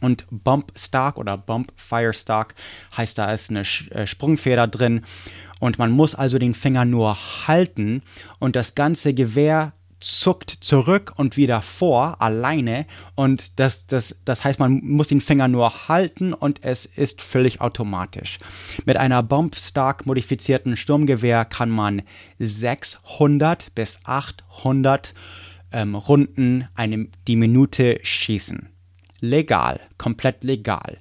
Und 0.00 0.26
Bump 0.30 0.72
Stock 0.76 1.18
oder 1.18 1.36
Bump 1.36 1.72
Fire 1.76 2.12
Stock 2.12 2.54
heißt, 2.96 3.18
da 3.18 3.32
ist 3.32 3.50
eine 3.50 3.60
äh, 3.60 4.06
Sprungfeder 4.06 4.66
drin. 4.66 5.02
Und 5.60 5.78
man 5.78 5.90
muss 5.90 6.14
also 6.14 6.38
den 6.38 6.54
Finger 6.54 6.84
nur 6.84 7.16
halten 7.46 8.02
und 8.38 8.56
das 8.56 8.74
ganze 8.74 9.14
Gewehr 9.14 9.72
zuckt 10.00 10.50
zurück 10.60 11.12
und 11.16 11.36
wieder 11.36 11.62
vor, 11.62 12.20
alleine. 12.20 12.86
Und 13.14 13.58
das, 13.58 13.86
das, 13.86 14.20
das 14.24 14.44
heißt, 14.44 14.60
man 14.60 14.80
muss 14.84 15.08
den 15.08 15.20
Finger 15.20 15.48
nur 15.48 15.88
halten 15.88 16.32
und 16.32 16.62
es 16.62 16.84
ist 16.84 17.22
völlig 17.22 17.60
automatisch. 17.60 18.38
Mit 18.84 18.96
einer 18.96 19.22
Bump-Stock 19.22 20.06
modifizierten 20.06 20.76
Sturmgewehr 20.76 21.44
kann 21.44 21.70
man 21.70 22.02
600 22.38 23.74
bis 23.74 24.00
800 24.04 25.14
ähm, 25.72 25.94
Runden 25.94 26.68
eine, 26.74 27.08
die 27.26 27.36
Minute 27.36 27.98
schießen. 28.02 28.68
Legal, 29.20 29.80
komplett 29.98 30.44
legal. 30.44 30.96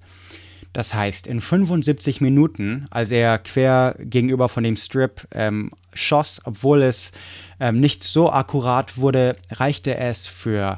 Das 0.78 0.94
heißt, 0.94 1.26
in 1.26 1.42
75 1.42 2.22
Minuten, 2.22 2.86
als 2.92 3.10
er 3.10 3.40
quer 3.40 3.96
gegenüber 4.00 4.48
von 4.48 4.64
dem 4.64 4.76
Strip 4.76 5.28
ähm, 5.32 5.72
schoss, 5.96 6.40
obwohl 6.46 6.84
es 6.84 7.14
ähm, 7.60 7.78
nicht 7.78 8.04
so 8.04 8.32
akkurat 8.32 8.96
wurde, 8.96 9.34
reichte 9.50 9.98
es 9.98 10.28
für 10.28 10.78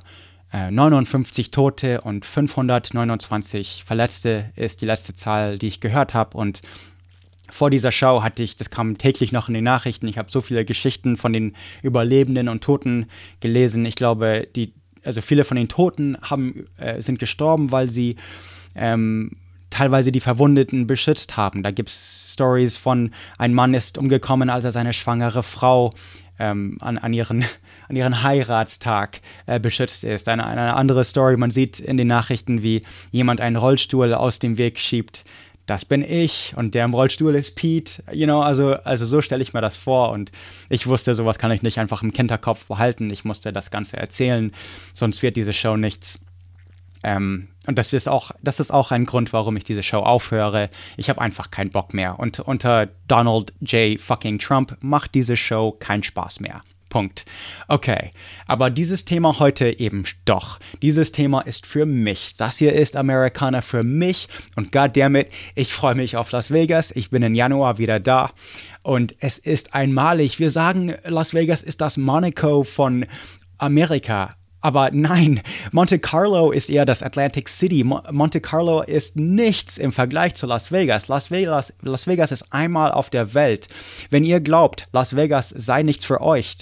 äh, 0.53 0.71
59 0.71 1.51
Tote 1.51 1.99
und 1.99 2.23
529 2.23 3.83
Verletzte, 3.85 4.53
ist 4.55 4.79
die 4.79 4.85
letzte 4.85 5.15
Zahl, 5.15 5.57
die 5.57 5.67
ich 5.67 5.81
gehört 5.81 6.13
habe. 6.13 6.38
Und 6.38 6.62
vor 7.49 7.69
dieser 7.69 7.91
Show 7.91 8.23
hatte 8.23 8.41
ich, 8.41 8.55
das 8.55 8.69
kam 8.69 8.97
täglich 8.97 9.33
noch 9.33 9.49
in 9.49 9.53
den 9.53 9.65
Nachrichten, 9.65 10.07
ich 10.07 10.17
habe 10.17 10.31
so 10.31 10.39
viele 10.39 10.63
Geschichten 10.63 11.17
von 11.17 11.33
den 11.33 11.57
Überlebenden 11.83 12.47
und 12.47 12.63
Toten 12.63 13.07
gelesen. 13.41 13.83
Ich 13.83 13.95
glaube, 13.95 14.47
die, 14.55 14.71
also 15.03 15.19
viele 15.19 15.43
von 15.43 15.57
den 15.57 15.67
Toten 15.67 16.17
haben, 16.21 16.67
äh, 16.77 17.01
sind 17.01 17.19
gestorben, 17.19 17.73
weil 17.73 17.89
sie 17.89 18.15
ähm, 18.75 19.31
teilweise 19.69 20.12
die 20.12 20.19
Verwundeten 20.19 20.88
beschützt 20.88 21.38
haben. 21.38 21.63
Da 21.63 21.71
gibt 21.71 21.89
es 21.89 22.29
Stories 22.34 22.77
von, 22.77 23.12
ein 23.38 23.53
Mann 23.53 23.73
ist 23.73 23.97
umgekommen, 23.97 24.49
als 24.49 24.65
er 24.65 24.71
seine 24.71 24.93
schwangere 24.93 25.43
Frau 25.43 25.91
ähm, 26.39 26.77
an, 26.79 26.97
an, 26.97 27.13
ihren, 27.13 27.43
an 27.89 27.95
ihren 27.95 28.23
Heiratstag 28.23 29.21
äh, 29.45 29.60
beschützt 29.60 30.03
ist. 30.03 30.27
Eine, 30.27 30.45
eine 30.45 30.75
andere 30.75 31.03
Story, 31.03 31.38
man 31.38 31.51
sieht 31.51 31.79
in 31.79 31.97
den 31.97 32.08
Nachrichten, 32.08 32.63
wie 32.63 32.84
jemand 33.12 33.41
einen 33.41 33.58
Rollstuhl 33.58 34.13
aus 34.13 34.39
dem 34.39 34.58
Weg 34.58 34.79
schiebt. 34.79 35.23
Das 35.69 35.86
bin 35.86 36.01
ich 36.01 36.55
und 36.58 36.73
der 36.73 36.84
im 36.84 36.95
Rollstuhl 36.95 37.36
ist 37.36 37.55
Pete. 37.55 38.01
You 38.12 38.25
know, 38.25 38.41
also, 38.41 38.73
also 38.73 39.05
so 39.05 39.21
stelle 39.21 39.43
ich 39.43 39.53
mir 39.53 39.62
das 39.62 39.77
vor 39.77 40.10
und 40.12 40.32
ich 40.67 40.88
wusste, 40.88 41.13
sowas 41.13 41.38
kann 41.38 41.51
ich 41.51 41.62
nicht 41.62 41.77
einfach 41.77 42.01
im 42.01 42.12
Kinderkopf 42.12 42.65
behalten. 42.65 43.12
Ich 43.12 43.23
musste 43.23 43.53
das 43.53 43.69
Ganze 43.69 43.97
erzählen, 43.97 44.51
sonst 44.95 45.21
wird 45.21 45.36
diese 45.36 45.53
Show 45.53 45.77
nichts. 45.77 46.19
Ähm, 47.03 47.49
und 47.67 47.77
das 47.77 47.93
ist 47.93 48.09
auch, 48.09 48.31
das 48.41 48.59
ist 48.59 48.71
auch 48.71 48.91
ein 48.91 49.05
Grund, 49.05 49.31
warum 49.33 49.55
ich 49.57 49.63
diese 49.63 49.83
Show 49.83 49.99
aufhöre. 49.99 50.69
Ich 50.97 51.09
habe 51.09 51.21
einfach 51.21 51.51
keinen 51.51 51.71
Bock 51.71 51.93
mehr. 51.93 52.19
Und 52.19 52.39
unter 52.39 52.88
Donald 53.07 53.53
J. 53.62 53.99
fucking 53.99 54.39
Trump 54.39 54.77
macht 54.81 55.13
diese 55.13 55.38
Show 55.38 55.71
keinen 55.71 56.03
Spaß 56.03 56.39
mehr. 56.39 56.62
Punkt. 56.89 57.25
Okay, 57.67 58.09
aber 58.47 58.69
dieses 58.69 59.05
Thema 59.05 59.39
heute 59.39 59.79
eben 59.79 60.05
doch. 60.25 60.59
Dieses 60.81 61.12
Thema 61.12 61.41
ist 61.41 61.65
für 61.65 61.85
mich. 61.85 62.35
Das 62.35 62.57
hier 62.57 62.73
ist 62.73 62.95
Amerikaner 62.95 63.62
für 63.62 63.83
mich 63.83 64.27
und 64.55 64.71
goddammit, 64.71 65.27
ich 65.55 65.71
freue 65.71 65.95
mich 65.95 66.17
auf 66.17 66.31
Las 66.31 66.51
Vegas. 66.51 66.91
Ich 66.91 67.12
bin 67.12 67.21
im 67.21 67.35
Januar 67.35 67.77
wieder 67.77 67.99
da 67.99 68.31
und 68.81 69.15
es 69.19 69.38
ist 69.38 69.75
einmalig. 69.75 70.39
Wir 70.39 70.49
sagen, 70.49 70.95
Las 71.05 71.33
Vegas 71.33 71.62
ist 71.62 71.81
das 71.81 71.97
Monaco 71.97 72.63
von 72.63 73.05
Amerika. 73.59 74.31
Aber 74.61 74.89
nein, 74.91 75.41
Monte 75.71 75.99
Carlo 75.99 76.51
ist 76.51 76.69
eher 76.69 76.85
das 76.85 77.01
Atlantic 77.01 77.47
City. 77.47 77.83
Monte 77.83 78.41
Carlo 78.41 78.81
ist 78.81 79.15
nichts 79.15 79.77
im 79.77 79.91
Vergleich 79.91 80.35
zu 80.35 80.47
Las 80.47 80.71
Vegas. 80.71 81.07
Las 81.07 81.31
Vegas. 81.31 81.73
Las 81.81 82.07
Vegas 82.07 82.31
ist 82.31 82.45
einmal 82.51 82.91
auf 82.91 83.09
der 83.09 83.33
Welt. 83.33 83.67
Wenn 84.09 84.23
ihr 84.23 84.41
glaubt, 84.41 84.87
Las 84.91 85.15
Vegas 85.15 85.49
sei 85.49 85.83
nichts 85.83 86.03
für 86.05 86.21
euch, 86.21 86.57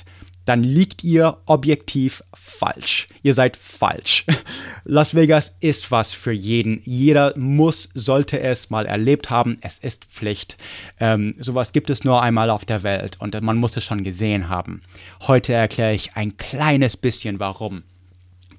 dann 0.47 0.63
liegt 0.63 1.03
ihr 1.03 1.37
objektiv 1.45 2.23
falsch. 2.33 3.07
Ihr 3.21 3.33
seid 3.33 3.57
falsch. 3.57 4.25
Las 4.85 5.13
Vegas 5.13 5.57
ist 5.59 5.91
was 5.91 6.13
für 6.13 6.31
jeden. 6.31 6.81
Jeder 6.85 7.33
muss, 7.37 7.89
sollte 7.93 8.39
es 8.39 8.69
mal 8.69 8.85
erlebt 8.85 9.29
haben. 9.29 9.57
Es 9.59 9.77
ist 9.77 10.05
Pflicht. 10.05 10.55
Ähm, 11.01 11.35
sowas 11.37 11.73
gibt 11.73 11.89
es 11.89 12.05
nur 12.05 12.21
einmal 12.21 12.49
auf 12.49 12.63
der 12.63 12.83
Welt 12.83 13.17
und 13.19 13.39
man 13.41 13.57
muss 13.57 13.75
es 13.75 13.83
schon 13.83 14.05
gesehen 14.05 14.47
haben. 14.47 14.81
Heute 15.27 15.51
erkläre 15.51 15.93
ich 15.93 16.15
ein 16.15 16.37
kleines 16.37 16.95
bisschen 16.95 17.41
warum. 17.41 17.83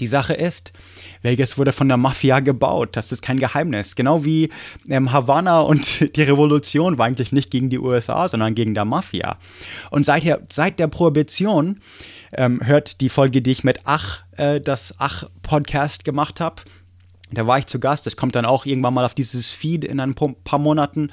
Die 0.00 0.06
Sache 0.06 0.34
ist, 0.34 0.72
Vegas 1.22 1.58
wurde 1.58 1.72
von 1.72 1.88
der 1.88 1.96
Mafia 1.96 2.40
gebaut. 2.40 2.90
Das 2.96 3.12
ist 3.12 3.22
kein 3.22 3.38
Geheimnis. 3.38 3.96
Genau 3.96 4.24
wie 4.24 4.50
ähm, 4.88 5.12
Havanna 5.12 5.60
und 5.60 6.14
die 6.16 6.22
Revolution 6.22 6.98
war 6.98 7.06
eigentlich 7.06 7.32
nicht 7.32 7.50
gegen 7.50 7.70
die 7.70 7.78
USA, 7.78 8.28
sondern 8.28 8.54
gegen 8.54 8.74
der 8.74 8.84
Mafia. 8.84 9.36
Und 9.90 10.04
seit 10.04 10.24
der, 10.24 10.40
seit 10.50 10.78
der 10.78 10.88
Prohibition 10.88 11.80
ähm, 12.32 12.60
hört 12.64 13.00
die 13.00 13.08
Folge, 13.08 13.42
die 13.42 13.50
ich 13.50 13.64
mit 13.64 13.80
Ach, 13.84 14.22
äh, 14.36 14.60
das 14.60 14.94
Ach-Podcast 14.98 16.04
gemacht 16.04 16.40
habe. 16.40 16.62
Da 17.30 17.46
war 17.46 17.58
ich 17.58 17.66
zu 17.66 17.78
Gast. 17.80 18.06
Das 18.06 18.16
kommt 18.16 18.34
dann 18.34 18.46
auch 18.46 18.66
irgendwann 18.66 18.94
mal 18.94 19.04
auf 19.04 19.14
dieses 19.14 19.50
Feed 19.50 19.84
in 19.84 20.00
ein 20.00 20.14
paar 20.14 20.58
Monaten. 20.58 21.10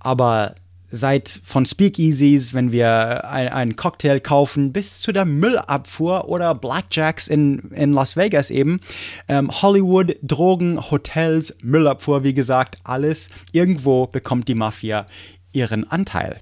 Aber 0.00 0.54
seit 0.94 1.40
von 1.44 1.66
Speakeasies, 1.66 2.54
wenn 2.54 2.72
wir 2.72 3.28
ein, 3.28 3.48
einen 3.48 3.76
Cocktail 3.76 4.20
kaufen, 4.20 4.72
bis 4.72 4.98
zu 4.98 5.12
der 5.12 5.24
Müllabfuhr 5.24 6.28
oder 6.28 6.54
Blackjacks 6.54 7.28
in, 7.28 7.70
in 7.72 7.92
Las 7.92 8.16
Vegas 8.16 8.50
eben. 8.50 8.80
Ähm, 9.28 9.50
Hollywood, 9.50 10.16
Drogen, 10.22 10.90
Hotels, 10.90 11.56
Müllabfuhr, 11.62 12.22
wie 12.22 12.34
gesagt, 12.34 12.78
alles. 12.84 13.30
Irgendwo 13.52 14.06
bekommt 14.06 14.48
die 14.48 14.54
Mafia 14.54 15.06
ihren 15.52 15.90
Anteil. 15.90 16.40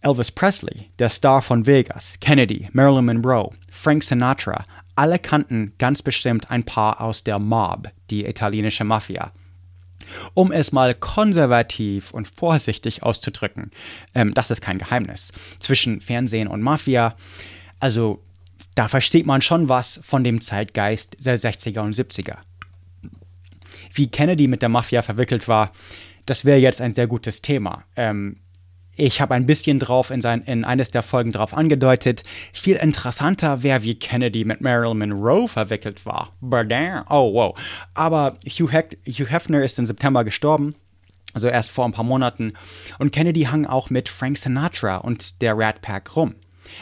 Elvis 0.00 0.32
Presley, 0.32 0.90
der 0.98 1.10
Star 1.10 1.42
von 1.42 1.66
Vegas, 1.66 2.14
Kennedy, 2.20 2.68
Marilyn 2.72 3.04
Monroe, 3.04 3.50
Frank 3.70 4.02
Sinatra, 4.02 4.64
alle 4.96 5.18
kannten 5.18 5.72
ganz 5.78 6.02
bestimmt 6.02 6.50
ein 6.50 6.64
paar 6.64 7.00
aus 7.00 7.24
der 7.24 7.38
Mob, 7.38 7.88
die 8.10 8.26
italienische 8.26 8.84
Mafia. 8.84 9.32
Um 10.34 10.52
es 10.52 10.72
mal 10.72 10.94
konservativ 10.94 12.10
und 12.12 12.28
vorsichtig 12.28 13.02
auszudrücken, 13.02 13.70
ähm, 14.14 14.34
das 14.34 14.50
ist 14.50 14.60
kein 14.60 14.78
Geheimnis. 14.78 15.32
Zwischen 15.60 16.00
Fernsehen 16.00 16.48
und 16.48 16.62
Mafia, 16.62 17.14
also 17.80 18.22
da 18.74 18.88
versteht 18.88 19.26
man 19.26 19.42
schon 19.42 19.68
was 19.68 20.00
von 20.04 20.24
dem 20.24 20.40
Zeitgeist 20.40 21.16
der 21.20 21.38
60er 21.38 21.80
und 21.80 21.94
70er. 21.94 22.38
Wie 23.94 24.08
Kennedy 24.08 24.46
mit 24.46 24.62
der 24.62 24.70
Mafia 24.70 25.02
verwickelt 25.02 25.48
war, 25.48 25.72
das 26.26 26.44
wäre 26.44 26.58
jetzt 26.58 26.80
ein 26.80 26.94
sehr 26.94 27.06
gutes 27.06 27.42
Thema. 27.42 27.84
Ähm, 27.96 28.36
ich 28.96 29.20
habe 29.20 29.34
ein 29.34 29.46
bisschen 29.46 29.78
drauf 29.78 30.10
in, 30.10 30.20
sein, 30.20 30.42
in 30.42 30.64
eines 30.64 30.90
der 30.90 31.02
Folgen 31.02 31.32
drauf 31.32 31.54
angedeutet. 31.54 32.22
Viel 32.52 32.76
interessanter 32.76 33.62
wäre, 33.62 33.82
wie 33.82 33.94
Kennedy 33.94 34.44
mit 34.44 34.60
Marilyn 34.60 34.98
Monroe 34.98 35.48
verwickelt 35.48 36.04
war. 36.04 36.32
Oh, 37.08 37.32
wow. 37.32 37.58
Aber 37.94 38.34
Hugh, 38.46 38.70
Hef 38.70 38.86
Hugh 39.06 39.30
Hefner 39.30 39.64
ist 39.64 39.78
im 39.78 39.86
September 39.86 40.24
gestorben. 40.24 40.74
Also 41.32 41.48
erst 41.48 41.70
vor 41.70 41.86
ein 41.86 41.92
paar 41.92 42.04
Monaten. 42.04 42.52
Und 42.98 43.12
Kennedy 43.12 43.44
hang 43.44 43.64
auch 43.64 43.88
mit 43.88 44.10
Frank 44.10 44.36
Sinatra 44.36 44.98
und 44.98 45.40
der 45.40 45.56
Rat 45.56 45.80
Pack 45.80 46.14
rum 46.14 46.34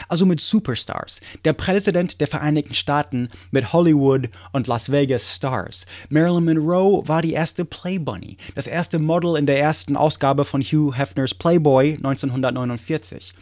also 0.07 0.25
mit 0.25 0.39
Superstars. 0.39 1.21
Der 1.45 1.53
Präsident 1.53 2.19
der 2.19 2.27
Vereinigten 2.27 2.73
Staaten 2.73 3.29
mit 3.51 3.73
Hollywood 3.73 4.29
und 4.51 4.67
Las 4.67 4.91
Vegas 4.91 5.35
Stars. 5.35 5.85
Marilyn 6.09 6.45
Monroe 6.45 7.07
war 7.07 7.21
die 7.21 7.33
erste 7.33 7.65
Playbunny, 7.65 8.37
das 8.55 8.67
erste 8.67 8.99
Model 8.99 9.37
in 9.37 9.45
der 9.45 9.59
ersten 9.59 9.95
Ausgabe 9.95 10.45
von 10.45 10.61
Hugh 10.61 10.95
Hefners 10.97 11.33
Playboy 11.33 11.95
1949. 11.95 13.33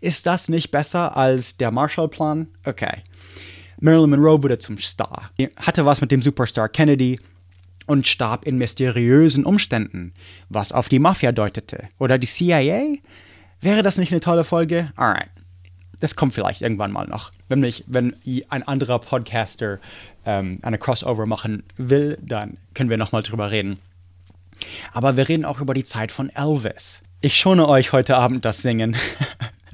Ist 0.00 0.26
das 0.26 0.48
nicht 0.48 0.70
besser 0.70 1.16
als 1.16 1.56
der 1.56 1.70
Marshallplan? 1.70 2.48
Okay. 2.64 3.02
Marilyn 3.80 4.10
Monroe 4.10 4.42
wurde 4.42 4.58
zum 4.58 4.78
Star, 4.78 5.30
hatte 5.56 5.84
was 5.84 6.00
mit 6.00 6.12
dem 6.12 6.22
Superstar 6.22 6.68
Kennedy 6.68 7.18
und 7.86 8.06
starb 8.06 8.46
in 8.46 8.58
mysteriösen 8.58 9.44
Umständen, 9.44 10.14
was 10.48 10.70
auf 10.70 10.88
die 10.88 11.00
Mafia 11.00 11.32
deutete. 11.32 11.88
Oder 11.98 12.16
die 12.18 12.28
CIA? 12.28 12.98
Wäre 13.60 13.82
das 13.82 13.98
nicht 13.98 14.12
eine 14.12 14.20
tolle 14.20 14.44
Folge? 14.44 14.92
Alright 14.94 15.31
das 16.02 16.16
kommt 16.16 16.34
vielleicht 16.34 16.62
irgendwann 16.62 16.90
mal 16.90 17.06
noch. 17.06 17.30
Wenn, 17.48 17.60
mich, 17.60 17.84
wenn 17.86 18.16
ein 18.48 18.62
anderer 18.64 18.98
Podcaster 18.98 19.78
ähm, 20.26 20.58
eine 20.62 20.76
Crossover 20.76 21.26
machen 21.26 21.62
will, 21.76 22.18
dann 22.20 22.58
können 22.74 22.90
wir 22.90 22.96
nochmal 22.96 23.22
drüber 23.22 23.52
reden. 23.52 23.78
Aber 24.92 25.16
wir 25.16 25.28
reden 25.28 25.44
auch 25.44 25.60
über 25.60 25.74
die 25.74 25.84
Zeit 25.84 26.10
von 26.10 26.28
Elvis. 26.30 27.02
Ich 27.20 27.36
schone 27.36 27.68
euch 27.68 27.92
heute 27.92 28.16
Abend 28.16 28.44
das 28.44 28.62
Singen. 28.62 28.96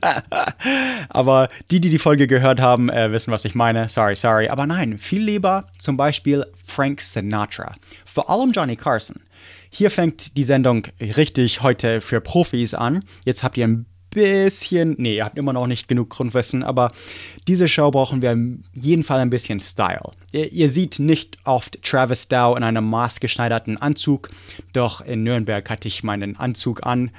Aber 1.09 1.49
die, 1.70 1.81
die 1.81 1.89
die 1.89 1.99
Folge 1.99 2.26
gehört 2.26 2.61
haben, 2.61 2.91
äh, 2.91 3.11
wissen, 3.11 3.33
was 3.33 3.47
ich 3.47 3.55
meine. 3.55 3.89
Sorry, 3.89 4.14
sorry. 4.14 4.51
Aber 4.51 4.66
nein, 4.66 4.99
viel 4.99 5.22
lieber 5.22 5.64
zum 5.79 5.97
Beispiel 5.97 6.45
Frank 6.62 7.01
Sinatra. 7.01 7.74
Vor 8.05 8.29
allem 8.29 8.53
Johnny 8.53 8.76
Carson. 8.76 9.16
Hier 9.70 9.91
fängt 9.91 10.37
die 10.37 10.45
Sendung 10.45 10.87
richtig 11.01 11.62
heute 11.62 12.03
für 12.03 12.20
Profis 12.20 12.74
an. 12.74 13.03
Jetzt 13.24 13.43
habt 13.43 13.57
ihr 13.57 13.66
ein 13.66 13.87
bisschen, 14.11 14.95
nee, 14.99 15.17
ihr 15.17 15.25
habt 15.25 15.39
immer 15.39 15.53
noch 15.53 15.67
nicht 15.67 15.89
genug 15.89 16.11
Grundwissen, 16.11 16.63
aber 16.63 16.93
diese 17.47 17.69
Show 17.69 17.91
brauchen 17.91 18.23
wir 18.23 18.33
in 18.33 18.65
jedem 18.73 19.05
Fall 19.05 19.21
ein 19.21 19.31
bisschen 19.31 19.61
Style. 19.61 20.11
Ihr, 20.33 20.53
ihr 20.53 20.69
seht 20.69 20.99
nicht 20.99 21.39
oft 21.45 21.83
Travis 21.83 22.29
Dow 22.29 22.57
in 22.57 22.63
einem 22.63 22.89
maßgeschneiderten 22.89 23.77
Anzug, 23.77 24.31
doch 24.73 25.01
in 25.01 25.23
Nürnberg 25.23 25.69
hatte 25.69 25.89
ich 25.89 26.03
meinen 26.03 26.37
Anzug 26.37 26.87
an, 26.87 27.11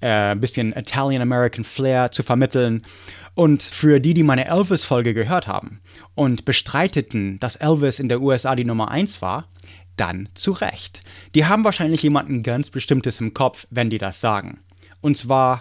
äh, 0.00 0.32
ein 0.32 0.40
bisschen 0.40 0.72
Italian-American 0.72 1.64
Flair 1.64 2.10
zu 2.10 2.22
vermitteln. 2.22 2.84
Und 3.34 3.62
für 3.62 4.00
die, 4.00 4.14
die 4.14 4.24
meine 4.24 4.46
Elvis-Folge 4.46 5.14
gehört 5.14 5.46
haben 5.46 5.80
und 6.16 6.44
bestreiteten, 6.44 7.38
dass 7.38 7.54
Elvis 7.54 8.00
in 8.00 8.08
der 8.08 8.20
USA 8.20 8.56
die 8.56 8.64
Nummer 8.64 8.90
1 8.90 9.22
war, 9.22 9.46
dann 9.96 10.28
zu 10.34 10.52
Recht. 10.52 11.02
Die 11.34 11.46
haben 11.46 11.64
wahrscheinlich 11.64 12.02
jemanden 12.02 12.42
ganz 12.42 12.70
Bestimmtes 12.70 13.20
im 13.20 13.34
Kopf, 13.34 13.66
wenn 13.70 13.90
die 13.90 13.98
das 13.98 14.20
sagen. 14.20 14.60
Und 15.00 15.16
zwar 15.16 15.60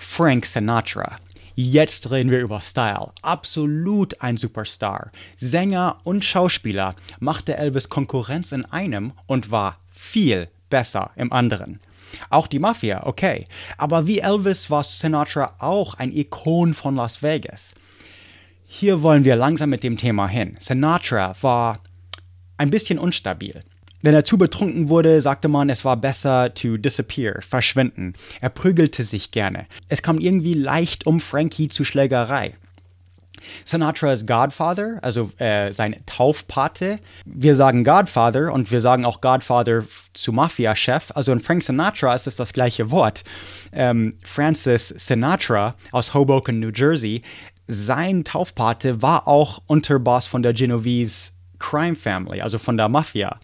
Frank 0.00 0.46
Sinatra. 0.46 1.16
Jetzt 1.56 2.08
reden 2.12 2.30
wir 2.30 2.38
über 2.40 2.60
Style. 2.60 3.10
Absolut 3.20 4.22
ein 4.22 4.36
Superstar. 4.36 5.10
Sänger 5.38 5.98
und 6.04 6.24
Schauspieler 6.24 6.94
machte 7.18 7.56
Elvis 7.56 7.88
Konkurrenz 7.88 8.52
in 8.52 8.64
einem 8.66 9.12
und 9.26 9.50
war 9.50 9.80
viel 9.90 10.48
besser 10.70 11.10
im 11.16 11.32
anderen. 11.32 11.80
Auch 12.30 12.46
die 12.46 12.60
Mafia, 12.60 13.04
okay. 13.06 13.44
Aber 13.76 14.06
wie 14.06 14.20
Elvis 14.20 14.70
war 14.70 14.84
Sinatra 14.84 15.52
auch 15.58 15.94
ein 15.94 16.16
Ikon 16.16 16.74
von 16.74 16.94
Las 16.94 17.20
Vegas. 17.20 17.74
Hier 18.68 19.02
wollen 19.02 19.24
wir 19.24 19.34
langsam 19.34 19.70
mit 19.70 19.82
dem 19.82 19.98
Thema 19.98 20.28
hin. 20.28 20.56
Sinatra 20.60 21.34
war 21.40 21.80
ein 22.56 22.70
bisschen 22.70 23.00
unstabil. 23.00 23.60
Wenn 24.02 24.14
er 24.14 24.24
zu 24.24 24.38
betrunken 24.38 24.88
wurde, 24.88 25.20
sagte 25.20 25.48
man, 25.48 25.70
es 25.70 25.84
war 25.84 25.96
besser 25.96 26.54
to 26.54 26.76
disappear, 26.76 27.42
verschwinden. 27.42 28.14
Er 28.40 28.48
prügelte 28.48 29.04
sich 29.04 29.30
gerne. 29.32 29.66
Es 29.88 30.02
kam 30.02 30.18
irgendwie 30.18 30.54
leicht 30.54 31.06
um 31.06 31.18
Frankie 31.20 31.68
zu 31.68 31.84
Schlägerei. 31.84 32.54
Sinatras 33.64 34.26
Godfather, 34.26 34.98
also 35.02 35.30
äh, 35.38 35.72
sein 35.72 35.96
Taufpate. 36.06 36.98
Wir 37.24 37.56
sagen 37.56 37.84
Godfather 37.84 38.52
und 38.52 38.70
wir 38.70 38.80
sagen 38.80 39.04
auch 39.04 39.20
Godfather 39.20 39.84
zu 40.12 40.32
Mafia-Chef. 40.32 41.12
Also 41.14 41.32
in 41.32 41.40
Frank 41.40 41.62
Sinatra 41.64 42.14
ist 42.14 42.26
es 42.26 42.36
das 42.36 42.52
gleiche 42.52 42.90
Wort. 42.90 43.24
Ähm, 43.72 44.14
Francis 44.24 44.88
Sinatra 44.88 45.74
aus 45.92 46.14
Hoboken, 46.14 46.60
New 46.60 46.70
Jersey, 46.74 47.22
sein 47.66 48.24
Taufpate 48.24 49.02
war 49.02 49.28
auch 49.28 49.60
Unterboss 49.66 50.26
von 50.26 50.42
der 50.42 50.54
Genovese 50.54 51.32
Crime 51.58 51.96
Family, 51.96 52.40
also 52.40 52.58
von 52.58 52.76
der 52.76 52.88
Mafia. 52.88 53.38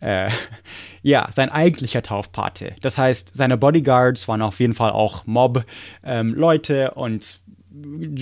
Äh, 0.00 0.30
ja, 1.02 1.28
sein 1.32 1.50
eigentlicher 1.50 2.02
Taufpate. 2.02 2.74
Das 2.80 2.98
heißt, 2.98 3.30
seine 3.34 3.56
Bodyguards 3.56 4.28
waren 4.28 4.42
auf 4.42 4.60
jeden 4.60 4.74
Fall 4.74 4.90
auch 4.90 5.26
Mob-Leute 5.26 6.92
ähm, 6.94 7.02
und 7.02 7.40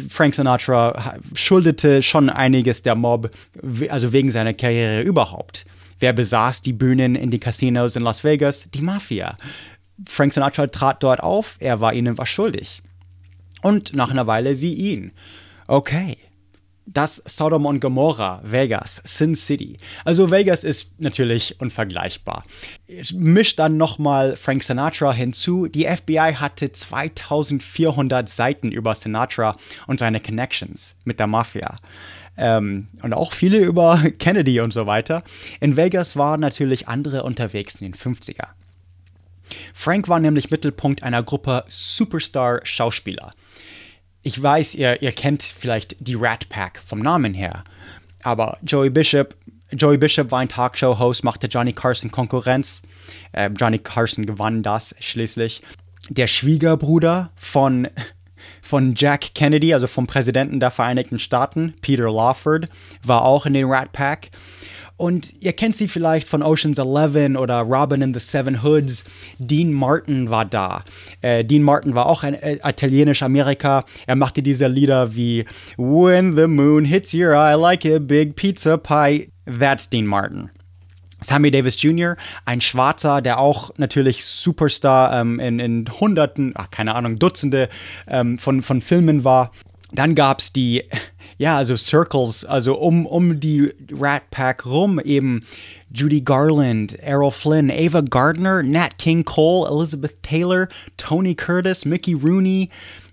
Frank 0.09 0.35
Sinatra 0.35 1.17
schuldete 1.35 2.03
schon 2.03 2.29
einiges 2.29 2.83
der 2.83 2.95
Mob, 2.95 3.31
also 3.89 4.13
wegen 4.13 4.31
seiner 4.31 4.53
Karriere 4.53 5.03
überhaupt. 5.03 5.65
Wer 6.01 6.13
besaß 6.13 6.63
die 6.63 6.73
Bühnen 6.73 7.15
in 7.15 7.31
die 7.31 7.41
Casinos 7.41 7.97
in 7.97 8.03
Las 8.03 8.23
Vegas? 8.25 8.71
Die 8.73 8.83
Mafia. 8.83 9.37
Frank 10.07 10.35
Sinatra 10.35 10.67
trat 10.69 11.03
dort 11.03 11.23
auf, 11.23 11.57
er 11.61 11.81
war 11.81 11.93
ihnen 11.93 12.19
was 12.19 12.29
schuldig. 12.29 12.83
Und 13.63 13.97
nach 13.97 14.11
einer 14.11 14.27
Weile 14.27 14.55
sie 14.55 14.75
ihn. 14.75 15.13
Okay, 15.67 16.17
das 16.93 17.17
Sodom 17.27 17.67
und 17.67 17.81
Gomorrah, 17.81 18.41
Vegas, 18.43 19.03
Sin 19.05 19.35
City. 19.35 19.77
Also 20.05 20.31
Vegas 20.31 20.65
ist 20.65 20.99
natürlich 20.99 21.61
unvergleichbar. 21.61 22.45
Mischt 23.13 23.59
dann 23.59 23.77
nochmal 23.77 24.37
Frank 24.37 24.63
Sinatra 24.63 25.13
hinzu. 25.13 25.67
Die 25.67 25.85
FBI 25.85 26.35
hatte 26.37 26.73
2400 26.73 28.29
Seiten 28.29 28.73
über 28.73 28.95
Sinatra 28.95 29.55
und 29.87 29.99
seine 29.99 30.21
Connections 30.21 30.97
mit 31.05 31.21
der 31.21 31.27
Mafia. 31.27 31.77
Ähm, 32.39 32.89
und 33.03 33.13
auch 33.13 33.33
viele 33.33 33.59
über 33.59 34.03
Kennedy 34.19 34.61
und 34.61 34.73
so 34.73 34.87
weiter. 34.87 35.23
In 35.61 35.77
Vegas 35.77 36.17
waren 36.17 36.41
natürlich 36.41 36.89
andere 36.89 37.23
unterwegs 37.23 37.81
in 37.81 37.93
den 37.93 37.95
50er. 37.95 38.49
Frank 39.75 40.09
war 40.09 40.21
nämlich 40.21 40.51
Mittelpunkt 40.51 41.03
einer 41.03 41.23
Gruppe 41.23 41.65
Superstar-Schauspieler 41.69 43.33
ich 44.29 44.43
weiß, 44.43 44.75
ihr, 44.75 45.01
ihr 45.01 45.13
kennt 45.13 45.43
vielleicht 45.43 45.97
die 46.01 46.15
Rat 46.15 46.51
Pack 46.51 46.83
vom 46.85 46.99
Namen 46.99 47.33
her, 47.33 47.65
aber 48.23 48.59
Joey 48.63 48.91
Bishop, 48.91 49.35
Joey 49.73 49.97
Bishop 49.97 50.31
war 50.31 50.41
ein 50.41 50.51
Talkshow-Host, 50.51 51.25
machte 51.25 51.47
Johnny 51.47 51.73
Carson 51.73 52.11
Konkurrenz. 52.11 52.83
Äh, 53.33 53.49
Johnny 53.59 53.79
Carson 53.79 54.27
gewann 54.27 54.63
das 54.63 54.95
schließlich. 55.01 55.63
Der 56.11 56.27
Schwiegerbruder 56.27 57.31
von, 57.37 57.89
von 58.61 58.95
Jack 58.95 59.35
Kennedy, 59.35 59.73
also 59.73 59.87
vom 59.87 60.07
Präsidenten 60.07 60.61
der 60.61 60.73
Vereinigten 60.73 61.19
Staaten, 61.19 61.73
Peter 61.81 62.13
Lawford, 62.13 62.69
war 63.03 63.25
auch 63.25 63.47
in 63.47 63.55
den 63.55 63.65
Rat 63.65 63.93
Pack. 63.93 64.29
Und 64.99 65.33
ihr 65.41 65.53
kennt 65.53 65.77
sie 65.77 65.87
vielleicht 65.87 66.27
von 66.27 66.43
Ocean's 66.43 66.77
Eleven 66.77 67.37
oder 67.37 67.61
Robin 67.61 68.03
in 68.03 68.13
the 68.13 68.19
Seven 68.19 68.65
Hoods. 68.65 69.05
Dean 69.39 69.73
Martin 69.73 70.29
war 70.29 70.45
da. 70.45 70.85
Äh, 71.23 71.45
Dean 71.45 71.63
Martin 71.63 71.95
war 71.95 72.07
auch 72.07 72.25
ein 72.25 72.35
äh, 72.35 72.59
italienisch-Amerika. 72.65 73.85
Er 74.09 74.17
machte 74.17 74.43
diese 74.43 74.67
Lieder 74.67 75.15
wie 75.15 75.45
When 75.77 76.35
the 76.35 76.49
moon 76.49 76.85
hits 76.85 77.15
your 77.15 77.33
eye 77.35 77.55
like 77.55 77.87
a 77.87 78.01
big 78.01 78.35
pizza 78.35 78.77
pie. 78.77 79.31
That's 79.47 79.89
Dean 79.89 80.05
Martin. 80.05 80.51
Sammy 81.21 81.53
Davis 81.53 81.81
Jr., 81.81 82.17
ein 82.45 82.61
Schwarzer, 82.61 83.23
der 83.23 83.39
auch 83.39 83.71
natürlich 83.77 84.25
Superstar 84.25 85.21
ähm, 85.21 85.39
in, 85.39 85.61
in 85.61 85.89
Hunderten, 86.01 86.53
ach, 86.57 86.71
keine 86.71 86.97
Ahnung, 86.97 87.21
Dutzende 87.21 87.69
ähm, 88.09 88.37
von, 88.37 88.63
von 88.63 88.81
Filmen 88.81 89.23
war. 89.23 89.53
Dann 89.93 90.17
gab 90.17 90.41
es 90.41 90.53
die 90.53 90.85
ja, 91.39 91.57
also 91.57 91.77
Circles, 91.77 92.45
also 92.45 92.75
um, 92.75 93.07
um 93.07 93.39
die 93.39 93.73
Rat 93.93 94.31
Pack 94.31 94.67
rum 94.67 95.01
eben 95.05 95.45
Judy 95.91 96.21
Garland, 96.21 96.99
Errol 97.01 97.31
Flynn, 97.31 97.71
Ava 97.71 98.03
Gardner, 98.03 98.63
Nat 98.63 98.99
King 98.99 99.25
Cole, 99.25 99.67
Elizabeth 99.67 100.21
Taylor, 100.23 100.69
Tony 100.97 101.35
Curtis, 101.35 101.85
Mickey 101.85 102.15
Rooney, 102.15 102.71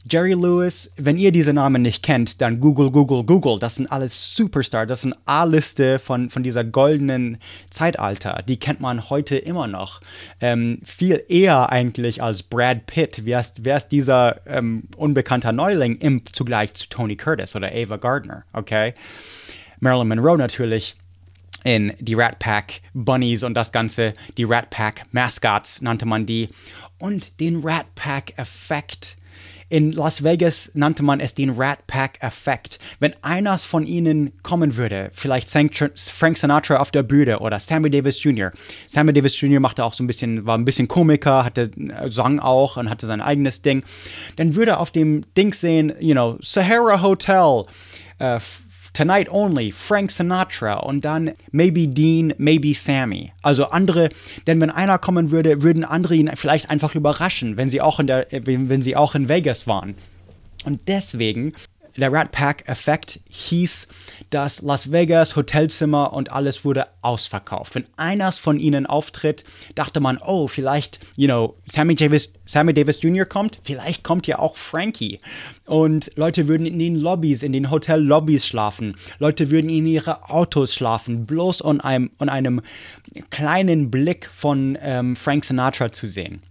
Jerry 0.07 0.33
Lewis, 0.33 0.93
wenn 0.97 1.17
ihr 1.17 1.31
diese 1.31 1.51
Namen 1.51 1.81
nicht 1.81 2.03
kennt, 2.03 2.39
dann 2.39 2.59
Google, 2.59 2.91
Google, 2.91 3.23
Google. 3.23 3.57
Das 3.57 3.75
sind 3.75 3.91
alles 3.91 4.35
Superstars. 4.35 4.87
Das 4.87 5.01
sind 5.01 5.15
A-Liste 5.25 5.97
von, 5.97 6.29
von 6.29 6.43
dieser 6.43 6.63
goldenen 6.63 7.39
Zeitalter. 7.71 8.43
Die 8.47 8.57
kennt 8.57 8.79
man 8.81 9.09
heute 9.09 9.35
immer 9.35 9.65
noch. 9.65 10.01
Ähm, 10.41 10.79
viel 10.83 11.23
eher 11.27 11.71
eigentlich 11.71 12.21
als 12.21 12.43
Brad 12.43 12.85
Pitt. 12.85 13.25
Wer 13.25 13.39
ist, 13.39 13.65
wer 13.65 13.77
ist 13.77 13.89
dieser 13.89 14.45
ähm, 14.45 14.83
unbekannter 14.95 15.51
Neuling 15.51 15.97
im 15.97 16.21
Zugleich 16.31 16.75
zu 16.75 16.87
Tony 16.87 17.15
Curtis 17.15 17.55
oder 17.55 17.71
Ava 17.73 17.97
Gardner? 17.97 18.43
Okay. 18.53 18.93
Marilyn 19.79 20.09
Monroe 20.09 20.37
natürlich 20.37 20.95
in 21.63 21.93
die 21.99 22.13
Rat 22.13 22.37
Pack 22.37 22.81
Bunnies 22.93 23.41
und 23.41 23.55
das 23.55 23.71
Ganze, 23.71 24.13
die 24.37 24.43
Rat 24.43 24.69
Pack 24.69 25.01
Mascots 25.11 25.81
nannte 25.81 26.05
man 26.05 26.27
die 26.27 26.49
und 26.99 27.39
den 27.39 27.61
Rat 27.63 27.87
Pack 27.95 28.37
Effekt 28.37 29.15
in 29.69 29.91
Las 29.91 30.23
Vegas 30.23 30.71
nannte 30.75 31.03
man 31.03 31.19
es 31.19 31.33
den 31.33 31.49
Rat 31.49 31.87
Pack 31.87 32.21
Effekt. 32.21 32.79
Wenn 32.99 33.13
einer 33.23 33.57
von 33.57 33.85
ihnen 33.85 34.31
kommen 34.43 34.75
würde, 34.75 35.09
vielleicht 35.13 35.49
Frank 35.49 36.37
Sinatra 36.37 36.77
auf 36.77 36.91
der 36.91 37.03
Bühne 37.03 37.39
oder 37.39 37.59
Sammy 37.59 37.89
Davis 37.89 38.21
Jr. 38.23 38.51
Sammy 38.87 39.13
Davis 39.13 39.39
Jr. 39.39 39.59
machte 39.59 39.83
auch 39.83 39.93
so 39.93 40.03
ein 40.03 40.07
bisschen, 40.07 40.45
war 40.45 40.57
ein 40.57 40.65
bisschen 40.65 40.87
Komiker, 40.87 41.43
hatte 41.43 41.71
äh, 41.77 42.09
sang 42.09 42.39
auch 42.39 42.77
und 42.77 42.89
hatte 42.89 43.07
sein 43.07 43.21
eigenes 43.21 43.61
Ding. 43.61 43.83
Dann 44.35 44.55
würde 44.55 44.77
auf 44.77 44.91
dem 44.91 45.23
Ding 45.35 45.53
sehen, 45.53 45.93
you 45.99 46.13
know, 46.13 46.37
Sahara 46.41 47.01
Hotel, 47.01 47.63
uh, 48.21 48.39
Tonight 48.95 49.29
Only, 49.29 49.73
Frank 49.73 50.09
Sinatra 50.09 50.75
und 50.75 51.03
dann 51.03 51.33
maybe 51.51 51.87
Dean, 51.87 52.33
maybe 52.37 52.73
Sammy. 52.73 53.33
Also 53.41 53.65
andere, 53.65 54.09
denn 54.47 54.61
wenn 54.61 54.69
einer 54.69 54.97
kommen 54.97 55.31
würde, 55.31 55.61
würden 55.61 55.83
andere 55.83 56.15
ihn 56.15 56.31
vielleicht 56.35 56.69
einfach 56.69 56.95
überraschen, 56.95 57.57
wenn 57.57 57.69
sie 57.69 57.81
auch 57.81 57.99
in 57.99 58.07
der, 58.07 58.25
wenn 58.31 58.81
sie 58.81 58.95
auch 58.95 59.13
in 59.13 59.27
Vegas 59.27 59.67
waren. 59.67 59.95
Und 60.63 60.87
deswegen 60.87 61.51
der 61.97 62.11
Rat 62.11 62.31
Pack-Effekt 62.31 63.19
hieß, 63.29 63.87
dass 64.29 64.61
Las 64.61 64.91
Vegas, 64.91 65.35
Hotelzimmer 65.35 66.13
und 66.13 66.31
alles 66.31 66.65
wurde 66.65 66.87
ausverkauft. 67.01 67.75
Wenn 67.75 67.85
einer 67.97 68.31
von 68.31 68.59
ihnen 68.59 68.85
auftritt, 68.85 69.43
dachte 69.75 69.99
man, 69.99 70.17
oh, 70.17 70.47
vielleicht, 70.47 70.99
you 71.15 71.27
know, 71.27 71.55
Sammy 71.67 71.95
Davis, 71.95 72.33
Sammy 72.45 72.73
Davis 72.73 73.01
Jr. 73.01 73.25
kommt, 73.25 73.59
vielleicht 73.63 74.03
kommt 74.03 74.27
ja 74.27 74.39
auch 74.39 74.57
Frankie. 74.57 75.19
Und 75.65 76.11
Leute 76.15 76.47
würden 76.47 76.65
in 76.65 76.79
den 76.79 76.95
Lobbys, 76.95 77.43
in 77.43 77.53
den 77.53 77.71
Hotel-Lobbys 77.71 78.45
schlafen. 78.45 78.95
Leute 79.19 79.49
würden 79.49 79.69
in 79.69 79.85
ihre 79.85 80.29
Autos 80.29 80.73
schlafen, 80.73 81.25
bloß 81.25 81.61
um 81.61 81.79
einem, 81.81 82.11
um 82.17 82.29
einem 82.29 82.61
kleinen 83.29 83.91
Blick 83.91 84.29
von 84.33 84.77
ähm, 84.81 85.15
Frank 85.15 85.45
Sinatra 85.45 85.91
zu 85.91 86.07
sehen. 86.07 86.41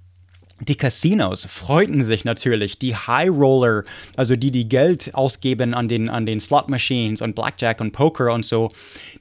Die 0.60 0.76
Casinos 0.76 1.46
freuten 1.46 2.04
sich 2.04 2.24
natürlich. 2.24 2.78
Die 2.78 2.94
High 2.94 3.30
Roller, 3.30 3.82
also 4.16 4.36
die, 4.36 4.50
die 4.50 4.68
Geld 4.68 5.14
ausgeben 5.14 5.74
an 5.74 5.88
den, 5.88 6.08
an 6.08 6.26
den 6.26 6.40
Slot 6.40 6.68
Machines 6.68 7.20
und 7.20 7.34
Blackjack 7.34 7.80
und 7.80 7.92
Poker 7.92 8.32
und 8.32 8.44
so, 8.44 8.70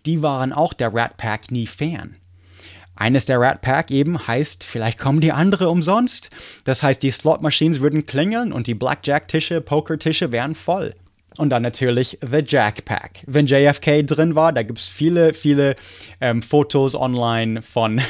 die 0.05 0.21
waren 0.21 0.53
auch 0.53 0.73
der 0.73 0.93
Rat 0.93 1.17
Pack 1.17 1.51
nie 1.51 1.67
fern. 1.67 2.17
Eines 2.95 3.25
der 3.25 3.39
Rat 3.39 3.61
Pack 3.61 3.89
eben 3.89 4.27
heißt, 4.27 4.63
vielleicht 4.63 4.99
kommen 4.99 5.19
die 5.19 5.31
andere 5.31 5.69
umsonst. 5.69 6.29
Das 6.63 6.83
heißt, 6.83 7.01
die 7.01 7.09
Slot 7.09 7.41
Machines 7.41 7.79
würden 7.79 8.05
klingeln 8.05 8.53
und 8.53 8.67
die 8.67 8.75
Blackjack-Tische, 8.75 9.61
Poker-Tische 9.61 10.31
wären 10.31 10.53
voll. 10.53 10.93
Und 11.37 11.49
dann 11.49 11.63
natürlich 11.63 12.19
The 12.21 12.43
Jack 12.45 12.85
Pack. 12.85 13.23
Wenn 13.25 13.47
JFK 13.47 14.03
drin 14.03 14.35
war, 14.35 14.53
da 14.53 14.61
gibt 14.61 14.77
es 14.77 14.87
viele, 14.87 15.33
viele 15.33 15.75
ähm, 16.21 16.43
Fotos 16.43 16.93
online 16.93 17.63
von 17.63 18.01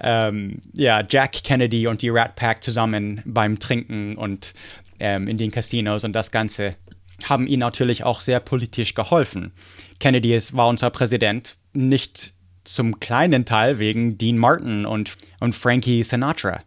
ähm, 0.00 0.60
ja, 0.74 1.02
Jack 1.08 1.32
Kennedy 1.44 1.86
und 1.86 2.02
die 2.02 2.10
Rat 2.10 2.36
Pack 2.36 2.62
zusammen 2.62 3.22
beim 3.24 3.58
Trinken 3.58 4.16
und 4.16 4.54
ähm, 5.00 5.28
in 5.28 5.38
den 5.38 5.50
Casinos 5.50 6.04
und 6.04 6.12
das 6.12 6.30
Ganze 6.30 6.76
haben 7.24 7.46
ihnen 7.46 7.60
natürlich 7.60 8.04
auch 8.04 8.20
sehr 8.20 8.40
politisch 8.40 8.94
geholfen. 8.94 9.52
Kennedy 9.98 10.34
ist, 10.34 10.56
war 10.56 10.68
unser 10.68 10.90
Präsident, 10.90 11.56
nicht 11.72 12.32
zum 12.64 13.00
kleinen 13.00 13.44
Teil 13.44 13.78
wegen 13.78 14.18
Dean 14.18 14.38
Martin 14.38 14.86
und, 14.86 15.16
und 15.40 15.54
Frankie 15.54 16.04
Sinatra. 16.04 16.60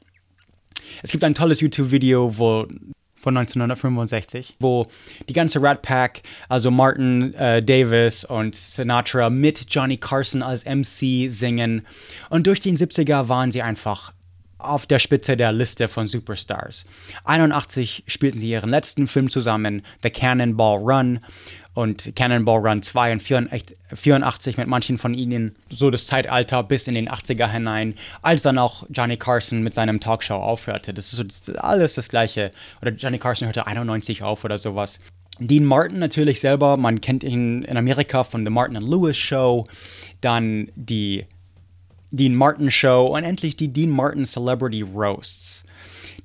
Es 1.03 1.11
gibt 1.11 1.23
ein 1.23 1.35
tolles 1.35 1.61
YouTube-Video, 1.61 2.37
wo 2.37 2.67
von 3.21 3.37
1965, 3.37 4.55
wo 4.59 4.87
die 5.29 5.33
ganze 5.33 5.61
Rat 5.61 5.81
Pack, 5.81 6.23
also 6.49 6.71
Martin 6.71 7.33
äh, 7.35 7.61
Davis 7.63 8.25
und 8.25 8.55
Sinatra 8.55 9.29
mit 9.29 9.65
Johnny 9.69 9.97
Carson 9.97 10.41
als 10.41 10.65
MC 10.65 11.31
singen. 11.31 11.85
Und 12.29 12.47
durch 12.47 12.59
die 12.59 12.75
70er 12.75 13.29
waren 13.29 13.51
sie 13.51 13.61
einfach 13.61 14.13
auf 14.63 14.85
der 14.85 14.99
Spitze 14.99 15.35
der 15.35 15.51
Liste 15.51 15.87
von 15.87 16.07
Superstars. 16.07 16.85
81 17.25 18.03
spielten 18.07 18.39
sie 18.39 18.49
ihren 18.49 18.69
letzten 18.69 19.07
Film 19.07 19.29
zusammen, 19.29 19.83
The 20.03 20.09
Cannonball 20.09 20.79
Run 20.79 21.19
und 21.73 22.15
Cannonball 22.15 22.59
Run 22.59 22.83
2 22.83 23.13
und 23.13 23.23
84 23.23 24.57
mit 24.57 24.67
manchen 24.67 24.97
von 24.97 25.13
ihnen 25.13 25.55
so 25.69 25.89
das 25.89 26.05
Zeitalter 26.05 26.63
bis 26.63 26.87
in 26.87 26.95
den 26.95 27.09
80er 27.09 27.49
hinein, 27.49 27.95
als 28.21 28.41
dann 28.41 28.57
auch 28.57 28.85
Johnny 28.89 29.17
Carson 29.17 29.63
mit 29.63 29.73
seinem 29.73 29.99
Talkshow 29.99 30.35
aufhörte. 30.35 30.93
Das 30.93 31.13
ist 31.13 31.17
so 31.17 31.23
das 31.23 31.49
alles 31.55 31.95
das 31.95 32.09
gleiche. 32.09 32.51
Oder 32.81 32.91
Johnny 32.91 33.19
Carson 33.19 33.47
hörte 33.47 33.67
91 33.67 34.23
auf 34.23 34.43
oder 34.43 34.57
sowas. 34.57 34.99
Dean 35.39 35.65
Martin 35.65 35.99
natürlich 35.99 36.41
selber, 36.41 36.77
man 36.77 37.01
kennt 37.01 37.23
ihn 37.23 37.63
in 37.63 37.77
Amerika 37.77 38.23
von 38.23 38.45
The 38.45 38.51
Martin 38.51 38.77
and 38.77 38.87
Lewis 38.87 39.17
Show, 39.17 39.65
dann 40.19 40.69
die 40.75 41.25
Dean 42.11 42.35
Martin 42.35 42.69
Show 42.69 43.07
und 43.15 43.23
endlich 43.23 43.55
die 43.55 43.69
Dean 43.69 43.89
Martin 43.89 44.25
Celebrity 44.25 44.81
Roasts. 44.81 45.65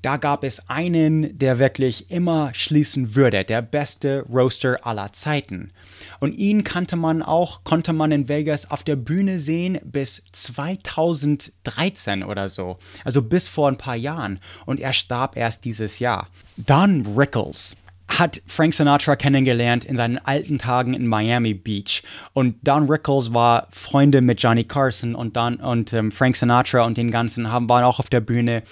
Da 0.02 0.16
gab 0.16 0.44
es 0.44 0.68
einen, 0.68 1.38
der 1.38 1.58
wirklich 1.58 2.10
immer 2.10 2.50
schließen 2.54 3.14
würde, 3.14 3.44
der 3.44 3.62
beste 3.62 4.24
Roaster 4.28 4.78
aller 4.86 5.12
Zeiten. 5.12 5.72
Und 6.20 6.32
ihn 6.32 6.64
kannte 6.64 6.96
man 6.96 7.22
auch, 7.22 7.64
konnte 7.64 7.92
man 7.92 8.12
in 8.12 8.28
Vegas 8.28 8.70
auf 8.70 8.84
der 8.84 8.96
Bühne 8.96 9.40
sehen 9.40 9.78
bis 9.84 10.22
2013 10.32 12.22
oder 12.22 12.48
so. 12.48 12.78
Also 13.04 13.22
bis 13.22 13.48
vor 13.48 13.68
ein 13.68 13.78
paar 13.78 13.96
Jahren. 13.96 14.40
Und 14.64 14.80
er 14.80 14.92
starb 14.92 15.36
erst 15.36 15.64
dieses 15.64 15.98
Jahr. 15.98 16.28
Don 16.56 17.06
Rickles 17.16 17.76
hat 18.08 18.40
Frank 18.46 18.74
Sinatra 18.74 19.16
kennengelernt 19.16 19.84
in 19.84 19.96
seinen 19.96 20.18
alten 20.18 20.58
Tagen 20.58 20.94
in 20.94 21.06
Miami 21.06 21.54
Beach. 21.54 22.02
Und 22.32 22.56
Don 22.62 22.88
Rickles 22.88 23.34
war 23.34 23.66
Freunde 23.70 24.22
mit 24.22 24.40
Johnny 24.40 24.64
Carson 24.64 25.14
und, 25.14 25.36
Don, 25.36 25.56
und 25.56 25.92
ähm, 25.92 26.12
Frank 26.12 26.36
Sinatra 26.36 26.84
und 26.84 26.96
den 26.96 27.10
ganzen 27.10 27.50
haben, 27.50 27.68
waren 27.68 27.84
auch 27.84 27.98
auf 27.98 28.08
der 28.08 28.20
Bühne. 28.20 28.62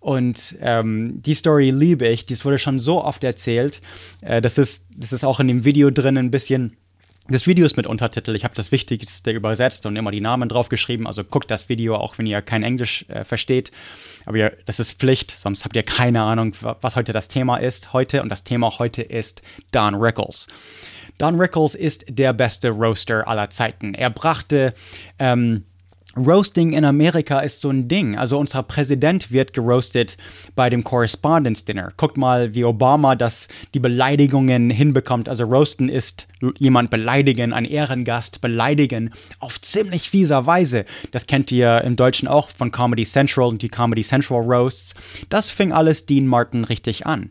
Und 0.00 0.56
ähm, 0.60 1.20
die 1.22 1.34
Story 1.34 1.70
liebe 1.70 2.06
ich. 2.06 2.26
Das 2.26 2.44
wurde 2.44 2.58
schon 2.58 2.78
so 2.78 3.04
oft 3.04 3.24
erzählt. 3.24 3.80
Äh, 4.20 4.40
das, 4.40 4.58
ist, 4.58 4.86
das 4.96 5.12
ist 5.12 5.24
auch 5.24 5.40
in 5.40 5.48
dem 5.48 5.64
Video 5.64 5.90
drin 5.90 6.16
ein 6.16 6.30
bisschen. 6.30 6.76
Das 7.30 7.46
Video 7.46 7.66
ist 7.66 7.76
mit 7.76 7.86
Untertitel. 7.86 8.34
Ich 8.34 8.44
habe 8.44 8.54
das 8.54 8.72
Wichtigste 8.72 9.30
übersetzt 9.32 9.84
und 9.84 9.96
immer 9.96 10.10
die 10.10 10.22
Namen 10.22 10.48
draufgeschrieben. 10.48 11.06
Also 11.06 11.24
guckt 11.24 11.50
das 11.50 11.68
Video, 11.68 11.96
auch 11.96 12.16
wenn 12.16 12.26
ihr 12.26 12.40
kein 12.40 12.62
Englisch 12.62 13.04
äh, 13.08 13.24
versteht. 13.24 13.70
Aber 14.24 14.38
ihr, 14.38 14.56
das 14.64 14.80
ist 14.80 14.98
Pflicht, 14.98 15.36
sonst 15.36 15.64
habt 15.64 15.76
ihr 15.76 15.82
keine 15.82 16.22
Ahnung, 16.22 16.54
was 16.60 16.96
heute 16.96 17.12
das 17.12 17.28
Thema 17.28 17.58
ist 17.58 17.92
heute. 17.92 18.22
Und 18.22 18.30
das 18.30 18.44
Thema 18.44 18.78
heute 18.78 19.02
ist 19.02 19.42
Don 19.72 19.94
Rickles. 19.94 20.46
Don 21.18 21.38
Rickles 21.38 21.74
ist 21.74 22.06
der 22.08 22.32
beste 22.32 22.70
Roaster 22.70 23.28
aller 23.28 23.50
Zeiten. 23.50 23.92
Er 23.92 24.08
brachte 24.08 24.72
ähm, 25.18 25.64
Roasting 26.16 26.72
in 26.72 26.84
Amerika 26.84 27.40
ist 27.40 27.60
so 27.60 27.70
ein 27.70 27.86
Ding. 27.86 28.16
Also 28.16 28.38
unser 28.38 28.62
Präsident 28.62 29.30
wird 29.30 29.52
geroastet 29.52 30.16
bei 30.54 30.70
dem 30.70 30.82
Correspondence 30.82 31.64
Dinner. 31.64 31.92
Guckt 31.96 32.16
mal, 32.16 32.54
wie 32.54 32.64
Obama 32.64 33.14
das 33.14 33.48
die 33.74 33.78
Beleidigungen 33.78 34.70
hinbekommt. 34.70 35.28
Also 35.28 35.44
roasten 35.44 35.88
ist 35.88 36.26
jemand 36.58 36.90
beleidigen, 36.90 37.52
ein 37.52 37.64
Ehrengast 37.64 38.40
beleidigen 38.40 39.10
auf 39.38 39.60
ziemlich 39.60 40.10
fieser 40.10 40.46
Weise. 40.46 40.84
Das 41.12 41.26
kennt 41.26 41.52
ihr 41.52 41.82
im 41.82 41.96
Deutschen 41.96 42.26
auch 42.26 42.50
von 42.50 42.72
Comedy 42.72 43.04
Central 43.04 43.48
und 43.48 43.62
die 43.62 43.68
Comedy 43.68 44.02
Central 44.02 44.42
Roasts. 44.42 44.94
Das 45.28 45.50
fing 45.50 45.72
alles 45.72 46.06
Dean 46.06 46.26
Martin 46.26 46.64
richtig 46.64 47.06
an. 47.06 47.30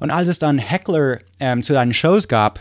Und 0.00 0.10
als 0.10 0.28
es 0.28 0.38
dann 0.38 0.58
Heckler 0.58 1.18
ähm, 1.40 1.62
zu 1.62 1.72
seinen 1.72 1.94
Shows 1.94 2.28
gab, 2.28 2.60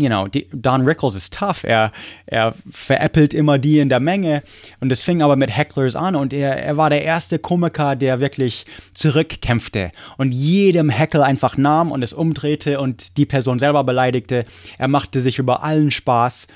you 0.00 0.08
know, 0.08 0.28
Don 0.52 0.82
Rickles 0.82 1.14
ist 1.14 1.34
tough. 1.34 1.64
Er, 1.64 1.92
er 2.26 2.54
veräppelt 2.70 3.34
immer 3.34 3.58
die 3.58 3.78
in 3.78 3.88
der 3.88 4.00
Menge. 4.00 4.42
Und 4.80 4.92
es 4.92 5.02
fing 5.02 5.22
aber 5.22 5.36
mit 5.36 5.54
Hecklers 5.56 5.96
an 5.96 6.16
und 6.16 6.32
er, 6.32 6.56
er 6.56 6.76
war 6.76 6.90
der 6.90 7.02
erste 7.02 7.38
Komiker, 7.38 7.96
der 7.96 8.20
wirklich 8.20 8.66
zurückkämpfte 8.94 9.92
und 10.16 10.32
jedem 10.32 10.90
Heckle 10.90 11.24
einfach 11.24 11.56
nahm 11.56 11.92
und 11.92 12.02
es 12.02 12.12
umdrehte 12.12 12.80
und 12.80 13.16
die 13.16 13.26
Person 13.26 13.58
selber 13.58 13.84
beleidigte. 13.84 14.44
Er 14.78 14.88
machte 14.88 15.20
sich 15.20 15.38
über 15.38 15.62
allen 15.62 15.90
Spaß. 15.90 16.48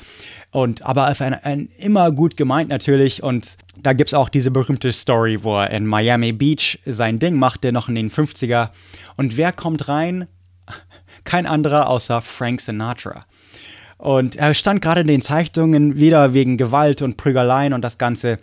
Und 0.53 0.83
aber 0.83 1.07
ein, 1.07 1.35
ein, 1.35 1.69
immer 1.79 2.11
gut 2.13 2.37
gemeint 2.37 2.69
natürlich. 2.69 3.23
Und 3.23 3.57
da 3.79 3.95
gibt 3.95 4.11
es 4.11 4.15
auch 4.15 4.29
diese 4.29 4.51
berühmte 4.51 4.93
Story, 4.93 5.43
wo 5.43 5.57
er 5.57 5.71
in 5.71 5.87
Miami 5.87 6.33
Beach 6.33 6.79
sein 6.85 7.19
Ding 7.19 7.39
machte, 7.39 7.73
noch 7.73 7.89
in 7.89 7.95
den 7.95 8.11
50er. 8.11 8.69
Und 9.17 9.39
wer 9.39 9.53
kommt 9.53 9.89
rein? 9.89 10.29
Kein 11.25 11.47
anderer 11.47 11.89
außer 11.89 12.21
Frank 12.21 12.61
Sinatra. 12.61 13.25
Und 14.03 14.35
er 14.35 14.53
stand 14.53 14.83
gerade 14.83 15.03
in 15.03 15.07
den 15.07 15.23
Zeichnungen 15.23 15.95
wieder 15.97 16.35
wegen 16.35 16.57
Gewalt 16.57 17.03
und 17.03 17.17
Prügeleien 17.17 17.73
und 17.73 17.83
das 17.83 17.99
Ganze. 17.99 18.39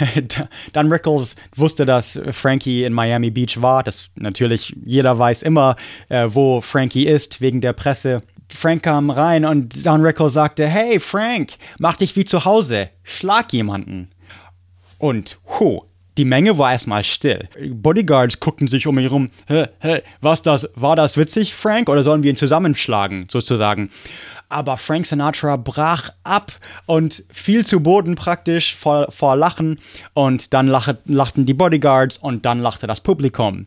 Dann 0.72 0.90
Rickles 0.90 1.36
wusste, 1.54 1.84
dass 1.84 2.18
Frankie 2.30 2.84
in 2.84 2.94
Miami 2.94 3.30
Beach 3.30 3.60
war. 3.60 3.82
Das 3.82 4.08
natürlich, 4.14 4.74
jeder 4.86 5.18
weiß 5.18 5.42
immer, 5.42 5.76
äh, 6.08 6.28
wo 6.30 6.62
Frankie 6.62 7.06
ist, 7.06 7.42
wegen 7.42 7.60
der 7.60 7.74
Presse. 7.74 8.22
Frank 8.48 8.84
kam 8.84 9.10
rein 9.10 9.44
und 9.44 9.84
Don 9.84 10.00
Rickles 10.00 10.32
sagte: 10.32 10.66
Hey 10.66 10.98
Frank, 10.98 11.56
mach 11.78 11.96
dich 11.96 12.16
wie 12.16 12.24
zu 12.24 12.46
Hause, 12.46 12.88
schlag 13.02 13.52
jemanden. 13.52 14.08
Und 14.96 15.40
hu, 15.58 15.82
die 16.16 16.24
Menge 16.24 16.56
war 16.56 16.72
erstmal 16.72 17.04
still. 17.04 17.50
Bodyguards 17.70 18.40
guckten 18.40 18.66
sich 18.66 18.86
um 18.86 18.98
ihn 18.98 19.02
herum. 19.02 19.30
Hä, 19.46 19.66
hä, 19.80 20.00
was 20.22 20.40
das, 20.40 20.70
war 20.74 20.96
das 20.96 21.18
witzig, 21.18 21.54
Frank, 21.54 21.90
oder 21.90 22.02
sollen 22.02 22.22
wir 22.22 22.30
ihn 22.30 22.36
zusammenschlagen, 22.36 23.26
sozusagen? 23.30 23.90
Aber 24.52 24.76
Frank 24.76 25.06
Sinatra 25.06 25.56
brach 25.56 26.10
ab 26.22 26.52
und 26.86 27.24
fiel 27.30 27.64
zu 27.64 27.80
Boden 27.80 28.14
praktisch 28.14 28.76
vor, 28.76 29.10
vor 29.10 29.36
Lachen 29.36 29.78
und 30.14 30.52
dann 30.52 30.66
lach, 30.66 30.94
lachten 31.06 31.46
die 31.46 31.54
Bodyguards 31.54 32.18
und 32.18 32.44
dann 32.44 32.60
lachte 32.60 32.86
das 32.86 33.00
Publikum. 33.00 33.66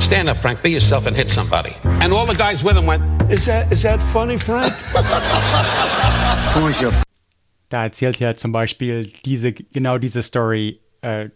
Stand 0.00 0.28
up, 0.28 0.36
Frank. 0.36 0.62
Be 0.62 0.70
yourself 0.70 1.06
and 1.06 1.16
hit 1.16 1.30
somebody. 1.30 1.72
And 2.00 2.12
all 2.12 2.26
the 2.26 2.36
guys 2.36 2.64
with 2.64 2.76
him 2.76 2.86
went, 2.86 3.02
Is 3.30 3.44
that, 3.46 3.72
is 3.72 3.82
that 3.82 4.02
funny, 4.02 4.38
Frank? 4.38 4.72
da 7.70 7.84
erzählt 7.84 8.18
ja 8.18 8.36
zum 8.36 8.52
Beispiel 8.52 9.10
diese, 9.24 9.52
genau 9.52 9.96
diese 9.96 10.22
Story 10.22 10.80
äh, 11.00 11.30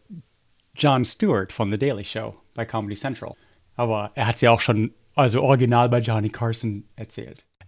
John 0.74 1.04
Stewart 1.04 1.52
von 1.52 1.70
The 1.70 1.78
Daily 1.78 2.04
Show 2.04 2.34
bei 2.54 2.66
Comedy 2.66 2.96
Central. 2.96 3.34
Aber 3.76 4.10
er 4.14 4.26
hat 4.26 4.38
sie 4.38 4.48
auch 4.48 4.60
schon, 4.60 4.92
also 5.14 5.42
original 5.42 5.88
bei 5.88 6.00
Johnny 6.00 6.28
Carson 6.28 6.84
erzählt. 6.96 7.45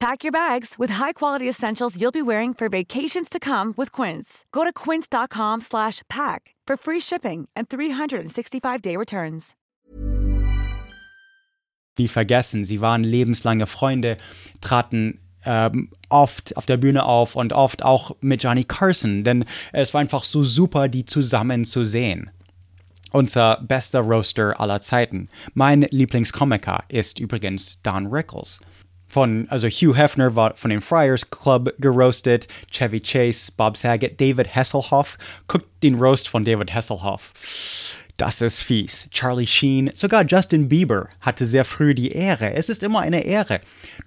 Pack 0.00 0.22
your 0.24 0.32
bags 0.32 0.74
with 0.78 0.90
high-quality 0.94 1.48
essentials 1.48 1.98
you'll 1.98 2.12
be 2.12 2.22
wearing 2.22 2.52
for 2.52 2.68
vacations 2.68 3.30
to 3.30 3.40
come 3.40 3.72
with 3.76 3.90
Quince. 3.90 4.44
Go 4.52 4.64
to 4.64 4.72
quince.com 4.72 5.62
slash 5.62 6.02
pack 6.10 6.54
for 6.66 6.76
free 6.76 7.00
shipping 7.00 7.48
and 7.56 7.68
365-day 7.68 8.96
returns. 8.96 9.54
nie 11.98 12.08
vergessen. 12.08 12.64
Sie 12.64 12.80
waren 12.80 13.04
lebenslange 13.04 13.66
Freunde, 13.66 14.16
traten 14.60 15.20
ähm, 15.44 15.90
oft 16.08 16.56
auf 16.56 16.66
der 16.66 16.76
Bühne 16.76 17.04
auf 17.04 17.36
und 17.36 17.52
oft 17.52 17.82
auch 17.82 18.16
mit 18.20 18.42
Johnny 18.42 18.64
Carson, 18.64 19.24
denn 19.24 19.44
es 19.72 19.92
war 19.92 20.00
einfach 20.00 20.24
so 20.24 20.42
super, 20.42 20.88
die 20.88 21.04
zusammen 21.04 21.64
zu 21.64 21.84
sehen. 21.84 22.30
Unser 23.12 23.60
bester 23.62 24.00
Roaster 24.00 24.58
aller 24.58 24.80
Zeiten. 24.80 25.28
Mein 25.52 25.82
Lieblingskomiker 25.82 26.82
ist 26.88 27.20
übrigens 27.20 27.78
Don 27.84 28.06
Rickles. 28.06 28.60
Von, 29.14 29.46
also 29.48 29.68
Hugh 29.68 29.94
Hefner 29.96 30.34
war 30.34 30.56
von 30.56 30.70
dem 30.70 30.80
Friars 30.80 31.30
Club 31.30 31.72
geroastet, 31.78 32.48
Chevy 32.72 32.98
Chase, 32.98 33.52
Bob 33.56 33.76
Saget, 33.76 34.20
David 34.20 34.56
Hasselhoff. 34.56 35.18
Guckt 35.46 35.68
den 35.84 35.94
Roast 35.94 36.28
von 36.28 36.44
David 36.44 36.74
Hasselhoff. 36.74 37.32
Das 38.16 38.40
ist 38.40 38.58
fies. 38.58 39.08
Charlie 39.12 39.46
Sheen, 39.46 39.92
sogar 39.94 40.24
Justin 40.26 40.68
Bieber 40.68 41.08
hatte 41.20 41.46
sehr 41.46 41.64
früh 41.64 41.94
die 41.94 42.08
Ehre. 42.08 42.54
Es 42.54 42.68
ist 42.68 42.82
immer 42.82 43.02
eine 43.02 43.24
Ehre. 43.24 43.60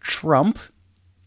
Trump 0.05 0.59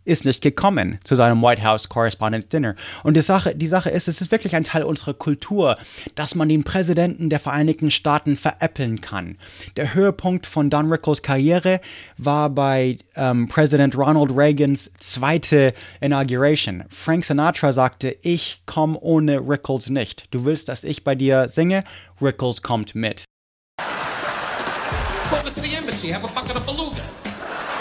ist 0.05 0.25
nicht 0.25 0.43
gekommen 0.43 0.99
zu 1.05 1.15
seinem 1.15 1.43
White 1.43 1.63
House 1.63 1.89
Correspondence 1.89 2.49
Dinner. 2.49 2.75
Und 3.03 3.15
die 3.17 3.23
Sache, 3.23 3.55
die 3.55 3.67
Sache 3.67 3.91
ist, 3.91 4.09
es 4.09 4.21
ist 4.21 4.33
wirklich 4.33 4.57
ein 4.57 4.65
Teil 4.65 4.83
unserer 4.83 5.15
Kultur, 5.15 5.77
dass 6.15 6.35
man 6.35 6.49
den 6.49 6.65
Präsidenten 6.65 7.29
der 7.29 7.41
Vereinigten 7.41 7.91
Staaten 7.91 8.37
veräppeln 8.37 9.01
kann. 9.01 9.37
Der 9.77 9.95
Höhepunkt 9.95 10.47
von 10.47 10.71
Don 10.71 10.91
Rickles 10.91 11.23
Karriere 11.23 11.81
war 12.17 12.51
bei 12.51 12.99
ähm, 13.15 13.49
Präsident 13.49 13.97
Ronald 13.97 14.31
Reagans 14.35 14.93
zweite 14.99 15.75
Inauguration. 16.01 16.85
Frank 16.89 17.25
Sinatra 17.25 17.73
sagte, 17.73 18.17
ich 18.23 18.63
komme 18.67 18.99
ohne 19.01 19.39
Rickles 19.39 19.91
nicht. 19.91 20.33
Du 20.33 20.45
willst, 20.45 20.69
dass 20.69 20.85
ich 20.85 21.05
bei 21.05 21.15
dir 21.15 21.49
singe? 21.49 21.85
Rickles 22.21 22.63
kommt 22.63 22.95
mit. 22.95 23.25
Over 25.33 25.55
to 25.55 25.63
the 25.63 25.77
embassy, 25.77 26.09
have 26.09 26.25
a 26.25 26.29
bucket 26.29 26.57
of 26.57 26.67
beluga. 26.67 27.03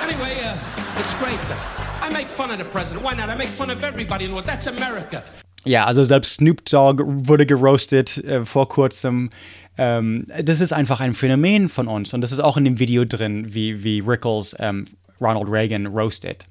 Anyway, 0.04 0.38
uh, 0.44 1.00
it's 1.00 1.16
great. 1.16 1.89
I 2.10 2.14
make 2.14 2.28
fun 2.28 2.49
of 2.49 2.57
the 2.57 2.66
president. 2.66 3.05
Why 3.05 3.16
not? 3.16 3.30
I 3.30 3.38
make 3.38 3.49
fun 3.49 3.70
of 3.70 3.84
everybody 3.84 4.26
in 4.26 4.36
the. 4.36 4.41
That's 4.41 4.68
America. 4.68 5.24
Ja, 5.66 5.86
also 5.86 6.05
selbst 6.05 6.36
Snoop 6.36 6.66
Dogg 6.66 7.03
wurde 7.05 7.45
geroastet 7.45 8.18
äh, 8.24 8.45
vor 8.45 8.70
kurzem. 8.70 9.30
Ähm, 9.78 10.26
das 10.43 10.60
ist 10.60 10.74
einfach 10.74 10.99
ein 11.01 11.14
Phänomen 11.14 11.70
von 11.70 11.88
uns 11.88 12.14
und 12.14 12.22
das 12.22 12.32
ist 12.32 12.39
auch 12.39 12.57
in 12.57 12.66
dem 12.66 12.80
Video 12.80 13.05
drin, 13.05 13.53
wie, 13.53 13.84
wie 13.84 13.99
Rickles 13.99 14.55
ähm, 14.60 14.86
Ronald 15.22 15.47
Reagan 15.49 15.86
roastet. 15.86 16.45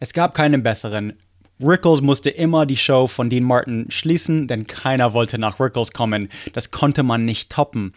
Es 0.00 0.12
gab 0.12 0.34
keinen 0.34 0.62
besseren. 0.62 1.14
Rickles 1.60 2.02
musste 2.02 2.28
immer 2.28 2.66
die 2.66 2.76
Show 2.76 3.06
von 3.06 3.30
Dean 3.30 3.44
Martin 3.44 3.86
schließen, 3.88 4.46
denn 4.46 4.66
keiner 4.66 5.14
wollte 5.14 5.38
nach 5.38 5.58
Rickles 5.58 5.92
kommen. 5.92 6.28
Das 6.52 6.70
konnte 6.70 7.02
man 7.02 7.24
nicht 7.24 7.50
toppen. 7.50 7.94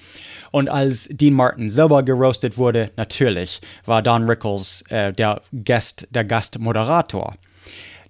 Und 0.51 0.69
als 0.69 1.09
Dean 1.11 1.33
Martin 1.33 1.69
selber 1.69 2.03
geroastet 2.03 2.57
wurde, 2.57 2.91
natürlich 2.95 3.59
war 3.85 4.01
Don 4.01 4.29
Rickles 4.29 4.83
äh, 4.89 5.11
der 5.11 5.41
Gast, 5.65 6.07
der 6.11 6.23
Gastmoderator. 6.23 7.35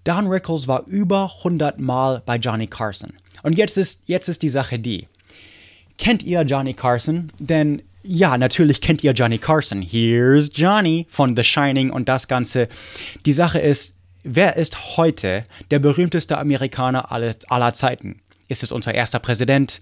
Don 0.03 0.27
Rickles 0.27 0.67
war 0.67 0.85
über 0.85 1.31
100 1.39 1.79
Mal 1.79 2.21
bei 2.25 2.35
Johnny 2.35 2.67
Carson. 2.67 3.13
Und 3.41 3.57
jetzt 3.57 3.77
ist, 3.77 4.03
jetzt 4.05 4.29
ist 4.29 4.43
die 4.43 4.49
Sache 4.49 4.77
die. 4.77 5.07
Kennt 5.97 6.23
ihr 6.23 6.43
Johnny 6.43 6.73
Carson? 6.73 7.31
Denn 7.39 7.81
ja, 8.03 8.37
natürlich 8.37 8.81
kennt 8.81 9.03
ihr 9.03 9.11
Johnny 9.11 9.37
Carson. 9.37 9.81
Here's 9.81 10.51
Johnny 10.53 11.07
von 11.09 11.35
The 11.35 11.43
Shining 11.43 11.89
und 11.89 12.07
das 12.07 12.27
Ganze. 12.27 12.69
Die 13.25 13.33
Sache 13.33 13.59
ist, 13.59 13.93
wer 14.23 14.55
ist 14.55 14.97
heute 14.97 15.45
der 15.71 15.79
berühmteste 15.79 16.37
Amerikaner 16.37 17.11
aller, 17.11 17.73
Zeiten? 17.73 18.21
Ist 18.47 18.63
es 18.63 18.71
unser 18.71 18.93
erster 18.93 19.19
Präsident, 19.19 19.81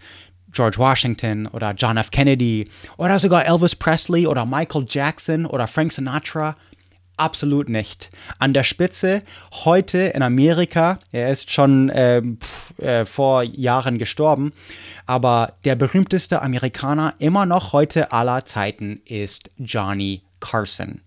George 0.52 0.78
Washington 0.78 1.48
oder 1.48 1.74
John 1.74 1.98
F. 1.98 2.12
Kennedy 2.12 2.70
oder 2.98 3.20
sogar 3.20 3.46
Elvis 3.46 3.76
Presley 3.76 4.28
oder 4.28 4.46
Michael 4.46 4.86
Jackson 4.88 5.46
oder 5.46 5.68
Frank 5.68 5.92
Sinatra? 5.92 6.56
Absolut 7.18 7.68
nicht. 7.68 8.12
An 8.38 8.54
der 8.54 8.64
Spitze 8.64 9.24
heute 9.66 9.98
in 9.98 10.22
Amerika, 10.22 11.00
er 11.12 11.32
ist 11.32 11.52
schon 11.52 11.90
äh, 11.90 12.22
pf, 12.22 12.80
äh, 12.80 13.06
vor 13.06 13.42
Jahren 13.42 13.98
gestorben, 13.98 14.54
aber 15.08 15.54
der 15.66 15.76
berühmteste 15.76 16.44
Amerikaner 16.44 17.16
immer 17.18 17.48
noch 17.48 17.74
heute 17.74 18.12
aller 18.12 18.46
Zeiten 18.46 19.02
ist 19.06 19.50
Johnny 19.58 20.22
Carson. 20.40 21.02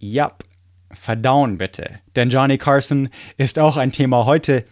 Yep, 0.00 0.44
verdauen 0.92 1.58
bitte, 1.58 2.00
denn 2.16 2.30
Johnny 2.30 2.58
Carson 2.58 3.08
ist 3.36 3.58
auch 3.58 3.76
ein 3.76 3.92
Thema 3.92 4.24
heute. 4.24 4.64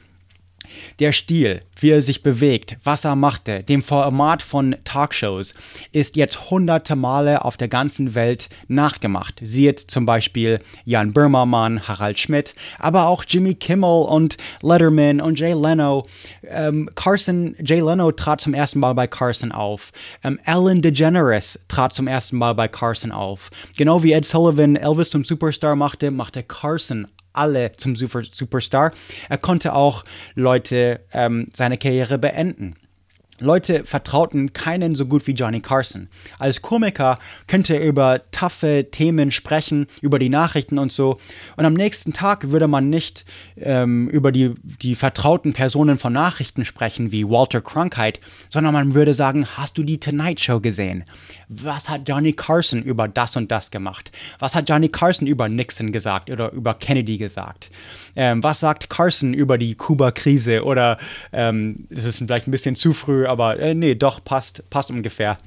Der 0.99 1.13
Stil, 1.13 1.63
wie 1.79 1.91
er 1.91 2.03
sich 2.03 2.23
bewegt, 2.23 2.77
was 2.85 3.05
er 3.05 3.17
machte, 3.17 3.63
dem 3.63 3.83
Format 3.83 4.43
von 4.43 4.77
Talkshows, 4.85 5.55
ist 5.93 6.17
jetzt 6.17 6.51
hunderte 6.51 6.97
Male 6.97 7.45
auf 7.45 7.57
der 7.57 7.69
ganzen 7.69 8.15
Welt 8.15 8.49
nachgemacht. 8.69 9.41
Sieht 9.43 9.81
zum 9.81 10.07
Beispiel 10.07 10.61
Jan 10.85 11.13
Böhmermann, 11.13 11.87
Harald 11.87 12.19
Schmidt, 12.19 12.55
aber 12.79 13.07
auch 13.07 13.25
Jimmy 13.27 13.55
Kimmel 13.55 14.07
und 14.07 14.37
Letterman 14.63 15.21
und 15.21 15.39
Jay 15.39 15.53
Leno. 15.53 16.07
Ähm, 16.49 16.89
Carson, 16.95 17.57
Jay 17.63 17.81
Leno 17.81 18.13
trat 18.13 18.41
zum 18.41 18.55
ersten 18.55 18.79
Mal 18.79 18.95
bei 18.95 19.07
Carson 19.07 19.53
auf. 19.53 19.93
Ähm, 20.25 20.39
Ellen 20.45 20.83
DeGeneres 20.83 21.61
trat 21.69 21.93
zum 21.93 22.09
ersten 22.09 22.37
Mal 22.37 22.55
bei 22.55 22.69
Carson 22.69 23.13
auf. 23.13 23.51
Genau 23.77 24.03
wie 24.03 24.13
Ed 24.13 24.25
Sullivan 24.25 24.77
Elvis 24.77 25.11
zum 25.11 25.25
Superstar 25.25 25.77
machte, 25.77 26.11
machte 26.11 26.43
Carson 26.43 27.07
alle 27.37 27.73
zum 27.73 27.97
Super 27.97 28.23
Superstar. 28.31 28.93
Er 29.29 29.39
konnte 29.39 29.75
auch 29.75 30.05
Leute 30.35 31.01
ähm, 31.13 31.49
seine 31.53 31.79
Karriere 31.79 32.19
beenden. 32.19 32.75
Leute 33.39 33.85
vertrauten 33.85 34.53
keinen 34.53 34.95
so 34.95 35.07
gut 35.07 35.27
wie 35.27 35.33
Johnny 35.33 35.61
Carson. 35.61 36.09
Als 36.39 36.63
Komiker 36.63 37.19
könnte 37.47 37.75
er 37.75 37.85
über 37.85 38.23
taffe 38.31 38.87
Themen 38.91 39.31
sprechen, 39.31 39.87
über 40.01 40.19
die 40.19 40.29
Nachrichten 40.29 40.79
und 40.79 40.93
so. 40.93 41.19
Und 41.57 41.65
am 41.65 41.75
nächsten 41.75 42.13
Tag 42.13 42.51
würde 42.51 42.69
man 42.69 42.89
nicht 42.89 43.25
ähm, 43.57 44.09
über 44.09 44.33
die, 44.33 44.55
die 44.63 44.95
vertrauten 44.95 45.53
Personen 45.53 45.99
von 45.99 46.13
Nachrichten 46.13 46.65
sprechen, 46.65 47.13
wie 47.13 47.29
Walter 47.29 47.61
Cronkite, 47.61 48.21
sondern 48.49 48.73
man 48.73 48.95
würde 48.95 49.15
sagen, 49.15 49.47
hast 49.57 49.77
du 49.79 49.83
die 49.83 50.01
Tonight 50.01 50.41
Show 50.41 50.61
gesehen? 50.61 51.05
Was 51.49 51.89
hat 51.89 52.09
Johnny 52.09 52.33
Carson 52.33 52.83
über 52.83 53.09
das 53.09 53.37
und 53.37 53.51
das 53.51 53.71
gemacht? 53.71 54.11
Was 54.39 54.55
hat 54.55 54.69
Johnny 54.69 54.89
Carson 54.89 55.27
über 55.27 55.49
Nixon 55.49 55.93
gesagt 55.93 56.31
oder 56.31 56.53
über 56.53 56.75
Kennedy 56.75 57.19
gesagt? 57.19 57.71
Ähm, 58.17 58.43
was 58.43 58.61
sagt 58.61 58.91
Carson 58.91 59.35
über 59.35 59.59
die 59.59 59.75
Kuba-Krise? 59.75 60.65
Oder 60.65 60.99
ähm, 61.33 61.87
das 61.91 62.05
ist 62.05 62.19
vielleicht 62.19 62.49
ein 62.49 62.51
bisschen 62.51 62.75
zu 62.75 62.93
früh, 62.93 63.26
aber 63.27 63.59
äh, 63.59 63.75
nee, 63.75 63.95
doch, 63.95 64.23
passt, 64.23 64.69
passt 64.71 64.91
ungefähr. 64.91 65.39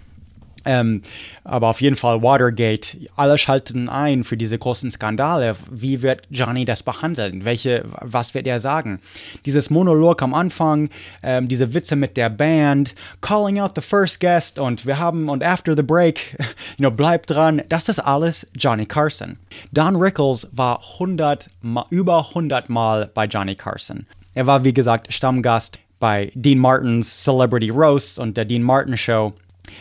Ähm, 0.66 1.02
aber 1.44 1.70
auf 1.70 1.82
jeden 1.82 1.96
Fall 1.96 2.22
Watergate, 2.22 2.98
alle 3.16 3.38
schalten 3.38 3.90
ein 3.90 4.24
für 4.24 4.38
diese 4.38 4.58
großen 4.58 4.92
Skandale. 4.92 5.56
Wie 5.72 6.02
wird 6.02 6.24
Johnny 6.30 6.66
das 6.66 6.84
behandeln? 6.84 7.46
Welche, 7.46 7.86
was 8.02 8.34
wird 8.34 8.46
er 8.48 8.60
sagen? 8.60 9.00
Dieses 9.46 9.70
Monolog 9.70 10.22
am 10.22 10.34
Anfang, 10.34 10.90
ähm, 11.24 11.48
diese 11.48 11.74
Witze 11.74 11.96
mit 11.96 12.18
der 12.18 12.30
Band, 12.30 12.94
calling 13.22 13.60
out 13.60 13.72
the 13.76 13.82
first 13.82 14.20
guest 14.20 14.60
und 14.60 14.86
wir 14.86 15.00
haben 15.00 15.30
und 15.30 15.44
after 15.44 15.76
the 15.76 15.84
break, 15.84 16.38
you 16.78 16.88
know, 16.88 16.92
bleibt 16.92 17.30
dran. 17.30 17.62
Das 17.70 17.90
ist 17.90 18.00
alles 18.00 18.50
Johnny 18.56 18.86
Carson. 18.86 19.40
Don 19.72 19.96
Rickles 19.96 20.48
war 20.52 20.82
100, 20.94 21.48
über 21.90 22.28
100 22.30 22.70
Mal 22.70 23.10
bei 23.14 23.26
Johnny 23.26 23.56
Carson. 23.56 24.06
Er 24.36 24.46
war, 24.46 24.64
wie 24.64 24.74
gesagt, 24.74 25.12
Stammgast 25.12 25.80
bei 26.00 26.32
Dean 26.36 26.58
Martins 26.58 27.24
Celebrity 27.24 27.70
Roasts 27.70 28.18
und 28.18 28.38
der 28.38 28.46
Dean 28.46 28.64
Martin 28.64 28.98
Show. 28.98 29.32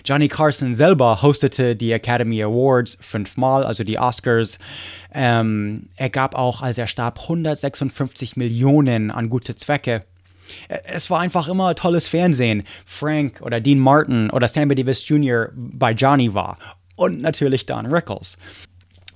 Johnny 0.04 0.28
Carson 0.28 0.74
selber 0.74 1.22
hostete 1.22 1.74
die 1.74 1.92
Academy 1.92 2.42
Awards 2.42 2.98
fünfmal, 3.00 3.64
also 3.64 3.84
die 3.84 3.98
Oscars. 3.98 4.58
Ähm, 5.12 5.88
er 5.96 6.10
gab 6.10 6.34
auch, 6.34 6.62
als 6.62 6.78
er 6.78 6.86
starb, 6.86 7.20
156 7.20 8.36
Millionen 8.36 9.10
an 9.10 9.30
gute 9.30 9.56
Zwecke. 9.56 10.04
Es 10.68 11.10
war 11.10 11.20
einfach 11.20 11.48
immer 11.48 11.74
tolles 11.74 12.08
Fernsehen. 12.08 12.64
Frank 12.86 13.40
oder 13.42 13.60
Dean 13.60 13.78
Martin 13.78 14.30
oder 14.30 14.48
Sammy 14.48 14.74
Davis 14.74 15.06
Jr. 15.08 15.50
bei 15.54 15.92
Johnny 15.92 16.32
war. 16.32 16.58
Und 16.96 17.20
natürlich 17.22 17.66
Don 17.66 17.86
Rickles. 17.86 18.38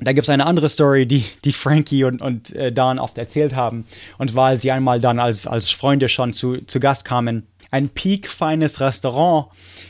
Da 0.05 0.13
gibt 0.13 0.25
es 0.25 0.29
eine 0.31 0.47
andere 0.47 0.69
Story, 0.69 1.07
die, 1.07 1.25
die 1.45 1.53
Frankie 1.53 2.05
und, 2.05 2.23
und 2.23 2.55
äh, 2.55 2.73
Don 2.73 2.99
oft 2.99 3.19
erzählt 3.19 3.55
haben. 3.55 3.87
Und 4.19 4.37
als 4.37 4.63
sie 4.63 4.73
einmal 4.73 5.01
dann 5.01 5.19
als, 5.19 5.47
als 5.47 5.71
Freunde 5.71 6.09
schon 6.09 6.33
zu, 6.33 6.59
zu 6.67 6.81
Gast 6.81 7.05
kamen 7.05 7.47
ein 7.73 7.89
piekfeines 7.89 8.81
Restaurant. 8.81 9.47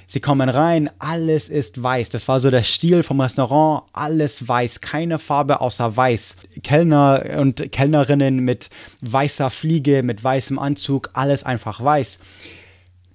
Sie 0.06 0.20
kommen 0.20 0.48
rein, 0.48 0.88
alles 0.98 1.48
ist 1.48 1.82
weiß. 1.82 2.10
Das 2.10 2.28
war 2.28 2.38
so 2.38 2.50
der 2.50 2.62
Stil 2.62 3.02
vom 3.02 3.20
Restaurant, 3.20 3.82
alles 3.92 4.46
weiß, 4.46 4.80
keine 4.80 5.18
Farbe 5.18 5.60
außer 5.60 5.94
weiß. 5.96 6.36
Kellner 6.62 7.24
und 7.38 7.72
Kellnerinnen 7.72 8.38
mit 8.38 8.70
weißer 9.00 9.50
Fliege, 9.50 10.02
mit 10.04 10.22
weißem 10.22 10.58
Anzug, 10.58 11.10
alles 11.14 11.44
einfach 11.44 11.82
weiß. 11.82 12.20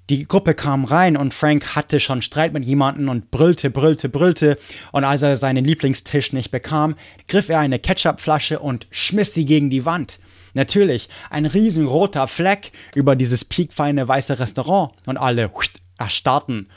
Die 0.10 0.26
Gruppe 0.26 0.53
kam 0.53 0.86
rein 0.86 1.18
und 1.18 1.34
Frank 1.34 1.76
hatte 1.76 1.99
schon 1.99 2.22
Streit 2.22 2.53
mit 2.53 2.64
jemandem 2.64 3.10
und 3.10 3.30
brüllte, 3.30 3.70
brüllte, 3.70 4.08
brüllte. 4.08 4.58
Und 4.93 5.03
als 5.03 5.22
er 5.22 5.36
seinen 5.36 5.66
Lieblingstisch 5.66 6.32
nicht 6.32 6.49
bekam, 6.49 6.95
griff 7.28 7.49
er 7.49 7.60
eine 7.60 7.78
Ketchupflasche 7.78 8.60
und 8.60 8.88
schmiss 8.89 9.34
sie 9.34 9.45
gegen 9.45 9.70
die 9.70 9.84
Wand. 9.84 10.20
Natürlich, 10.53 11.10
ein 11.30 11.45
riesenroter 11.45 12.28
Fleck 12.28 12.72
über 12.95 13.18
dieses 13.18 13.43
piekfeine 13.43 14.08
weiße 14.08 14.39
Restaurant 14.39 14.93
und 15.05 15.18
alle 15.18 15.51
erstarrten. 15.97 16.70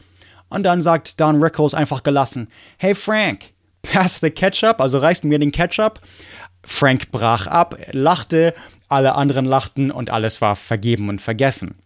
Und 0.49 0.65
dann 0.65 0.83
sagt 0.83 1.21
Don 1.21 1.41
Rickles 1.41 1.73
einfach 1.73 2.03
gelassen, 2.03 2.49
Hey 2.79 2.97
Frank, 2.97 3.53
pass 3.83 4.19
the 4.21 4.31
ketchup, 4.31 4.81
also 4.81 4.99
reißt 4.99 5.23
mir 5.23 5.39
den 5.39 5.53
Ketchup. 5.53 6.01
Frank 6.65 7.13
brach 7.13 7.47
ab, 7.47 7.79
lachte, 7.93 8.55
alle 8.89 9.15
anderen 9.15 9.45
lachten 9.45 9.93
und 9.93 10.11
alles 10.11 10.41
war 10.41 10.57
vergeben 10.57 11.09
und 11.09 11.21
vergessen. 11.21 11.77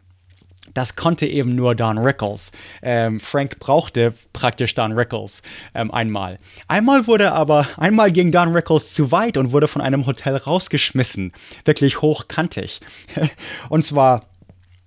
Das 0.74 0.96
konnte 0.96 1.26
eben 1.26 1.54
nur 1.54 1.74
Don 1.74 1.98
Rickles. 1.98 2.52
Ähm, 2.82 3.20
Frank 3.20 3.58
brauchte 3.58 4.14
praktisch 4.32 4.74
Don 4.74 4.92
Rickles 4.92 5.42
ähm, 5.74 5.90
einmal. 5.90 6.38
Einmal 6.68 7.06
wurde 7.06 7.32
aber, 7.32 7.66
einmal 7.76 8.12
ging 8.12 8.32
Don 8.32 8.54
Rickles 8.54 8.92
zu 8.92 9.12
weit 9.12 9.36
und 9.36 9.52
wurde 9.52 9.68
von 9.68 9.80
einem 9.80 10.06
Hotel 10.06 10.36
rausgeschmissen. 10.36 11.32
Wirklich 11.64 12.02
hochkantig. 12.02 12.80
und 13.68 13.84
zwar 13.84 14.26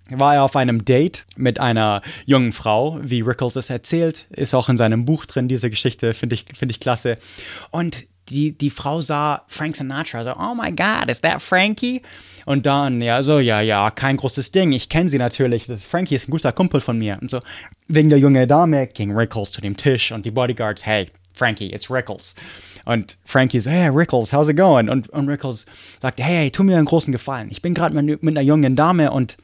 war 0.09 0.35
er 0.35 0.43
auf 0.43 0.55
einem 0.55 0.85
Date 0.85 1.25
mit 1.35 1.59
einer 1.59 2.01
jungen 2.25 2.53
Frau, 2.53 2.99
wie 3.01 3.21
Rickles 3.21 3.55
es 3.55 3.69
erzählt, 3.69 4.25
ist 4.29 4.53
auch 4.53 4.69
in 4.69 4.77
seinem 4.77 5.05
Buch 5.05 5.25
drin, 5.25 5.47
diese 5.47 5.69
Geschichte, 5.69 6.13
finde 6.13 6.35
ich, 6.35 6.45
find 6.55 6.71
ich 6.71 6.79
klasse. 6.79 7.17
Und 7.71 8.05
die, 8.29 8.51
die 8.57 8.69
Frau 8.69 9.01
sah 9.01 9.43
Frank 9.47 9.75
Sinatra, 9.75 10.23
so, 10.23 10.35
oh 10.37 10.53
my 10.53 10.71
God, 10.71 11.09
is 11.09 11.21
that 11.21 11.41
Frankie? 11.41 12.01
Und 12.45 12.65
dann, 12.65 13.01
ja, 13.01 13.23
so, 13.23 13.39
ja, 13.39 13.61
ja, 13.61 13.91
kein 13.91 14.17
großes 14.17 14.51
Ding, 14.51 14.71
ich 14.71 14.89
kenne 14.89 15.09
sie 15.09 15.17
natürlich, 15.17 15.67
das, 15.67 15.83
Frankie 15.83 16.15
ist 16.15 16.27
ein 16.27 16.31
guter 16.31 16.51
Kumpel 16.51 16.81
von 16.81 16.97
mir. 16.97 17.17
Und 17.21 17.29
so, 17.29 17.39
wegen 17.87 18.09
der 18.09 18.19
jungen 18.19 18.47
Dame 18.47 18.87
ging 18.87 19.15
Rickles 19.15 19.51
zu 19.51 19.61
dem 19.61 19.77
Tisch 19.77 20.11
und 20.11 20.25
die 20.25 20.31
Bodyguards, 20.31 20.85
hey, 20.85 21.07
Frankie, 21.33 21.71
it's 21.73 21.89
Rickles. 21.89 22.35
Und 22.85 23.17
Frankie 23.23 23.59
so, 23.59 23.69
hey, 23.69 23.89
Rickles, 23.89 24.33
how's 24.33 24.49
it 24.49 24.57
going? 24.57 24.89
Und, 24.89 25.09
und 25.09 25.29
Rickles 25.29 25.65
sagte, 26.01 26.23
hey, 26.23 26.51
tu 26.51 26.63
mir 26.63 26.77
einen 26.77 26.85
großen 26.85 27.11
Gefallen, 27.11 27.49
ich 27.51 27.61
bin 27.61 27.73
gerade 27.73 27.95
mit, 28.01 28.23
mit 28.23 28.37
einer 28.37 28.45
jungen 28.45 28.75
Dame 28.75 29.11
und 29.11 29.37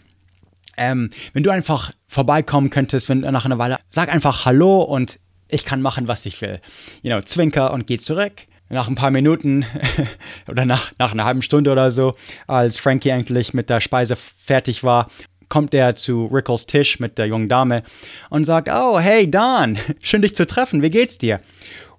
ähm, 0.75 1.11
wenn 1.33 1.43
du 1.43 1.51
einfach 1.51 1.91
vorbeikommen 2.07 2.71
könntest, 2.71 3.07
wenn 3.07 3.19
nach 3.19 3.45
einer 3.45 3.59
Weile, 3.59 3.77
sag 3.91 4.11
einfach 4.11 4.45
Hallo 4.45 4.81
und 4.81 5.19
ich 5.47 5.65
kann 5.65 5.83
machen, 5.83 6.07
was 6.07 6.25
ich 6.25 6.41
will. 6.41 6.59
You 7.03 7.11
know, 7.11 7.21
zwinker 7.21 7.71
und 7.73 7.85
geh 7.85 7.99
zurück 7.99 8.47
nach 8.73 8.87
ein 8.87 8.95
paar 8.95 9.11
Minuten 9.11 9.65
oder 10.47 10.65
nach, 10.65 10.91
nach 10.99 11.11
einer 11.11 11.25
halben 11.25 11.41
Stunde 11.41 11.71
oder 11.71 11.91
so, 11.91 12.15
als 12.47 12.77
Frankie 12.77 13.11
eigentlich 13.11 13.53
mit 13.53 13.69
der 13.69 13.79
Speise 13.79 14.15
fertig 14.15 14.83
war, 14.83 15.07
kommt 15.49 15.73
er 15.73 15.95
zu 15.95 16.25
Rickles 16.25 16.65
Tisch 16.65 16.99
mit 16.99 17.17
der 17.17 17.27
jungen 17.27 17.47
Dame 17.47 17.83
und 18.29 18.45
sagt, 18.45 18.69
oh, 18.71 18.99
hey 18.99 19.29
Don, 19.29 19.77
schön 20.01 20.21
dich 20.21 20.35
zu 20.35 20.47
treffen, 20.47 20.81
wie 20.81 20.89
geht's 20.89 21.17
dir? 21.17 21.39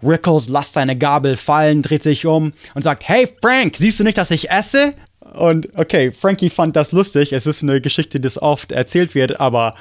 Rickles 0.02 0.48
lässt 0.48 0.74
seine 0.74 0.98
Gabel 0.98 1.36
fallen, 1.36 1.80
dreht 1.80 2.02
sich 2.02 2.26
um 2.26 2.52
und 2.74 2.82
sagt, 2.82 3.08
hey 3.08 3.28
Frank, 3.40 3.76
siehst 3.76 4.00
du 4.00 4.04
nicht, 4.04 4.18
dass 4.18 4.30
ich 4.30 4.50
esse? 4.50 4.94
Und 5.34 5.68
okay, 5.78 6.12
Frankie 6.12 6.50
fand 6.50 6.76
das 6.76 6.92
lustig, 6.92 7.32
es 7.32 7.46
ist 7.46 7.62
eine 7.62 7.80
Geschichte, 7.80 8.20
die 8.20 8.28
oft 8.40 8.72
erzählt 8.72 9.14
wird, 9.14 9.40
aber 9.40 9.74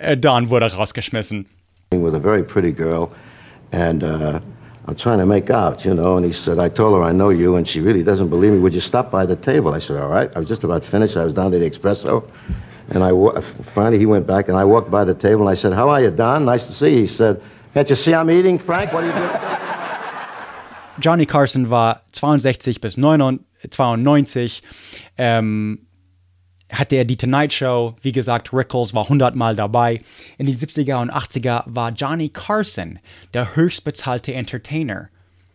äh, 0.00 0.16
Don 0.16 0.50
wurde 0.50 0.72
rausgeschmissen. 0.72 1.46
With 1.92 2.14
a 2.14 2.20
very 2.20 2.42
pretty 2.42 2.72
girl 2.72 3.08
and 3.70 4.02
uh 4.02 4.40
I'm 4.88 4.94
trying 4.94 5.18
to 5.18 5.26
make 5.26 5.50
out, 5.50 5.84
you 5.84 5.94
know. 5.94 6.16
And 6.16 6.24
he 6.24 6.32
said, 6.32 6.58
I 6.58 6.68
told 6.68 6.94
her 6.94 7.02
I 7.02 7.12
know 7.12 7.30
you, 7.30 7.56
and 7.56 7.66
she 7.66 7.80
really 7.80 8.04
doesn't 8.04 8.28
believe 8.28 8.52
me. 8.52 8.60
Would 8.60 8.72
you 8.72 8.80
stop 8.80 9.10
by 9.10 9.26
the 9.26 9.34
table? 9.34 9.74
I 9.74 9.80
said, 9.80 9.96
all 10.00 10.08
right. 10.08 10.30
I 10.36 10.38
was 10.38 10.48
just 10.48 10.62
about 10.62 10.84
finished. 10.84 11.16
I 11.16 11.24
was 11.24 11.34
down 11.34 11.50
to 11.50 11.58
the 11.58 11.68
espresso. 11.68 12.28
And 12.90 13.02
I 13.02 13.40
finally 13.40 13.98
he 13.98 14.06
went 14.06 14.28
back, 14.28 14.48
and 14.48 14.56
I 14.56 14.64
walked 14.64 14.90
by 14.90 15.04
the 15.04 15.14
table, 15.14 15.48
and 15.48 15.50
I 15.50 15.60
said, 15.60 15.72
how 15.72 15.88
are 15.88 16.00
you, 16.00 16.12
Don? 16.12 16.44
Nice 16.44 16.66
to 16.66 16.72
see 16.72 16.90
you. 16.90 17.00
He 17.00 17.06
said, 17.08 17.42
can't 17.74 17.90
you 17.90 17.96
see 17.96 18.14
I'm 18.14 18.30
eating, 18.30 18.58
Frank? 18.58 18.92
What 18.92 19.02
are 19.02 19.06
you 19.08 19.12
doing? 19.12 19.30
Johnny 21.00 21.26
Carson 21.26 21.68
war 21.68 22.00
62 22.12 22.80
bis 22.80 22.96
92. 22.96 24.62
Ähm, 25.18 25.85
hatte 26.70 26.96
er 26.96 27.04
die 27.04 27.16
Tonight 27.16 27.52
Show. 27.52 27.94
Wie 28.02 28.12
gesagt, 28.12 28.52
Rickles 28.52 28.94
war 28.94 29.04
100 29.04 29.34
Mal 29.34 29.56
dabei. 29.56 30.00
In 30.38 30.46
den 30.46 30.56
70er 30.56 31.00
und 31.00 31.12
80er 31.12 31.64
war 31.66 31.90
Johnny 31.90 32.28
Carson 32.28 32.98
der 33.34 33.54
höchstbezahlte 33.56 34.34
Entertainer. 34.34 35.08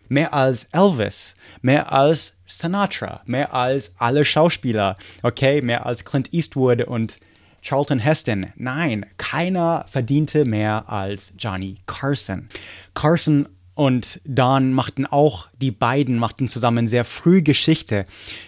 Mehr 0.07 0.33
als 0.33 0.65
Elvis, 0.73 1.35
mehr 1.61 1.91
als 1.91 2.37
Sinatra, 2.45 3.21
mehr 3.25 3.53
als 3.53 3.95
alle 3.97 4.25
Schauspieler, 4.25 4.97
okay, 5.23 5.61
mehr 5.61 5.85
als 5.85 6.03
Clint 6.03 6.33
Eastwood 6.33 6.81
und 6.81 7.17
Charlton 7.61 7.99
Heston. 7.99 8.47
Nein, 8.55 9.05
keiner 9.17 9.85
verdiente 9.89 10.45
mehr 10.45 10.89
als 10.89 11.33
Johnny 11.37 11.77
Carson. 11.85 12.49
Carson 12.93 13.47
und 13.73 14.19
Don 14.25 14.73
machten 14.73 15.05
auch, 15.05 15.47
die 15.61 15.71
beiden 15.71 16.17
machten 16.17 16.47
zusammen 16.47 16.87
sehr 16.87 17.05
früh 17.05 17.41
Geschichte. 17.41 18.05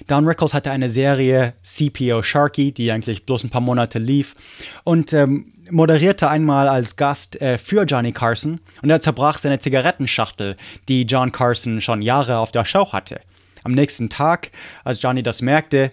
Don 0.08 0.28
Rickles 0.28 0.54
hatte 0.54 0.72
eine 0.72 0.90
Serie 0.90 1.54
CPO 1.64 2.22
Sharky, 2.24 2.72
die 2.72 2.92
eigentlich 2.92 3.26
bloß 3.26 3.44
ein 3.44 3.50
paar 3.50 3.62
Monate 3.62 4.00
lief 4.00 4.36
und 4.84 5.14
ähm, 5.14 5.52
moderierte 5.72 6.30
einmal 6.30 6.68
als 6.68 6.96
Gast 6.96 7.42
äh, 7.42 7.58
für 7.58 7.84
Johnny 7.84 8.12
Carson 8.12 8.60
und 8.82 8.90
er 8.90 9.02
zerbrach 9.02 9.38
seine 9.38 9.60
Zigarettenschachtel, 9.60 10.58
die 10.88 11.04
John 11.04 11.32
Carson 11.32 11.82
schon 11.82 12.02
Jahre 12.02 12.38
auf 12.38 12.52
der 12.52 12.66
Show 12.66 12.92
hatte. 12.92 13.22
Am 13.64 13.72
nächsten 13.72 14.10
Tag, 14.10 14.52
als 14.84 15.02
Johnny 15.02 15.24
das 15.24 15.42
merkte, 15.42 15.92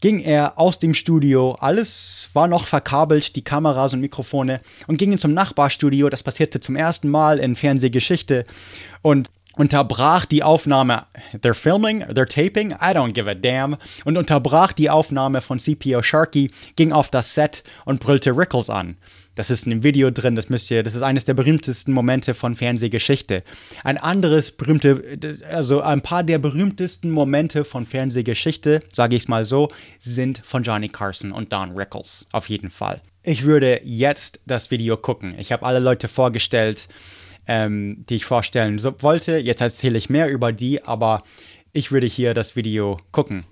ging 0.00 0.20
er 0.20 0.58
aus 0.58 0.78
dem 0.78 0.94
Studio, 0.94 1.52
alles 1.58 2.28
war 2.32 2.48
noch 2.48 2.66
verkabelt, 2.66 3.34
die 3.36 3.42
Kameras 3.42 3.94
und 3.94 4.00
Mikrofone, 4.00 4.60
und 4.86 4.98
ging 4.98 5.16
zum 5.18 5.32
Nachbarstudio, 5.32 6.08
das 6.10 6.22
passierte 6.22 6.60
zum 6.60 6.76
ersten 6.76 7.08
Mal 7.08 7.38
in 7.38 7.56
Fernsehgeschichte, 7.56 8.44
und 9.02 9.30
unterbrach 9.56 10.24
die 10.26 10.42
Aufnahme, 10.42 11.06
they're 11.34 11.54
filming, 11.54 12.04
they're 12.04 12.28
taping, 12.28 12.72
I 12.72 12.92
don't 12.94 13.12
give 13.12 13.28
a 13.28 13.34
damn, 13.34 13.76
und 14.04 14.16
unterbrach 14.16 14.72
die 14.72 14.90
Aufnahme 14.90 15.40
von 15.40 15.58
CPO 15.58 16.02
Sharky, 16.02 16.50
ging 16.76 16.92
auf 16.92 17.10
das 17.10 17.34
Set 17.34 17.64
und 17.84 18.00
brüllte 18.00 18.36
Rickles 18.36 18.70
an. 18.70 18.96
Das 19.34 19.50
ist 19.50 19.66
in 19.66 19.70
dem 19.70 19.82
Video 19.82 20.10
drin, 20.10 20.34
das 20.34 20.48
müsst 20.48 20.70
ihr, 20.70 20.82
das 20.82 20.94
ist 20.94 21.02
eines 21.02 21.26
der 21.26 21.34
berühmtesten 21.34 21.92
Momente 21.92 22.32
von 22.32 22.54
Fernsehgeschichte. 22.54 23.42
Ein 23.84 23.98
anderes 23.98 24.50
berühmte, 24.50 25.40
also 25.50 25.82
ein 25.82 26.00
paar 26.00 26.24
der 26.24 26.38
berühmtesten 26.38 27.10
Momente 27.10 27.64
von 27.64 27.84
Fernsehgeschichte, 27.84 28.80
sage 28.90 29.16
ich 29.16 29.24
es 29.24 29.28
mal 29.28 29.44
so, 29.44 29.68
sind 29.98 30.40
von 30.42 30.62
Johnny 30.62 30.88
Carson 30.88 31.32
und 31.32 31.52
Don 31.52 31.76
Rickles, 31.76 32.26
auf 32.32 32.48
jeden 32.48 32.70
Fall. 32.70 33.02
Ich 33.22 33.44
würde 33.44 33.80
jetzt 33.84 34.40
das 34.46 34.70
Video 34.70 34.96
gucken. 34.96 35.34
Ich 35.38 35.52
habe 35.52 35.66
alle 35.66 35.80
Leute 35.80 36.08
vorgestellt, 36.08 36.88
ähm, 37.46 38.04
die 38.08 38.16
ich 38.16 38.24
vorstellen 38.24 38.82
wollte. 39.00 39.38
Jetzt 39.38 39.60
erzähle 39.60 39.98
ich 39.98 40.10
mehr 40.10 40.30
über 40.30 40.52
die, 40.52 40.82
aber 40.82 41.22
ich 41.72 41.92
würde 41.92 42.06
hier 42.06 42.34
das 42.34 42.56
Video 42.56 42.98
gucken. 43.12 43.44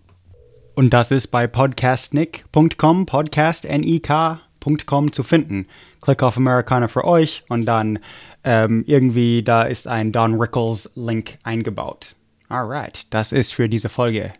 Und 0.74 0.92
das 0.92 1.10
ist 1.10 1.28
bei 1.28 1.46
podcastnick.com, 1.46 3.06
podcast 3.06 3.64
N-I-K 3.64 4.40
americana.com 4.64 5.12
zu 5.12 5.22
finden. 5.22 5.66
Klick 6.02 6.22
auf 6.22 6.36
Americana 6.36 6.88
für 6.88 7.04
euch 7.04 7.44
und 7.48 7.66
dann 7.66 7.98
ähm, 8.44 8.84
irgendwie 8.86 9.42
da 9.42 9.62
ist 9.62 9.86
ein 9.86 10.12
Don 10.12 10.34
Rickles 10.34 10.90
Link 10.94 11.38
eingebaut. 11.42 12.14
Alright, 12.48 13.06
das 13.10 13.32
ist 13.32 13.54
für 13.54 13.68
diese 13.68 13.88
Folge. 13.88 14.32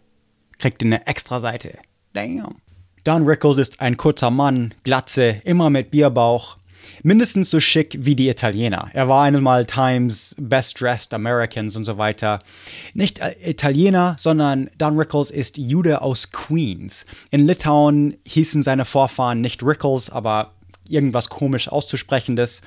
Kriegt 0.59 0.83
eine 0.83 1.07
extra 1.07 1.41
Seite. 1.41 1.79
Damn. 2.13 2.57
Don 3.03 3.27
Rickles 3.27 3.59
ist 3.59 3.81
ein 3.81 3.97
kurzer 3.97 4.31
Mann, 4.31 4.75
Glatze, 4.85 5.41
immer 5.45 5.71
mit 5.71 5.91
Bierbauch. 5.91 6.57
Mindestens 7.03 7.51
so 7.51 7.61
schick 7.61 7.97
wie 8.01 8.17
die 8.17 8.29
Italiener. 8.29 8.91
Er 8.93 9.09
war 9.09 9.25
einmal 9.25 9.67
Times 9.67 10.35
Best 10.39 10.81
Dressed 10.81 11.13
Americans 11.13 11.77
und 11.77 11.85
so 11.85 11.99
weiter. 11.99 12.41
Nicht 12.95 13.19
äh, 13.19 13.35
Italiener, 13.45 14.17
sondern 14.19 14.71
Don 14.79 14.99
Rickles 14.99 15.31
ist 15.31 15.59
Jude 15.59 16.03
aus 16.03 16.33
Queens. 16.33 17.07
In 17.31 17.47
Litauen 17.47 18.17
hießen 18.25 18.63
seine 18.63 18.85
Vorfahren 18.85 19.41
nicht 19.41 19.63
Rickles, 19.63 20.11
aber 20.11 20.53
irgendwas 20.89 21.29
komisch 21.29 21.69
auszusprechendes. 21.69 22.63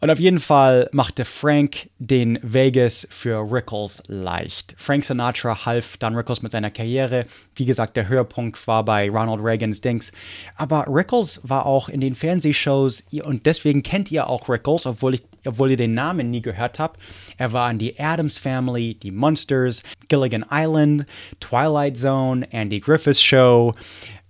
Und 0.00 0.10
auf 0.10 0.18
jeden 0.18 0.40
Fall 0.40 0.88
machte 0.92 1.26
Frank 1.26 1.90
den 1.98 2.38
Vegas 2.42 3.06
für 3.10 3.40
Rickles 3.52 4.02
leicht. 4.06 4.74
Frank 4.78 5.04
Sinatra 5.04 5.66
half 5.66 5.98
dann 5.98 6.14
Rickles 6.14 6.40
mit 6.40 6.52
seiner 6.52 6.70
Karriere. 6.70 7.26
Wie 7.54 7.66
gesagt, 7.66 7.98
der 7.98 8.08
Höhepunkt 8.08 8.66
war 8.66 8.82
bei 8.82 9.10
Ronald 9.10 9.44
Reagans 9.44 9.82
Dings. 9.82 10.10
Aber 10.56 10.86
Rickles 10.88 11.42
war 11.44 11.66
auch 11.66 11.90
in 11.90 12.00
den 12.00 12.14
Fernsehshows 12.14 13.02
und 13.22 13.44
deswegen 13.44 13.82
kennt 13.82 14.10
ihr 14.10 14.26
auch 14.26 14.48
Rickles, 14.48 14.86
obwohl, 14.86 15.16
ich, 15.16 15.22
obwohl 15.44 15.70
ihr 15.70 15.76
den 15.76 15.92
Namen 15.92 16.30
nie 16.30 16.40
gehört 16.40 16.78
habt. 16.78 16.98
Er 17.36 17.52
war 17.52 17.70
in 17.70 17.78
die 17.78 17.98
Adams 18.00 18.38
Family, 18.38 18.94
die 18.94 19.10
Monsters, 19.10 19.82
Gilligan 20.08 20.46
Island, 20.50 21.04
Twilight 21.40 21.98
Zone, 21.98 22.50
Andy 22.52 22.80
Griffiths 22.80 23.22
Show 23.22 23.74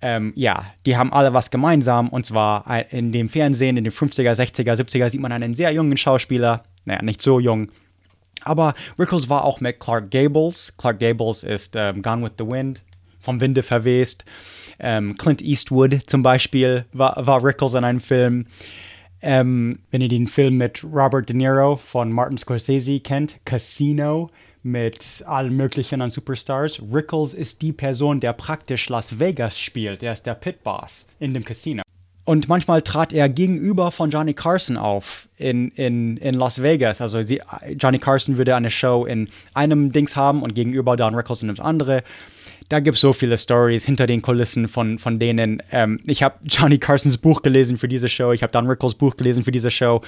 ähm, 0.02 0.32
ja, 0.34 0.66
die 0.86 0.96
haben 0.96 1.12
alle 1.12 1.34
was 1.34 1.50
gemeinsam. 1.50 2.08
Und 2.08 2.26
zwar 2.26 2.64
in 2.90 3.12
dem 3.12 3.28
Fernsehen 3.28 3.76
in 3.76 3.84
den 3.84 3.92
50er, 3.92 4.32
60er, 4.32 4.74
70er 4.74 5.10
sieht 5.10 5.20
man 5.20 5.32
einen 5.32 5.54
sehr 5.54 5.72
jungen 5.72 5.96
Schauspieler. 5.96 6.62
Naja, 6.84 7.02
nicht 7.02 7.22
so 7.22 7.40
jung. 7.40 7.70
Aber 8.42 8.74
Rickles 8.98 9.28
war 9.28 9.44
auch 9.44 9.60
mit 9.60 9.80
Clark 9.80 10.10
Gables. 10.10 10.72
Clark 10.78 10.98
Gables 10.98 11.42
ist 11.42 11.74
ähm, 11.76 12.02
Gone 12.02 12.24
with 12.24 12.32
the 12.38 12.46
Wind, 12.46 12.80
vom 13.18 13.40
Winde 13.40 13.62
verwest. 13.62 14.24
Ähm, 14.78 15.16
Clint 15.18 15.42
Eastwood 15.42 15.98
zum 16.06 16.22
Beispiel 16.22 16.86
war, 16.92 17.14
war 17.26 17.44
Rickles 17.44 17.74
in 17.74 17.84
einem 17.84 18.00
Film. 18.00 18.46
Ähm, 19.22 19.80
wenn 19.90 20.00
ihr 20.00 20.08
den 20.08 20.26
Film 20.26 20.56
mit 20.56 20.82
Robert 20.82 21.28
De 21.28 21.36
Niro 21.36 21.76
von 21.76 22.10
Martin 22.10 22.38
Scorsese 22.38 23.00
kennt, 23.00 23.36
Casino, 23.44 24.30
mit 24.62 25.24
allen 25.26 25.56
möglichen 25.56 26.02
an 26.02 26.10
Superstars. 26.10 26.82
Rickles 26.92 27.34
ist 27.34 27.62
die 27.62 27.72
Person, 27.72 28.20
der 28.20 28.32
praktisch 28.32 28.88
Las 28.88 29.18
Vegas 29.18 29.58
spielt. 29.58 30.02
Er 30.02 30.12
ist 30.12 30.26
der 30.26 30.34
Pitboss 30.34 31.08
in 31.18 31.34
dem 31.34 31.44
Casino. 31.44 31.82
Und 32.24 32.48
manchmal 32.48 32.82
trat 32.82 33.12
er 33.12 33.28
gegenüber 33.28 33.90
von 33.90 34.10
Johnny 34.10 34.34
Carson 34.34 34.76
auf 34.76 35.28
in, 35.36 35.70
in, 35.70 36.16
in 36.18 36.34
Las 36.34 36.62
Vegas. 36.62 37.00
Also 37.00 37.22
die, 37.22 37.40
Johnny 37.76 37.98
Carson 37.98 38.38
würde 38.38 38.54
eine 38.54 38.70
Show 38.70 39.04
in 39.04 39.28
einem 39.54 39.90
Dings 39.90 40.14
haben 40.14 40.42
und 40.42 40.54
gegenüber 40.54 40.96
Don 40.96 41.14
Rickles 41.14 41.42
in 41.42 41.48
das 41.48 41.58
andere. 41.58 42.04
Da 42.68 42.78
gibt 42.78 42.94
es 42.94 43.00
so 43.00 43.12
viele 43.12 43.36
Stories 43.36 43.84
hinter 43.84 44.06
den 44.06 44.22
Kulissen 44.22 44.68
von, 44.68 44.98
von 44.98 45.18
denen. 45.18 45.60
Ähm, 45.72 45.98
ich 46.06 46.22
habe 46.22 46.36
Johnny 46.44 46.78
Carsons 46.78 47.18
Buch 47.18 47.42
gelesen 47.42 47.78
für 47.78 47.88
diese 47.88 48.08
Show. 48.08 48.30
Ich 48.30 48.44
habe 48.44 48.52
Don 48.52 48.68
Rickles 48.68 48.94
Buch 48.94 49.16
gelesen 49.16 49.42
für 49.42 49.50
diese 49.50 49.72
Show. 49.72 50.02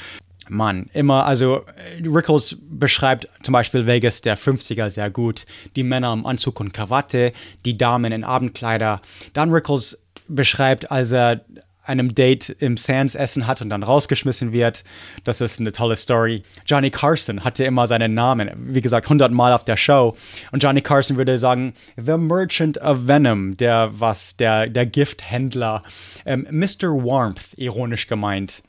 Mann, 0.48 0.90
immer, 0.92 1.24
also 1.26 1.64
Rickles 2.04 2.56
beschreibt 2.60 3.28
zum 3.42 3.52
Beispiel 3.52 3.86
Vegas 3.86 4.22
der 4.22 4.36
50er 4.36 4.90
sehr 4.90 5.10
gut. 5.10 5.46
Die 5.76 5.82
Männer 5.82 6.12
im 6.12 6.26
Anzug 6.26 6.60
und 6.60 6.74
Krawatte, 6.74 7.32
die 7.64 7.78
Damen 7.78 8.12
in 8.12 8.24
Abendkleider. 8.24 9.00
Don 9.34 9.52
Rickles 9.52 10.02
beschreibt, 10.28 10.90
als 10.90 11.12
er 11.12 11.44
einem 11.84 12.14
Date 12.14 12.50
im 12.60 12.76
Sands 12.76 13.14
essen 13.14 13.46
hat 13.46 13.60
und 13.60 13.70
dann 13.70 13.82
rausgeschmissen 13.82 14.52
wird. 14.52 14.84
Das 15.24 15.40
ist 15.40 15.58
eine 15.58 15.72
tolle 15.72 15.96
Story. 15.96 16.42
Johnny 16.66 16.90
Carson 16.90 17.42
hatte 17.42 17.64
immer 17.64 17.86
seinen 17.86 18.14
Namen, 18.14 18.50
wie 18.56 18.80
gesagt, 18.80 19.06
100 19.06 19.32
Mal 19.32 19.52
auf 19.52 19.64
der 19.64 19.76
Show. 19.76 20.16
Und 20.52 20.62
Johnny 20.62 20.80
Carson 20.80 21.16
würde 21.16 21.38
sagen, 21.38 21.74
The 21.96 22.16
Merchant 22.16 22.78
of 22.78 23.08
Venom, 23.08 23.56
der 23.56 23.90
was, 23.94 24.36
der, 24.36 24.68
der 24.68 24.86
Gifthändler. 24.86 25.82
Ähm, 26.24 26.46
Mr. 26.50 26.88
Warmth, 26.88 27.54
ironisch 27.56 28.06
gemeint. 28.06 28.62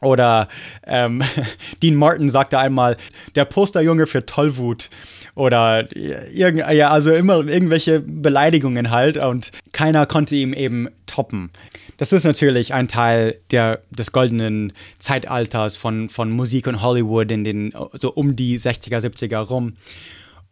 Oder 0.00 0.48
ähm, 0.86 1.22
Dean 1.82 1.94
Martin 1.94 2.30
sagte 2.30 2.58
einmal, 2.58 2.96
der 3.34 3.44
Posterjunge 3.44 4.06
für 4.06 4.26
Tollwut. 4.26 4.90
Oder 5.34 5.86
irgend, 5.94 6.70
ja, 6.70 6.90
also 6.90 7.12
immer 7.12 7.46
irgendwelche 7.46 8.00
Beleidigungen 8.00 8.90
halt 8.90 9.18
und 9.18 9.52
keiner 9.72 10.06
konnte 10.06 10.34
ihm 10.34 10.54
eben 10.54 10.88
toppen. 11.06 11.50
Das 11.98 12.12
ist 12.12 12.24
natürlich 12.24 12.74
ein 12.74 12.88
Teil 12.88 13.36
der, 13.50 13.80
des 13.90 14.12
goldenen 14.12 14.72
Zeitalters 14.98 15.76
von, 15.76 16.08
von 16.08 16.30
Musik 16.30 16.66
und 16.66 16.82
Hollywood 16.82 17.30
in 17.30 17.44
den 17.44 17.74
so 17.92 18.12
um 18.12 18.36
die 18.36 18.58
60er, 18.58 18.98
70er 18.98 19.38
rum. 19.38 19.76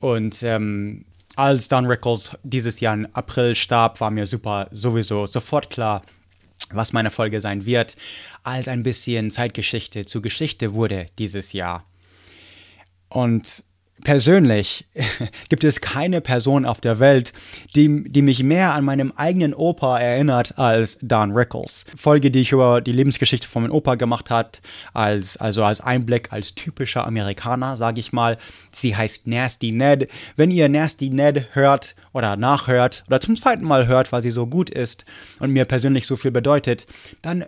Und 0.01 0.43
ähm, 0.43 1.05
als 1.37 1.69
Don 1.69 1.87
Rickles 1.87 2.37
dieses 2.43 2.81
Jahr 2.81 2.95
im 2.95 3.09
April 3.13 3.55
starb, 3.55 4.01
war 4.01 4.11
mir 4.11 4.27
super 4.27 4.69
sowieso 4.71 5.27
sofort 5.27 5.71
klar, 5.71 6.03
was 6.73 6.93
meine 6.93 7.11
Folge 7.11 7.41
sein 7.41 7.67
wird, 7.67 7.97
als 8.45 8.69
ein 8.69 8.83
bisschen 8.83 9.31
Zeitgeschichte 9.31 10.07
zu 10.07 10.23
Geschichte 10.23 10.75
wurde 10.75 11.07
dieses 11.19 11.53
Jahr. 11.53 11.85
Und 13.09 13.65
persönlich 14.03 14.87
gibt 15.49 15.65
es 15.65 15.81
keine 15.81 16.21
Person 16.21 16.65
auf 16.65 16.81
der 16.81 17.01
Welt, 17.01 17.33
die, 17.75 18.05
die 18.05 18.23
mich 18.23 18.43
mehr 18.43 18.75
an 18.75 18.85
meinem 18.85 19.13
eigenen 19.17 19.55
Opa 19.55 19.99
erinnert 19.99 20.59
als 20.59 20.99
Don 21.01 21.33
Rickles. 21.33 21.87
Folge, 21.97 22.31
die 22.31 22.41
ich 22.41 22.53
über 22.53 22.81
die 22.81 22.93
Lebensgeschichte 22.93 23.49
von 23.49 23.63
meinem 23.63 23.73
Opa 23.73 23.95
gemacht 23.95 24.31
hat, 24.31 24.61
als, 24.93 25.37
also 25.37 25.65
als 25.65 25.81
Einblick 25.81 26.33
als 26.33 26.55
typischer 26.55 27.07
Amerikaner, 27.07 27.77
sage 27.77 28.01
ich 28.01 28.13
mal. 28.13 28.39
Sie 28.73 28.95
heißt 28.97 29.27
Nasty 29.27 29.73
Ned. 29.73 30.11
Wenn 30.37 30.51
ihr 30.51 30.69
Nasty 30.69 31.11
Ned 31.11 31.55
hört 31.55 31.95
oder 32.13 32.37
nachhört 32.37 33.05
oder 33.07 33.21
zum 33.21 33.37
zweiten 33.37 33.65
Mal 33.65 33.87
hört, 33.87 34.13
weil 34.13 34.23
sie 34.23 34.31
so 34.31 34.47
gut 34.47 34.71
ist 34.71 35.05
und 35.41 35.51
mir 35.51 35.65
persönlich 35.65 36.07
so 36.07 36.17
viel 36.17 36.31
bedeutet, 36.31 36.87
dann 37.23 37.45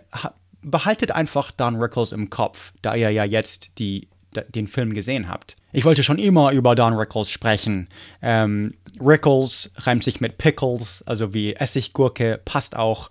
behaltet 0.69 1.11
einfach 1.11 1.51
Don 1.51 1.75
Rickles 1.75 2.11
im 2.11 2.29
Kopf, 2.29 2.73
da 2.81 2.95
ihr 2.95 3.11
ja 3.11 3.23
jetzt 3.23 3.71
die 3.79 4.07
den 4.49 4.67
Film 4.67 4.93
gesehen 4.93 5.29
habt. 5.29 5.55
Ich 5.71 5.85
wollte 5.85 6.03
schon 6.03 6.19
immer 6.19 6.51
über 6.51 6.75
Don 6.75 6.93
Rickles 6.93 7.31
sprechen. 7.31 7.87
Ähm, 8.21 8.75
Rickles 8.99 9.71
reimt 9.77 10.03
sich 10.03 10.21
mit 10.21 10.37
Pickles, 10.37 11.01
also 11.05 11.33
wie 11.33 11.53
Essiggurke, 11.53 12.39
passt 12.45 12.75
auch. 12.75 13.09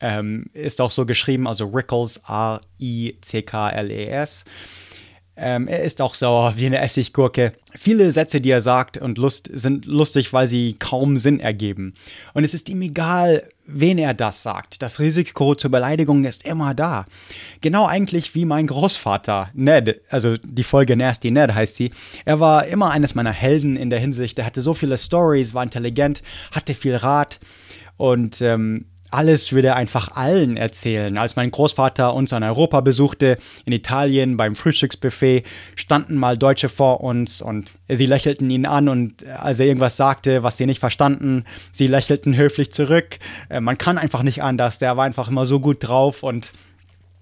Ähm, 0.00 0.46
ist 0.52 0.80
auch 0.80 0.90
so 0.90 1.06
geschrieben, 1.06 1.46
also 1.46 1.66
Rickles, 1.66 2.22
A-I-C-K-L-E-S. 2.24 2.84
Ähm, 5.36 5.66
er 5.66 5.82
ist 5.82 6.00
auch 6.00 6.14
sauer 6.14 6.54
wie 6.56 6.66
eine 6.66 6.78
Essiggurke. 6.78 7.52
Viele 7.74 8.12
Sätze, 8.12 8.40
die 8.40 8.50
er 8.50 8.60
sagt 8.60 8.98
und 8.98 9.18
Lust, 9.18 9.50
sind 9.52 9.84
lustig, 9.84 10.32
weil 10.32 10.46
sie 10.46 10.76
kaum 10.78 11.18
Sinn 11.18 11.40
ergeben. 11.40 11.94
Und 12.34 12.44
es 12.44 12.54
ist 12.54 12.68
ihm 12.68 12.82
egal, 12.82 13.48
wen 13.66 13.98
er 13.98 14.14
das 14.14 14.44
sagt. 14.44 14.80
Das 14.80 15.00
Risiko 15.00 15.56
zur 15.56 15.72
Beleidigung 15.72 16.24
ist 16.24 16.46
immer 16.46 16.72
da. 16.74 17.06
Genau 17.62 17.86
eigentlich 17.86 18.34
wie 18.36 18.44
mein 18.44 18.68
Großvater, 18.68 19.50
Ned, 19.54 20.02
also 20.08 20.36
die 20.36 20.64
Folge 20.64 20.96
Nasty 20.96 21.32
Ned 21.32 21.52
heißt 21.52 21.74
sie. 21.74 21.90
Er 22.24 22.38
war 22.38 22.66
immer 22.66 22.90
eines 22.90 23.16
meiner 23.16 23.32
Helden 23.32 23.76
in 23.76 23.90
der 23.90 23.98
Hinsicht. 23.98 24.38
Er 24.38 24.46
hatte 24.46 24.62
so 24.62 24.74
viele 24.74 24.98
Stories, 24.98 25.52
war 25.52 25.64
intelligent, 25.64 26.22
hatte 26.52 26.74
viel 26.74 26.94
Rat 26.94 27.40
und 27.96 28.40
ähm, 28.40 28.86
alles 29.14 29.52
würde 29.52 29.68
er 29.68 29.76
einfach 29.76 30.16
allen 30.16 30.56
erzählen. 30.56 31.16
Als 31.16 31.36
mein 31.36 31.50
Großvater 31.50 32.12
uns 32.12 32.32
in 32.32 32.42
Europa 32.42 32.80
besuchte, 32.80 33.38
in 33.64 33.72
Italien 33.72 34.36
beim 34.36 34.54
Frühstücksbuffet, 34.54 35.44
standen 35.76 36.16
mal 36.16 36.36
Deutsche 36.36 36.68
vor 36.68 37.00
uns 37.00 37.40
und 37.40 37.72
sie 37.88 38.06
lächelten 38.06 38.50
ihn 38.50 38.66
an 38.66 38.88
und 38.88 39.24
als 39.26 39.60
er 39.60 39.66
irgendwas 39.66 39.96
sagte, 39.96 40.42
was 40.42 40.56
sie 40.56 40.66
nicht 40.66 40.80
verstanden, 40.80 41.44
sie 41.70 41.86
lächelten 41.86 42.36
höflich 42.36 42.72
zurück. 42.72 43.18
Äh, 43.48 43.60
man 43.60 43.78
kann 43.78 43.98
einfach 43.98 44.22
nicht 44.22 44.42
anders. 44.42 44.78
Der 44.78 44.96
war 44.96 45.04
einfach 45.04 45.28
immer 45.28 45.46
so 45.46 45.60
gut 45.60 45.78
drauf 45.80 46.22
und 46.22 46.52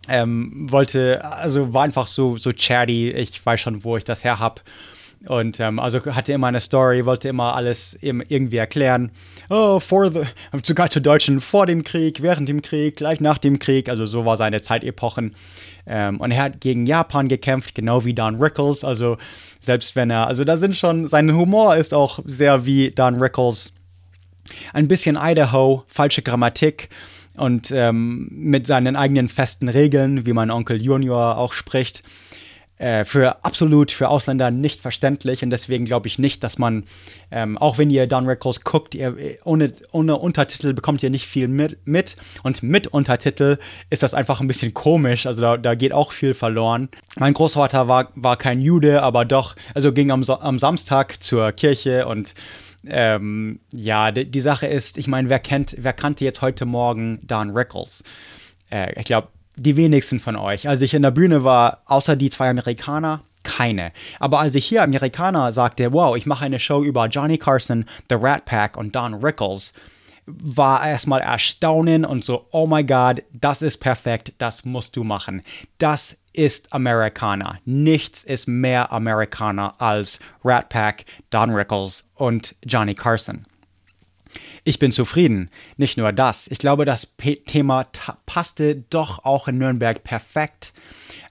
ähm, 0.09 0.69
wollte, 0.71 1.25
also 1.25 1.73
war 1.73 1.85
einfach 1.85 2.09
so, 2.09 2.37
so 2.37 2.53
chatty. 2.53 3.11
Ich 3.11 3.45
weiß 3.45 3.61
schon, 3.61 3.85
wo 3.85 3.97
ich 3.97 4.05
das 4.05 4.25
her 4.25 4.39
habe. 4.39 4.63
Und 5.27 5.61
ähm, 5.61 5.79
also 5.79 6.05
hatte 6.05 6.33
immer 6.33 6.49
eine 6.49 6.61
Story, 6.61 7.05
wollte 7.07 7.29
immer 7.29 7.55
alles 7.55 7.97
irgendwie 8.01 8.57
erklären. 8.57 9.13
Oh, 9.49 9.81
for 9.81 10.11
the, 10.13 10.23
sogar 10.63 10.91
zu 10.91 11.01
Deutschen 11.01 11.41
vor 11.41 11.67
dem 11.67 11.85
Krieg, 11.85 12.23
während 12.23 12.49
dem 12.49 12.63
Krieg, 12.63 12.97
gleich 12.97 13.21
nach 13.21 13.39
dem 13.39 13.59
Krieg. 13.59 13.89
Also 13.89 14.07
so 14.07 14.25
war 14.25 14.37
seine 14.37 14.63
Zeitepochen. 14.63 15.35
Ähm, 15.87 16.21
und 16.21 16.31
er 16.31 16.43
hat 16.43 16.61
gegen 16.61 16.87
Japan 16.87 17.29
gekämpft, 17.29 17.75
genau 17.75 18.05
wie 18.05 18.15
Don 18.15 18.37
Rickles. 18.37 18.85
Also 18.85 19.19
selbst 19.61 19.97
wenn 19.97 20.11
er, 20.11 20.27
also 20.27 20.45
da 20.45 20.57
sind 20.57 20.77
schon, 20.77 21.09
sein 21.09 21.33
Humor 21.35 21.77
ist 21.77 21.95
auch 21.95 22.21
sehr 22.25 22.67
wie 22.67 22.91
Don 22.91 23.17
Rickles. 23.17 23.73
Ein 24.73 24.89
bisschen 24.89 25.19
Idaho, 25.21 25.85
falsche 25.87 26.23
Grammatik 26.23 26.89
und 27.37 27.71
ähm, 27.71 28.29
mit 28.31 28.67
seinen 28.67 28.97
eigenen 28.97 29.29
festen 29.29 29.69
Regeln, 29.69 30.27
wie 30.27 30.33
mein 30.33 30.51
Onkel 30.51 30.83
Junior 30.83 31.37
auch 31.39 31.53
spricht. 31.53 32.03
Äh, 32.79 33.05
für 33.05 33.45
absolut 33.45 33.93
für 33.93 34.09
Ausländer 34.09 34.51
nicht 34.51 34.81
verständlich 34.81 35.45
und 35.45 35.51
deswegen 35.51 35.85
glaube 35.85 36.09
ich 36.09 36.19
nicht, 36.19 36.43
dass 36.43 36.59
man, 36.59 36.83
ähm, 37.31 37.57
auch 37.57 37.79
wenn 37.79 37.91
ihr 37.91 38.09
Don 38.09 38.27
Rickles 38.27 38.63
guckt, 38.63 38.97
ihr, 38.97 39.39
ohne, 39.45 39.73
ohne 39.93 40.17
Untertitel 40.17 40.73
bekommt 40.73 41.01
ihr 41.03 41.11
nicht 41.11 41.29
viel 41.29 41.47
mit, 41.47 41.79
mit 41.87 42.17
und 42.43 42.65
mit 42.65 42.89
Untertitel 42.89 43.59
ist 43.91 44.03
das 44.03 44.15
einfach 44.15 44.41
ein 44.41 44.49
bisschen 44.49 44.75
komisch, 44.75 45.27
also 45.27 45.43
da, 45.43 45.57
da 45.59 45.77
geht 45.77 45.93
auch 45.93 46.11
viel 46.11 46.35
verloren. 46.35 46.89
Mein 47.17 47.35
Großvater 47.35 47.87
war, 47.87 48.09
war 48.17 48.37
kein 48.37 48.61
Jude, 48.61 49.03
aber 49.03 49.27
doch, 49.27 49.55
also 49.75 49.93
ging 49.93 50.11
am, 50.11 50.25
am 50.25 50.59
Samstag 50.59 51.23
zur 51.23 51.53
Kirche 51.53 52.09
und 52.09 52.35
ähm, 52.85 53.61
ja, 53.73 54.11
die, 54.11 54.29
die, 54.29 54.41
Sache 54.41 54.67
ist, 54.67 54.99
ich 54.99 55.07
meine, 55.07 55.29
wer 55.29 55.39
kennt, 55.39 55.77
wer 55.79 55.93
kannte 55.93 56.25
jetzt 56.25 56.43
heute 56.43 56.65
Morgen 56.65 57.21
Don 57.23 57.51
Rickles? 57.51 58.03
Äh, 58.71 58.99
ich 58.99 59.05
glaube, 59.07 59.29
die 59.57 59.77
wenigsten 59.77 60.21
von 60.21 60.37
euch. 60.37 60.69
Als 60.69 60.81
ich 60.81 60.95
in 60.95 61.03
der 61.03 61.11
Bühne 61.11 61.45
war, 61.45 61.83
außer 61.87 62.17
die 62.17 62.31
zwei 62.31 62.51
Amerikaner, 62.51 63.23
keine. 63.43 63.93
Aber 64.21 64.41
als 64.41 64.55
ich 64.55 64.67
hier 64.67 64.83
Amerikaner 64.83 65.53
sagte, 65.53 65.93
wow, 65.93 66.17
ich 66.17 66.27
mache 66.27 66.45
eine 66.45 66.59
Show 66.59 66.83
über 66.83 67.07
Johnny 67.07 67.39
Carson, 67.39 67.87
The 68.09 68.17
Rat 68.19 68.45
Pack 68.45 68.77
und 68.77 68.95
Don 68.95 69.15
Rickles, 69.15 69.73
war 70.27 70.87
erstmal 70.87 71.21
Erstaunen 71.21 72.05
und 72.05 72.25
so, 72.25 72.47
oh 72.53 72.67
my 72.67 72.85
God, 72.85 73.23
das 73.33 73.61
ist 73.61 73.79
perfekt, 73.79 74.33
das 74.39 74.65
musst 74.65 74.97
du 74.97 75.03
machen. 75.03 75.43
Das 75.79 76.17
ist 76.33 76.73
Amerikaner. 76.73 77.59
Nichts 77.65 78.23
ist 78.25 78.47
mehr 78.47 78.93
Amerikaner 78.93 79.75
als 79.81 80.21
Rat 80.45 80.69
Pack, 80.69 81.05
Don 81.31 81.51
Rickles 81.51 82.07
und 82.15 82.55
Johnny 82.65 82.95
Carson. 82.95 83.47
Ich 84.65 84.79
bin 84.79 84.93
zufrieden. 84.93 85.51
Nicht 85.77 85.99
nur 85.99 86.13
das. 86.13 86.47
Ich 86.49 86.59
glaube, 86.59 86.85
das 86.85 87.05
P 87.05 87.37
Thema 87.37 87.87
passte 88.27 88.77
doch 88.91 89.25
auch 89.25 89.49
in 89.49 89.59
Nürnberg 89.59 90.05
perfekt. 90.05 90.73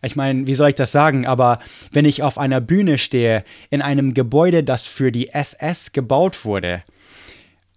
Ich 0.01 0.17
meine, 0.17 0.47
wie 0.47 0.55
soll 0.55 0.69
ich 0.69 0.75
das 0.75 0.91
sagen? 0.91 1.25
Aber 1.25 1.59
wenn 1.91 2.03
ich 2.03 2.23
auf 2.23 2.37
einer 2.37 2.59
Bühne 2.59 2.97
stehe, 2.97 3.45
in 3.69 3.81
einem 3.81 4.13
Gebäude, 4.13 4.63
das 4.63 4.85
für 4.85 5.11
die 5.13 5.29
SS 5.29 5.93
gebaut 5.93 6.43
wurde, 6.43 6.83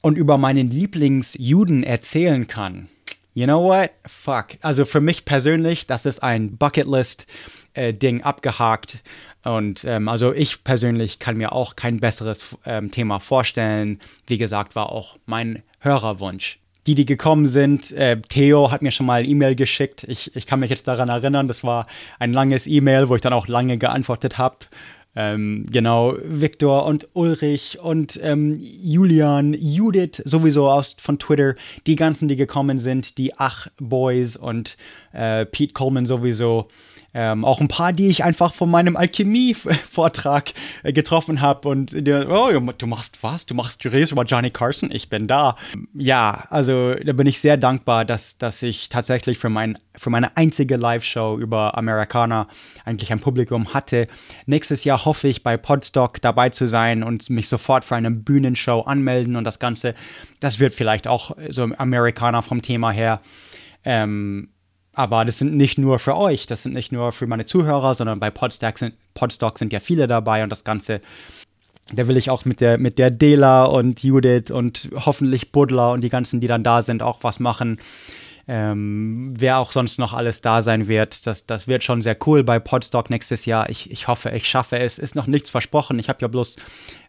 und 0.00 0.18
über 0.18 0.36
meinen 0.36 0.70
Lieblingsjuden 0.70 1.82
erzählen 1.82 2.46
kann, 2.46 2.88
you 3.32 3.44
know 3.46 3.62
what? 3.62 3.90
Fuck. 4.04 4.58
Also 4.60 4.84
für 4.84 5.00
mich 5.00 5.24
persönlich, 5.24 5.86
das 5.86 6.04
ist 6.04 6.22
ein 6.22 6.56
Bucketlist-Ding 6.56 8.20
äh, 8.20 8.22
abgehakt. 8.22 8.98
Und 9.44 9.84
ähm, 9.84 10.08
also 10.08 10.32
ich 10.32 10.64
persönlich 10.64 11.18
kann 11.18 11.36
mir 11.36 11.52
auch 11.52 11.76
kein 11.76 12.00
besseres 12.00 12.56
ähm, 12.64 12.90
Thema 12.90 13.20
vorstellen. 13.20 14.00
Wie 14.26 14.38
gesagt, 14.38 14.74
war 14.74 14.90
auch 14.90 15.16
mein 15.26 15.62
Hörerwunsch. 15.80 16.58
Die, 16.86 16.94
die 16.94 17.06
gekommen 17.06 17.46
sind, 17.46 17.92
äh, 17.92 18.20
Theo 18.20 18.70
hat 18.70 18.82
mir 18.82 18.90
schon 18.90 19.06
mal 19.06 19.26
E-Mail 19.26 19.54
geschickt. 19.54 20.04
Ich, 20.08 20.34
ich 20.36 20.46
kann 20.46 20.60
mich 20.60 20.70
jetzt 20.70 20.86
daran 20.86 21.08
erinnern, 21.08 21.48
das 21.48 21.64
war 21.64 21.86
ein 22.18 22.32
langes 22.32 22.66
E-Mail, 22.66 23.08
wo 23.08 23.16
ich 23.16 23.22
dann 23.22 23.32
auch 23.32 23.48
lange 23.48 23.78
geantwortet 23.78 24.36
habe. 24.36 24.56
Ähm, 25.16 25.66
genau, 25.70 26.16
Viktor 26.24 26.84
und 26.86 27.08
Ulrich 27.12 27.78
und 27.80 28.18
ähm, 28.22 28.58
Julian, 28.60 29.54
Judith 29.54 30.22
sowieso 30.24 30.68
aus 30.68 30.96
von 30.98 31.18
Twitter, 31.18 31.54
die 31.86 31.94
ganzen, 31.94 32.28
die 32.28 32.36
gekommen 32.36 32.78
sind, 32.78 33.16
die 33.16 33.34
Ach-Boys 33.38 34.36
und 34.36 34.76
äh, 35.12 35.46
Pete 35.46 35.72
Coleman 35.72 36.04
sowieso. 36.04 36.68
Ähm, 37.16 37.44
auch 37.44 37.60
ein 37.60 37.68
paar, 37.68 37.92
die 37.92 38.08
ich 38.08 38.24
einfach 38.24 38.52
von 38.52 38.68
meinem 38.68 38.96
Alchemie-Vortrag 38.96 40.52
äh, 40.82 40.92
getroffen 40.92 41.40
habe 41.40 41.68
und 41.68 41.92
die, 41.92 42.12
oh, 42.12 42.50
du 42.76 42.86
machst 42.88 43.22
was? 43.22 43.46
Du 43.46 43.54
machst, 43.54 43.84
du 43.84 43.88
redest 43.88 44.10
über 44.10 44.24
Johnny 44.24 44.50
Carson? 44.50 44.90
Ich 44.90 45.08
bin 45.08 45.28
da. 45.28 45.56
Ja, 45.94 46.46
also 46.50 46.94
da 46.94 47.12
bin 47.12 47.28
ich 47.28 47.40
sehr 47.40 47.56
dankbar, 47.56 48.04
dass, 48.04 48.36
dass 48.38 48.62
ich 48.62 48.88
tatsächlich 48.88 49.38
für, 49.38 49.48
mein, 49.48 49.78
für 49.94 50.10
meine 50.10 50.36
einzige 50.36 50.76
Live-Show 50.76 51.38
über 51.38 51.78
Amerikaner 51.78 52.48
eigentlich 52.84 53.12
ein 53.12 53.20
Publikum 53.20 53.72
hatte. 53.72 54.08
Nächstes 54.46 54.82
Jahr 54.82 55.04
hoffe 55.04 55.28
ich 55.28 55.44
bei 55.44 55.56
Podstock 55.56 56.20
dabei 56.20 56.50
zu 56.50 56.66
sein 56.66 57.04
und 57.04 57.30
mich 57.30 57.48
sofort 57.48 57.84
für 57.84 57.94
eine 57.94 58.10
Bühnenshow 58.10 58.80
anmelden 58.80 59.36
und 59.36 59.44
das 59.44 59.60
Ganze. 59.60 59.94
Das 60.40 60.58
wird 60.58 60.74
vielleicht 60.74 61.06
auch 61.06 61.36
so 61.48 61.62
Amerikaner 61.62 62.42
vom 62.42 62.60
Thema 62.60 62.90
her. 62.90 63.20
Ähm, 63.84 64.48
aber 64.94 65.24
das 65.24 65.38
sind 65.38 65.56
nicht 65.56 65.78
nur 65.78 65.98
für 65.98 66.16
euch, 66.16 66.46
das 66.46 66.62
sind 66.62 66.74
nicht 66.74 66.92
nur 66.92 67.12
für 67.12 67.26
meine 67.26 67.44
Zuhörer, 67.44 67.94
sondern 67.94 68.20
bei 68.20 68.30
Podstock 68.30 68.78
sind, 68.78 68.94
Podstock 69.14 69.58
sind 69.58 69.72
ja 69.72 69.80
viele 69.80 70.06
dabei 70.06 70.42
und 70.42 70.50
das 70.50 70.64
Ganze, 70.64 71.00
da 71.92 72.06
will 72.08 72.16
ich 72.16 72.30
auch 72.30 72.44
mit 72.44 72.60
der, 72.60 72.78
mit 72.78 72.98
der 72.98 73.10
Dela 73.10 73.64
und 73.64 74.02
Judith 74.02 74.50
und 74.50 74.88
hoffentlich 74.94 75.52
Buddler 75.52 75.92
und 75.92 76.02
die 76.02 76.08
ganzen, 76.08 76.40
die 76.40 76.46
dann 76.46 76.62
da 76.62 76.82
sind, 76.82 77.02
auch 77.02 77.18
was 77.22 77.40
machen. 77.40 77.78
Ähm, 78.46 79.32
wer 79.38 79.58
auch 79.58 79.72
sonst 79.72 79.98
noch 79.98 80.12
alles 80.12 80.42
da 80.42 80.60
sein 80.60 80.86
wird, 80.86 81.26
das, 81.26 81.46
das 81.46 81.66
wird 81.66 81.82
schon 81.82 82.02
sehr 82.02 82.16
cool 82.26 82.44
bei 82.44 82.58
Podstock 82.58 83.08
nächstes 83.08 83.46
Jahr. 83.46 83.70
Ich, 83.70 83.90
ich 83.90 84.06
hoffe, 84.06 84.30
ich 84.30 84.46
schaffe 84.46 84.78
es. 84.78 84.98
Ist 84.98 85.14
noch 85.14 85.26
nichts 85.26 85.48
versprochen. 85.48 85.98
Ich 85.98 86.10
habe 86.10 86.18
ja 86.20 86.28
bloß 86.28 86.56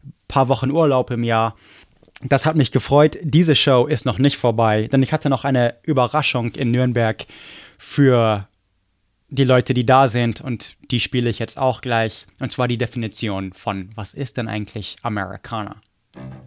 ein 0.06 0.14
paar 0.30 0.48
Wochen 0.48 0.72
Urlaub 0.72 1.12
im 1.12 1.24
Jahr 1.24 1.56
das 2.22 2.46
hat 2.46 2.56
mich 2.56 2.72
gefreut. 2.72 3.18
Diese 3.22 3.56
Show 3.56 3.88
ist 3.88 4.06
noch 4.06 4.18
nicht 4.18 4.38
vorbei, 4.38 4.88
denn 4.92 5.04
ich 5.04 5.14
hatte 5.14 5.30
noch 5.30 5.44
eine 5.44 5.76
Überraschung 5.84 6.52
in 6.52 6.72
Nürnberg 6.72 7.26
für 7.78 8.48
die 9.30 9.44
Leute, 9.44 9.74
die 9.74 9.86
da 9.86 10.08
sind 10.08 10.42
und 10.42 10.78
die 10.92 11.00
spiele 11.00 11.30
ich 11.30 11.40
jetzt 11.40 11.58
auch 11.58 11.82
gleich. 11.82 12.26
Und 12.40 12.52
zwar 12.52 12.68
die 12.68 12.78
Definition 12.78 13.54
von, 13.54 13.90
was 13.96 14.14
ist 14.14 14.38
denn 14.38 14.48
eigentlich 14.48 14.98
Amerikaner? 15.02 15.82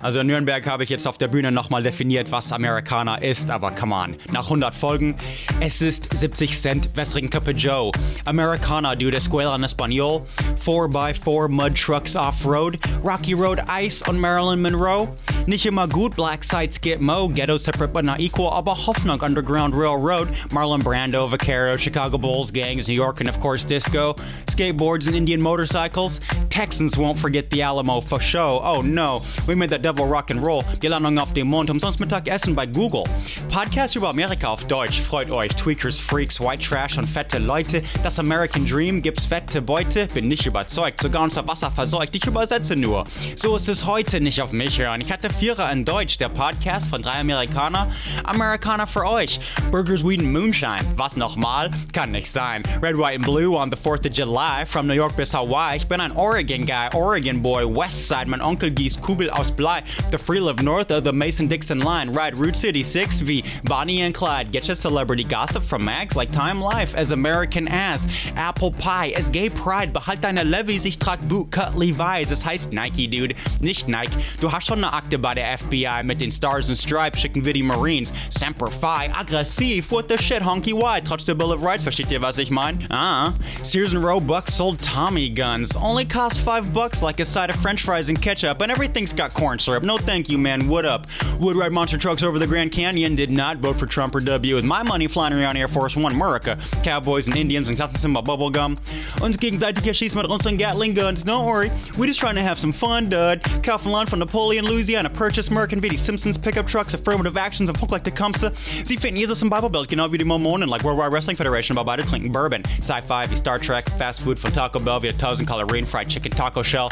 Also 0.01 0.21
in 0.21 0.29
Nürnberg 0.29 0.64
habe 0.66 0.85
ich 0.85 0.91
jetzt 0.91 1.09
auf 1.09 1.19
der 1.19 1.27
Bühne 1.27 1.51
nochmal 1.51 1.83
definiert, 1.83 2.31
was 2.31 2.53
Amerikaner 2.53 3.21
ist, 3.21 3.51
aber 3.51 3.73
come 3.73 3.95
on. 3.95 4.16
Nach 4.31 4.45
100 4.45 4.73
Folgen, 4.73 5.16
es 5.61 5.83
ist 5.83 6.16
70 6.16 6.57
Cent 6.57 6.91
wässrigen 6.95 7.31
Cup 7.31 7.49
Joe. 7.57 7.91
Americana 8.25 8.95
de 8.95 9.12
Escuela 9.12 9.57
en 9.57 9.64
Español, 9.64 10.23
4x4 10.64 11.49
Mud 11.49 11.75
Trucks 11.75 12.14
Off-Road, 12.14 12.79
Rocky 13.03 13.33
Road 13.33 13.59
Ice 13.81 14.05
und 14.09 14.21
Marilyn 14.21 14.62
Monroe. 14.62 15.09
Nicht 15.47 15.66
immer 15.66 15.89
gut, 15.89 16.14
Black 16.14 16.45
Sites 16.45 16.81
get 16.81 17.01
mo, 17.01 17.29
Ghetto 17.29 17.57
separate 17.57 17.93
but 17.93 18.05
not 18.05 18.21
equal, 18.21 18.51
aber 18.53 18.75
Hoffnung 18.75 19.21
Underground 19.21 19.75
Railroad, 19.75 20.29
Marlon 20.53 20.83
Brando, 20.83 21.27
Vaquero, 21.27 21.77
Chicago 21.77 22.19
Bulls, 22.19 22.53
gangs, 22.53 22.87
New 22.87 22.95
York 22.95 23.21
and 23.21 23.29
of 23.29 23.41
course 23.41 23.64
disco, 23.64 24.14
skateboards 24.47 25.09
and 25.09 25.16
Indian 25.16 25.43
motorcycles. 25.43 26.21
Texans 26.51 26.97
won't 26.97 27.19
forget 27.19 27.51
the 27.51 27.62
Alamo 27.62 28.01
for 28.01 28.21
show. 28.21 28.61
Oh 28.62 28.83
no, 28.83 29.21
we 29.49 29.55
made 29.59 29.70
the 29.70 29.78
devil 29.78 30.06
rock 30.06 30.30
and 30.30 30.44
roll. 30.44 30.64
Die 30.82 30.86
Landung 30.86 31.18
auf 31.18 31.34
dem 31.34 31.48
Mond, 31.48 31.68
umsonst 31.68 32.00
Mittagessen 32.00 32.54
bei 32.54 32.66
Google. 32.66 33.04
Podcast 33.52 33.96
über 33.96 34.11
Amerika 34.11 34.48
auf 34.48 34.64
Deutsch. 34.64 35.00
Freut 35.00 35.30
euch. 35.30 35.48
Tweakers, 35.56 35.98
Freaks, 35.98 36.40
White 36.40 36.62
Trash 36.62 36.96
und 36.96 37.04
fette 37.04 37.38
Leute. 37.38 37.82
Das 38.02 38.18
American 38.18 38.64
Dream 38.64 39.02
gibt's 39.02 39.26
fette 39.26 39.61
Beute. 39.61 40.06
Bin 40.06 40.28
nicht 40.28 40.46
überzeugt, 40.46 41.00
sogar 41.00 41.22
unser 41.22 41.46
Wasser 41.46 41.70
verseucht. 41.70 42.14
Ich 42.14 42.24
übersetze 42.24 42.76
nur. 42.76 43.04
So 43.36 43.56
ist 43.56 43.68
es 43.68 43.84
heute 43.84 44.20
nicht 44.20 44.40
auf 44.40 44.52
mich 44.52 44.78
hören. 44.78 45.00
Ich 45.00 45.11
hatte 45.11 45.30
Vierer 45.30 45.70
in 45.72 45.84
Deutsch. 45.84 46.18
Der 46.18 46.28
Podcast 46.28 46.88
von 46.88 47.02
drei 47.02 47.20
Amerikaner. 47.20 47.90
Amerikaner 48.24 48.86
für 48.86 49.04
euch. 49.04 49.40
Burgers, 49.70 50.04
Weed 50.04 50.20
and 50.20 50.32
Moonshine. 50.32 50.84
Was 50.96 51.16
nochmal? 51.16 51.70
Kann 51.92 52.12
nicht 52.12 52.30
sein. 52.30 52.62
Red, 52.80 52.96
White 52.96 53.16
and 53.16 53.24
Blue 53.24 53.56
on 53.56 53.70
the 53.70 53.76
4th 53.76 54.09
of 54.09 54.16
July. 54.16 54.64
From 54.64 54.86
New 54.86 54.94
York 54.94 55.16
bis 55.16 55.34
Hawaii. 55.34 55.76
Ich 55.76 55.86
bin 55.86 56.00
ein 56.00 56.12
Oregon 56.12 56.64
Guy. 56.64 56.88
Oregon 56.94 57.42
Boy. 57.42 57.64
Westside. 57.64 58.26
Mein 58.26 58.40
Onkel 58.40 58.70
gießt 58.70 59.02
Kugel 59.02 59.30
aus 59.30 59.47
Bly. 59.51 59.82
The 60.11 60.18
free 60.18 60.40
live 60.40 60.62
north 60.62 60.90
of 60.90 61.05
the 61.05 61.12
Mason 61.12 61.49
Dixon 61.49 61.80
line. 61.80 62.12
Ride 62.12 62.38
Route 62.38 62.57
City 62.57 62.82
6V. 62.82 63.44
Bonnie 63.64 64.03
and 64.03 64.14
Clyde. 64.14 64.53
Get 64.53 64.68
your 64.68 64.74
celebrity 64.74 65.24
gossip 65.24 65.62
from 65.62 65.84
mags 65.84 66.16
like 66.16 66.32
Time 66.32 66.61
Life 66.61 66.94
as 66.94 67.12
American 67.12 67.68
Ass. 67.68 68.07
Apple 68.36 68.72
Pie 68.72 69.11
as 69.11 69.28
Gay 69.28 69.49
Pride. 69.49 69.92
Behalt 69.92 70.22
deine 70.22 70.44
Levis. 70.44 70.84
Ich 70.84 70.99
trag 70.99 71.20
Bootcut 71.28 71.76
Levi's. 71.76 72.30
Es 72.30 72.44
heißt 72.44 72.72
Nike, 72.72 73.07
Dude. 73.07 73.34
Nicht 73.61 73.88
Nike. 73.88 74.12
Du 74.40 74.51
hast 74.51 74.66
schon 74.66 74.78
eine 74.84 74.92
Akte 74.92 75.18
bei 75.18 75.34
der 75.34 75.59
FBI 75.59 76.03
mit 76.05 76.20
den 76.20 76.32
Stars 76.32 76.68
and 76.68 76.78
Stripes. 76.78 77.20
Schicken 77.20 77.44
wir 77.44 77.53
die 77.53 77.62
Marines. 77.62 78.12
Semper 78.30 78.68
Fi. 78.68 79.11
Aggressiv. 79.12 79.90
What 79.90 80.09
the 80.09 80.18
shit, 80.18 80.42
Honky 80.42 80.72
Why? 80.72 81.01
Trotz 81.01 81.24
der 81.24 81.34
Bill 81.34 81.53
of 81.53 81.62
Rights. 81.62 81.82
Versteht 81.82 82.11
ihr, 82.11 82.20
was 82.22 82.38
ich 82.38 82.51
mein? 82.51 82.86
Ah. 82.90 83.32
Sears 83.62 83.94
and 83.94 84.05
Roebuck 84.05 84.49
sold 84.49 84.82
Tommy 84.82 85.28
guns. 85.28 85.74
Only 85.76 86.05
cost 86.05 86.38
five 86.38 86.72
bucks 86.72 87.03
like 87.03 87.20
a 87.20 87.24
side 87.24 87.51
of 87.51 87.57
french 87.57 87.82
fries 87.82 88.09
and 88.09 88.20
ketchup. 88.20 88.61
And 88.61 88.70
everything's 88.70 89.12
got 89.12 89.32
corn 89.39 89.59
syrup. 89.59 89.84
No 89.84 89.99
thank 89.99 90.28
you, 90.28 90.36
man. 90.36 90.68
What 90.68 90.84
up? 90.84 91.07
Would 91.39 91.57
ride 91.57 91.70
monster 91.72 91.97
trucks 91.97 92.22
over 92.22 92.39
the 92.39 92.47
Grand 92.47 92.72
Canyon. 92.72 93.14
Did 93.14 93.30
not 93.30 93.59
vote 93.59 93.76
for 93.76 93.86
Trump 93.86 94.14
or 94.14 94.20
W. 94.20 94.55
With 94.55 94.64
my 94.64 94.82
money 94.82 95.07
flying 95.07 95.32
around 95.32 95.57
Air 95.57 95.68
Force 95.68 95.97
One, 95.97 96.12
America. 96.12 96.59
Cowboys 96.82 97.28
and 97.28 97.36
Indians 97.36 97.68
and 97.68 97.78
klassen 97.78 98.11
mal 98.11 98.22
bubblegum. 98.22 98.78
Uns 99.22 99.39
gegenseitig 99.39 99.86
erschießen 99.86 100.16
mit 100.16 100.28
unseren 100.28 100.59
Gatling 100.59 100.95
guns. 100.95 101.22
Don't 101.22 101.47
worry, 101.47 101.70
we 101.97 102.07
just 102.07 102.18
trying 102.18 102.34
to 102.34 102.43
have 102.43 102.59
some 102.59 102.72
fun, 102.72 103.09
dud. 103.09 103.43
Kaufen 103.62 103.93
von 104.09 104.18
Napoleon, 104.18 104.64
Louisiana. 104.64 105.09
Purchase 105.09 105.51
Merkin 105.51 105.82
wie 105.82 105.89
die 105.89 105.97
Simpsons 105.97 106.36
pickup 106.36 106.66
trucks, 106.66 106.95
affirmative 106.95 107.36
actions 107.36 107.68
und 107.68 107.78
Funk 107.78 107.93
like 107.93 108.05
Tecumseh. 108.05 108.51
Sie 108.84 108.97
finden 108.97 109.18
Jesus 109.18 109.43
im 109.43 109.51
Bibelbild, 109.51 109.89
genau 109.89 110.11
wie 110.11 110.18
die 110.18 110.24
Mormonen, 110.24 110.68
like 110.68 110.82
World 110.82 110.99
Wide 110.99 111.12
Wrestling 111.12 111.36
Federation, 111.36 111.78
aber 111.78 111.84
beide 111.84 112.05
trinken 112.05 112.32
Bourbon. 112.32 112.62
Sci-Fi 112.80 113.30
wie 113.30 113.36
Star 113.36 113.59
Trek, 113.59 113.84
Fast 113.99 114.20
Food 114.20 114.39
from 114.39 114.53
Taco 114.53 114.80
Bell 114.80 115.01
via 115.01 115.09
wie 115.09 115.14
1000 115.14 115.49
Kalorien 115.49 115.86
Fried 115.86 116.09
Chicken 116.09 116.32
Taco 116.32 116.62
Shell. 116.62 116.89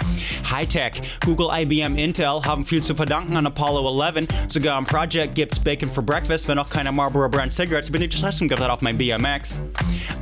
High-Tech, 0.49 1.01
Google, 1.25 1.51
IBM, 1.53 1.97
Intel 1.97 2.26
haben 2.27 2.67
viel 2.67 2.83
zu 2.83 2.95
verdanken 2.95 3.37
an 3.37 3.47
Apollo 3.47 4.03
11. 4.03 4.27
Sogar 4.49 4.79
im 4.79 4.85
Project 4.85 5.35
gibt's 5.35 5.59
Bacon 5.59 5.91
for 5.91 6.03
Breakfast, 6.03 6.49
wenn 6.49 6.59
auch 6.59 6.69
keine 6.69 6.91
Marlboro 6.91 7.29
Brand 7.29 7.55
Cigarettes. 7.55 7.91
Bin 7.91 8.03
ich 8.03 8.11
Testung 8.11 8.49
gibt 8.49 8.61
auf 8.61 8.81
mein 8.81 8.99
BMX. 8.99 9.61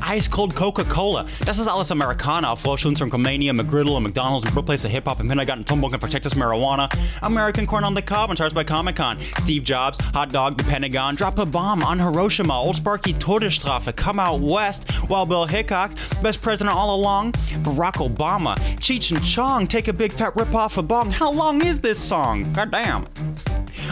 Ice 0.06 0.28
Cold 0.30 0.54
Coca-Cola. 0.54 1.24
Das 1.46 1.58
ist 1.58 1.66
alles 1.66 1.90
Amerikaner. 1.90 2.50
Auf 2.50 2.60
Vorschulung 2.60 2.96
von 2.96 3.08
Comania, 3.08 3.52
McGriddle, 3.52 3.96
and 3.96 4.04
McDonald's, 4.04 4.44
and 4.46 4.66
Place 4.66 4.84
of 4.84 4.90
Hip-Hop 4.90 5.20
im 5.20 5.28
Kindergarten, 5.28 5.64
Tumbolg 5.64 5.94
and 5.94 6.10
Texas 6.10 6.34
Marijuana. 6.34 6.88
American 7.22 7.66
Corn 7.66 7.84
on 7.84 7.94
the 7.94 8.02
Cob 8.02 8.30
and 8.30 8.38
stars 8.38 8.52
by 8.52 8.64
Comic-Con. 8.64 9.18
Steve 9.38 9.64
Jobs, 9.64 9.98
Hot 10.12 10.30
Dog, 10.30 10.58
The 10.58 10.64
Pentagon. 10.64 11.14
Drop 11.14 11.38
a 11.38 11.46
bomb 11.46 11.82
on 11.82 11.98
Hiroshima. 11.98 12.54
Old 12.54 12.76
Sparky, 12.76 13.14
Todesstrafe. 13.14 13.94
Come 13.96 14.20
out 14.20 14.40
west. 14.40 14.90
While 15.08 15.26
Bill 15.26 15.46
Hickok, 15.46 15.92
best 16.22 16.40
president 16.42 16.76
all 16.76 16.94
along. 16.94 17.32
Barack 17.62 17.94
Obama. 17.94 18.56
Cheech 18.78 19.10
and 19.10 19.24
Chong, 19.24 19.66
take 19.66 19.88
a 19.88 19.92
big 19.92 20.12
fat 20.12 20.34
rip 20.36 20.54
off 20.54 20.76
a 20.76 20.82
bong. 20.82 21.10
How 21.10 21.30
long 21.30 21.64
is 21.64 21.80
this 21.80 21.93
song? 21.98 22.52
God 22.52 22.70
damn. 22.70 23.06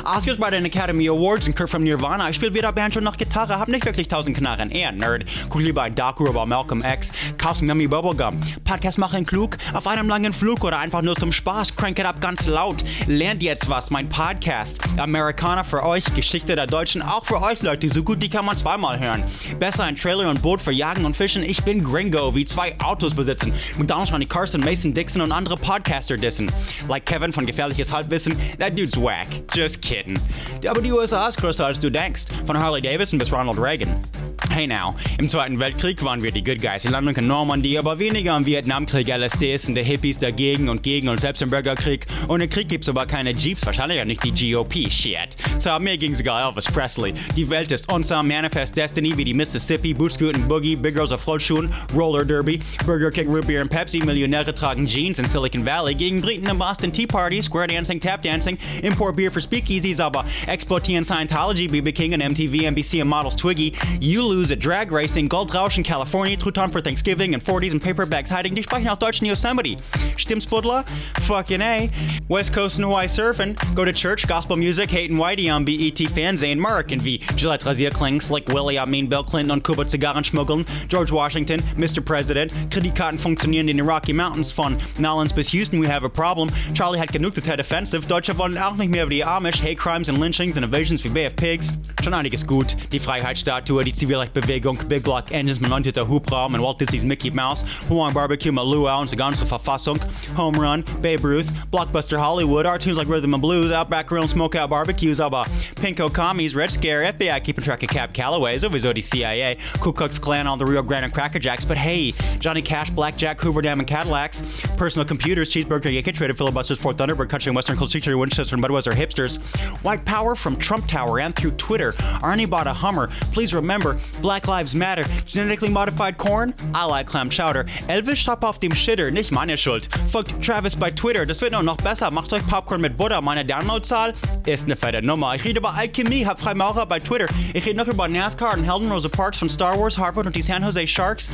Oscars 0.04 0.36
bei 0.38 0.50
den 0.50 0.64
Academy 0.64 1.08
Awards 1.08 1.46
und 1.46 1.56
Kurt 1.56 1.70
from 1.70 1.82
Nirvana. 1.82 2.28
Ich 2.28 2.36
spiele 2.36 2.54
weder 2.54 2.72
Banjo 2.72 3.00
noch 3.00 3.16
Gitarre, 3.16 3.58
hab 3.58 3.68
nicht 3.68 3.84
wirklich 3.84 4.08
tausend 4.08 4.36
Knarren. 4.36 4.70
Eher 4.70 4.92
Nerd. 4.92 5.24
Guck 5.48 5.62
lieber 5.62 5.82
ein 5.82 5.94
Doku 5.94 6.26
über 6.26 6.44
Malcolm 6.44 6.82
X. 6.82 7.12
Kaufst 7.38 7.62
Yummy 7.62 7.86
Bubblegum. 7.86 8.40
Podcast 8.64 8.98
machen 8.98 9.24
klug, 9.24 9.58
auf 9.72 9.86
einem 9.86 10.08
langen 10.08 10.32
Flug 10.32 10.64
oder 10.64 10.78
einfach 10.78 11.02
nur 11.02 11.16
zum 11.16 11.32
Spaß. 11.32 11.76
Crank 11.76 11.98
it 11.98 12.06
up 12.06 12.20
ganz 12.20 12.46
laut. 12.46 12.84
Lernt 13.06 13.42
jetzt 13.42 13.68
was, 13.68 13.90
mein 13.90 14.08
Podcast. 14.08 14.80
Amerikaner 14.96 15.64
für 15.64 15.84
euch, 15.84 16.04
Geschichte 16.14 16.56
der 16.56 16.66
Deutschen, 16.66 17.02
auch 17.02 17.24
für 17.24 17.40
euch 17.40 17.62
Leute. 17.62 17.88
So 17.88 18.02
gut, 18.02 18.22
die 18.22 18.28
kann 18.28 18.44
man 18.44 18.56
zweimal 18.56 18.98
hören. 18.98 19.22
Besser 19.58 19.84
ein 19.84 19.96
Trailer 19.96 20.28
und 20.28 20.42
Boot 20.42 20.60
für 20.60 20.72
Jagen 20.72 21.04
und 21.04 21.16
Fischen. 21.16 21.42
Ich 21.42 21.62
bin 21.62 21.84
Gringo, 21.84 22.34
wie 22.34 22.44
zwei 22.44 22.78
Autos 22.80 23.14
besitzen. 23.14 23.54
McDonald's, 23.78 24.12
Ronnie 24.12 24.26
Carson, 24.26 24.60
Mason 24.60 24.92
Dixon 24.92 25.22
und 25.22 25.32
andere 25.32 25.56
Podcaster 25.56 26.16
dissen. 26.16 26.50
Like 26.88 27.06
Kevin 27.06 27.32
von 27.32 27.46
Gefährliches 27.46 27.92
Halbwissen, 27.92 28.36
that 28.58 28.76
dude's 28.76 28.96
whack. 28.96 29.28
Just 29.54 29.80
kidding. 29.80 29.91
Die 29.92 30.92
USA 30.92 31.28
ist 31.28 31.60
als 31.60 31.80
du 31.80 31.90
denkst. 31.90 32.24
Von 32.46 32.58
Harley 32.58 32.80
Davidson 32.80 33.18
bis 33.18 33.32
Ronald 33.32 33.58
Reagan. 33.58 34.02
Hey 34.50 34.66
now, 34.66 34.94
im 35.16 35.30
Zweiten 35.30 35.58
Weltkrieg 35.58 36.02
waren 36.04 36.22
wir 36.22 36.30
die 36.30 36.44
Good 36.44 36.60
Guys. 36.60 36.82
Die 36.82 36.88
Landung 36.88 37.16
in 37.16 37.26
Normandie, 37.26 37.78
aber 37.78 37.98
weniger 37.98 38.36
im 38.36 38.44
Vietnamkrieg. 38.44 39.08
LSDs 39.08 39.68
und 39.68 39.76
der 39.76 39.84
Hippies 39.84 40.18
dagegen 40.18 40.68
und 40.68 40.82
gegen 40.82 41.08
und 41.08 41.20
selbst 41.20 41.40
im 41.40 41.48
Bürgerkrieg. 41.48 42.06
Ohne 42.28 42.48
Krieg 42.48 42.68
gibt's 42.68 42.88
aber 42.88 43.06
keine 43.06 43.30
Jeeps, 43.30 43.64
wahrscheinlich 43.64 44.00
auch 44.00 44.04
nicht 44.04 44.22
die 44.22 44.52
GOP. 44.52 44.90
Shit. 44.90 45.36
Zwar 45.58 45.78
mir 45.78 45.96
ging 45.96 46.14
sogar 46.14 46.46
Elvis 46.46 46.66
Presley. 46.66 47.14
Die 47.34 47.48
Welt 47.48 47.72
ist 47.72 47.90
unser 47.90 48.22
Manifest 48.22 48.76
Destiny 48.76 49.16
wie 49.16 49.24
die 49.24 49.32
Mississippi, 49.32 49.94
Bootscooten 49.94 50.46
Boogie, 50.46 50.76
Big 50.76 50.94
Girls 50.94 51.12
auf 51.12 51.26
Rollschuhen, 51.26 51.72
Roller 51.94 52.24
Derby, 52.24 52.60
Burger 52.84 53.10
King, 53.10 53.34
Root 53.34 53.46
Beer 53.46 53.62
und 53.62 53.70
Pepsi, 53.70 54.00
Millionäre 54.00 54.54
tragen 54.54 54.86
Jeans 54.86 55.18
in 55.18 55.24
Silicon 55.24 55.64
Valley, 55.64 55.94
gegen 55.94 56.20
Briten 56.20 56.50
in 56.50 56.58
Boston 56.58 56.92
Tea 56.92 57.06
Party, 57.06 57.40
Square 57.40 57.68
Dancing, 57.68 57.98
Tap 57.98 58.22
Dancing, 58.22 58.58
Import 58.82 59.16
Beer 59.16 59.32
für 59.32 59.40
Speakeasies, 59.82 60.00
aber 60.00 60.20
uh, 60.20 60.50
exportieren 60.50 61.04
Scientology, 61.04 61.68
BB 61.68 61.92
King 61.92 62.14
und 62.14 62.20
MTV, 62.20 62.66
NBC 62.66 63.02
und 63.02 63.08
Models 63.08 63.36
Twiggy. 63.36 63.72
You 64.00 64.22
lose 64.22 64.52
at 64.52 64.60
Drag 64.60 64.90
Racing, 64.90 65.28
Goldrausch 65.28 65.76
in 65.76 65.82
California, 65.82 66.36
Truton 66.36 66.70
for 66.70 66.80
Thanksgiving 66.80 67.34
and 67.34 67.42
40s 67.42 67.72
and 67.72 67.82
Paperbacks 67.82 68.28
hiding. 68.28 68.54
Die 68.54 68.62
sprechen 68.62 68.88
auch 68.88 68.98
Deutsch 68.98 69.20
in 69.20 69.26
Yosemite. 69.26 69.76
Stimmt's, 70.16 70.46
Buddler? 70.46 70.84
Fucking 71.22 71.62
A. 71.62 71.90
West 72.28 72.52
Coast 72.52 72.76
and 72.76 72.84
Hawaii 72.84 73.06
surfing, 73.06 73.56
go 73.74 73.84
to 73.84 73.92
church, 73.92 74.26
gospel 74.26 74.56
music, 74.56 74.90
hating 74.90 75.16
Whitey 75.16 75.50
on 75.50 75.64
BET 75.64 75.98
Fernsehen, 76.10 76.58
American 76.58 77.04
wie 77.04 77.20
Gillette 77.36 77.64
Rasierklingen, 77.66 78.20
Slick 78.20 78.48
Willie, 78.48 78.78
I 78.78 78.86
mean 78.86 79.08
Bill 79.08 79.24
Clinton 79.24 79.52
und 79.52 79.64
Kuba 79.64 79.86
Zigarren 79.86 80.24
schmuggeln, 80.24 80.64
George 80.88 81.12
Washington, 81.12 81.62
Mr. 81.76 82.00
President, 82.00 82.52
Kreditkarten 82.70 83.18
funktionieren 83.18 83.68
in 83.68 83.76
den 83.76 83.88
Rocky 83.88 84.12
Mountains 84.12 84.52
von 84.52 84.78
Nolans 84.98 85.32
bis 85.32 85.52
Houston, 85.52 85.80
we 85.80 85.88
have 85.88 86.04
a 86.04 86.08
problem. 86.08 86.48
Charlie 86.74 86.98
hat 86.98 87.12
genug 87.12 87.34
der 87.34 87.42
Ted 87.42 87.60
Offensive, 87.60 88.06
Deutsche 88.06 88.36
wollen 88.38 88.58
auch 88.58 88.76
nicht 88.76 88.90
mehr 88.90 89.04
über 89.04 89.10
die 89.10 89.24
Amish, 89.24 89.62
Hate 89.72 89.78
Crimes 89.78 90.10
and 90.10 90.18
Lynchings 90.18 90.56
and 90.56 90.64
Invasions 90.66 91.02
wie 91.02 91.30
Pigs. 91.30 91.72
Schon 92.02 92.12
einiges 92.12 92.46
gut. 92.46 92.76
Die 92.90 92.98
Freiheitsstatue, 92.98 93.84
die 93.84 93.94
Zivilrechtbewegung, 93.94 94.76
Big 94.88 95.02
Block 95.02 95.30
Engines, 95.30 95.60
mein 95.60 95.70
19. 95.70 96.08
Hubraum 96.08 96.52
und 96.52 96.60
Walt 96.60 96.80
Disney's 96.80 97.04
Mickey 97.04 97.30
Mouse, 97.30 97.64
Hawaiian 97.88 98.12
Barbecue, 98.12 98.52
Malua 98.52 98.98
und 98.98 99.08
sogar 99.08 99.28
unsere 99.28 99.46
Verfassung, 99.46 99.98
Home 100.36 100.58
Run, 100.58 100.84
Babe 101.00 101.22
Ruth, 101.22 101.46
Blockbuster 101.70 102.18
Hollywood, 102.18 102.66
our 102.66 102.78
tunes 102.78 102.98
like 102.98 103.08
Rhythm 103.08 103.32
and 103.32 103.40
Blues, 103.40 103.72
Outback 103.72 104.08
Grill 104.08 104.24
Smokeout 104.24 104.68
Barbecues, 104.68 105.20
aber 105.20 105.44
Pinko 105.76 106.12
Commies, 106.12 106.54
Red 106.56 106.72
Scare, 106.72 107.12
FBI 107.12 107.42
keeping 107.42 107.64
track 107.64 107.82
of 107.84 107.88
Cap 107.88 108.12
Calloway, 108.12 108.58
sowieso 108.58 108.92
die 108.92 109.00
CIA, 109.00 109.56
Ku 109.80 109.92
Klux 109.92 110.18
Klan 110.18 110.48
on 110.48 110.58
the 110.58 110.66
Rio 110.66 110.82
Grande 110.82 111.04
and 111.04 111.14
Cracker 111.14 111.38
Jacks, 111.38 111.64
but 111.64 111.78
hey, 111.78 112.12
Johnny 112.40 112.62
Cash, 112.62 112.90
Blackjack, 112.90 113.40
Hoover 113.40 113.62
Dam 113.62 113.78
and 113.78 113.88
Cadillacs, 113.88 114.42
personal 114.76 115.06
computers, 115.06 115.50
cheeseburger, 115.50 115.92
Yankee 115.92 116.12
traded 116.12 116.36
filibusters, 116.36 116.78
Fort 116.78 116.96
Thunderbird, 116.96 117.28
Country 117.28 117.50
and 117.50 117.56
Western 117.56 117.76
Secretary, 117.78 118.16
Winchester 118.16 118.56
and 118.56 118.64
Budweiser 118.64 118.92
hipsters, 118.92 119.38
white 119.82 120.04
power 120.04 120.34
from 120.34 120.56
Trump 120.56 120.86
Tower 120.86 121.20
and 121.20 121.34
through 121.34 121.52
Twitter, 121.52 121.92
Arnie 122.22 122.48
bought 122.48 122.66
a 122.66 122.72
Hummer, 122.72 123.08
please 123.32 123.54
remember, 123.54 123.98
Black 124.20 124.48
Lives 124.48 124.74
Matter, 124.74 125.04
genetically 125.26 125.68
modified 125.68 126.18
corn, 126.18 126.54
I 126.74 126.84
like 126.84 127.06
clam 127.06 127.30
chowder, 127.30 127.64
Elvis 127.88 128.16
shop 128.16 128.44
auf 128.44 128.58
dem 128.58 128.74
Shitter, 128.74 129.10
nicht 129.10 129.32
meine 129.32 129.56
Schuld, 129.56 129.88
folgt 130.10 130.42
Travis 130.44 130.76
bei 130.76 130.90
Twitter, 130.90 131.24
das 131.26 131.40
wird 131.40 131.52
noch, 131.52 131.62
noch 131.62 131.76
besser, 131.76 132.10
macht 132.10 132.32
euch 132.32 132.46
Popcorn 132.46 132.80
mit 132.80 132.96
Butter, 132.96 133.20
meine 133.20 133.44
Downloadzahl 133.44 134.14
ist 134.46 134.64
eine 134.64 134.76
fette 134.76 135.02
Nummer, 135.02 135.34
ich 135.34 135.44
rede 135.44 135.58
über 135.58 135.74
Alchemie, 135.74 136.26
hab 136.26 136.40
Freimaurer 136.40 136.86
bei 136.86 136.98
Twitter, 136.98 137.26
ich 137.54 137.64
rede 137.64 137.76
noch 137.76 137.88
über 137.88 138.08
NASCAR 138.08 138.54
und 138.54 138.64
Helden 138.64 138.90
Rosa 138.90 139.08
Parks 139.08 139.38
von 139.38 139.48
Star 139.48 139.78
Wars, 139.78 139.96
Harvard 139.96 140.26
und 140.26 140.36
die 140.36 140.42
San 140.42 140.62
Jose 140.62 140.86
Sharks, 140.86 141.30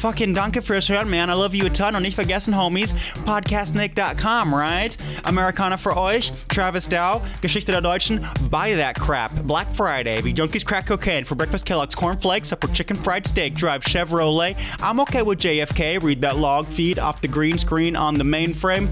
fucking 0.00 0.34
danke 0.34 0.62
fürs 0.62 0.88
Hören, 0.88 1.08
man, 1.08 1.28
I 1.28 1.32
love 1.32 1.56
you 1.56 1.66
a 1.66 1.70
ton. 1.70 1.94
Und 1.96 2.02
nicht 2.02 2.14
vergessen, 2.14 2.56
Homies, 2.56 2.94
podcastnick.com, 3.24 4.54
right? 4.54 4.96
Amerikaner 5.24 5.78
für 5.78 5.96
euch, 5.96 6.32
Travis 6.48 6.88
Dow, 6.88 7.22
Geschichte 7.40 7.71
der 7.72 7.80
Deutschen, 7.80 8.20
buy 8.50 8.74
that 8.74 8.94
crap, 9.00 9.32
Black 9.44 9.66
Friday, 9.74 10.20
wie 10.22 10.34
Junkies 10.34 10.62
crack 10.62 10.86
cocaine, 10.86 11.24
for 11.24 11.34
breakfast 11.34 11.64
Kellogg's 11.64 11.94
cornflakes, 11.94 12.48
supper 12.48 12.68
chicken 12.68 12.94
fried 12.94 13.26
steak, 13.26 13.54
drive 13.54 13.82
Chevrolet, 13.82 14.54
I'm 14.80 15.00
okay 15.00 15.22
with 15.22 15.38
JFK, 15.38 16.02
read 16.02 16.20
that 16.20 16.36
log 16.36 16.66
feed 16.66 16.98
off 16.98 17.22
the 17.22 17.28
green 17.28 17.56
screen 17.56 17.96
on 17.96 18.14
the 18.16 18.24
mainframe. 18.24 18.90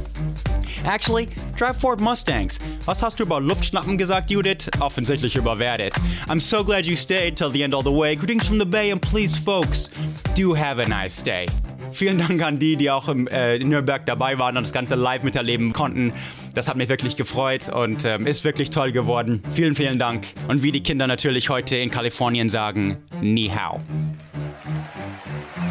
Actually, 0.85 1.29
drive 1.57 1.77
Ford 1.79 2.01
Mustangs. 2.01 2.59
Was 2.85 3.03
hast 3.03 3.19
du 3.19 3.25
über 3.25 3.41
Luftschnappen 3.41 3.99
gesagt, 3.99 4.31
Judith? 4.31 4.69
Offensichtlich 4.81 5.37
überwertet. 5.37 5.95
I'm 6.29 6.41
so 6.41 6.65
glad 6.65 6.87
you 6.87 6.97
stayed 6.97 7.37
till 7.37 7.51
the 7.51 7.63
end 7.63 7.75
all 7.75 7.83
the 7.83 7.91
way. 7.91 8.17
Greetings 8.17 8.47
from 8.47 8.59
the 8.59 8.67
Bay 8.67 8.91
and 8.91 9.01
please, 9.01 9.37
folks, 9.37 9.91
do 10.37 10.55
have 10.55 10.81
a 10.81 10.89
nice 10.89 11.23
day. 11.23 11.47
Vielen 11.93 12.19
Dank 12.19 12.41
an 12.43 12.59
die, 12.59 12.77
die 12.77 12.91
auch 12.91 13.09
im, 13.09 13.27
äh, 13.27 13.57
in 13.57 13.69
Nürnberg 13.69 14.07
dabei 14.07 14.39
waren 14.39 14.57
und 14.57 14.63
das 14.63 14.73
Ganze 14.73 14.95
live 14.95 15.23
miterleben 15.23 15.73
konnten. 15.73 16.13
Das 16.55 16.69
hat 16.69 16.77
mich 16.77 16.89
wirklich 16.89 17.17
gefreut 17.17 17.69
und 17.69 18.05
ähm, 18.05 18.27
ist 18.27 18.45
wirklich 18.45 18.71
toll 18.71 18.93
geworden. 18.93 19.43
Vielen, 19.55 19.75
vielen 19.75 19.99
Dank. 19.99 20.27
Und 20.49 20.63
wie 20.63 20.73
die 20.73 20.83
Kinder 20.83 21.07
natürlich 21.07 21.49
heute 21.49 21.77
in 21.77 21.91
Kalifornien 21.91 22.49
sagen, 22.49 22.97
Ni 23.21 23.49
hao. 23.49 23.81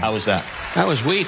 How 0.02 0.14
was 0.14 0.26
that? 0.26 0.44
That 0.76 0.88
was 0.88 1.04
weak. 1.06 1.28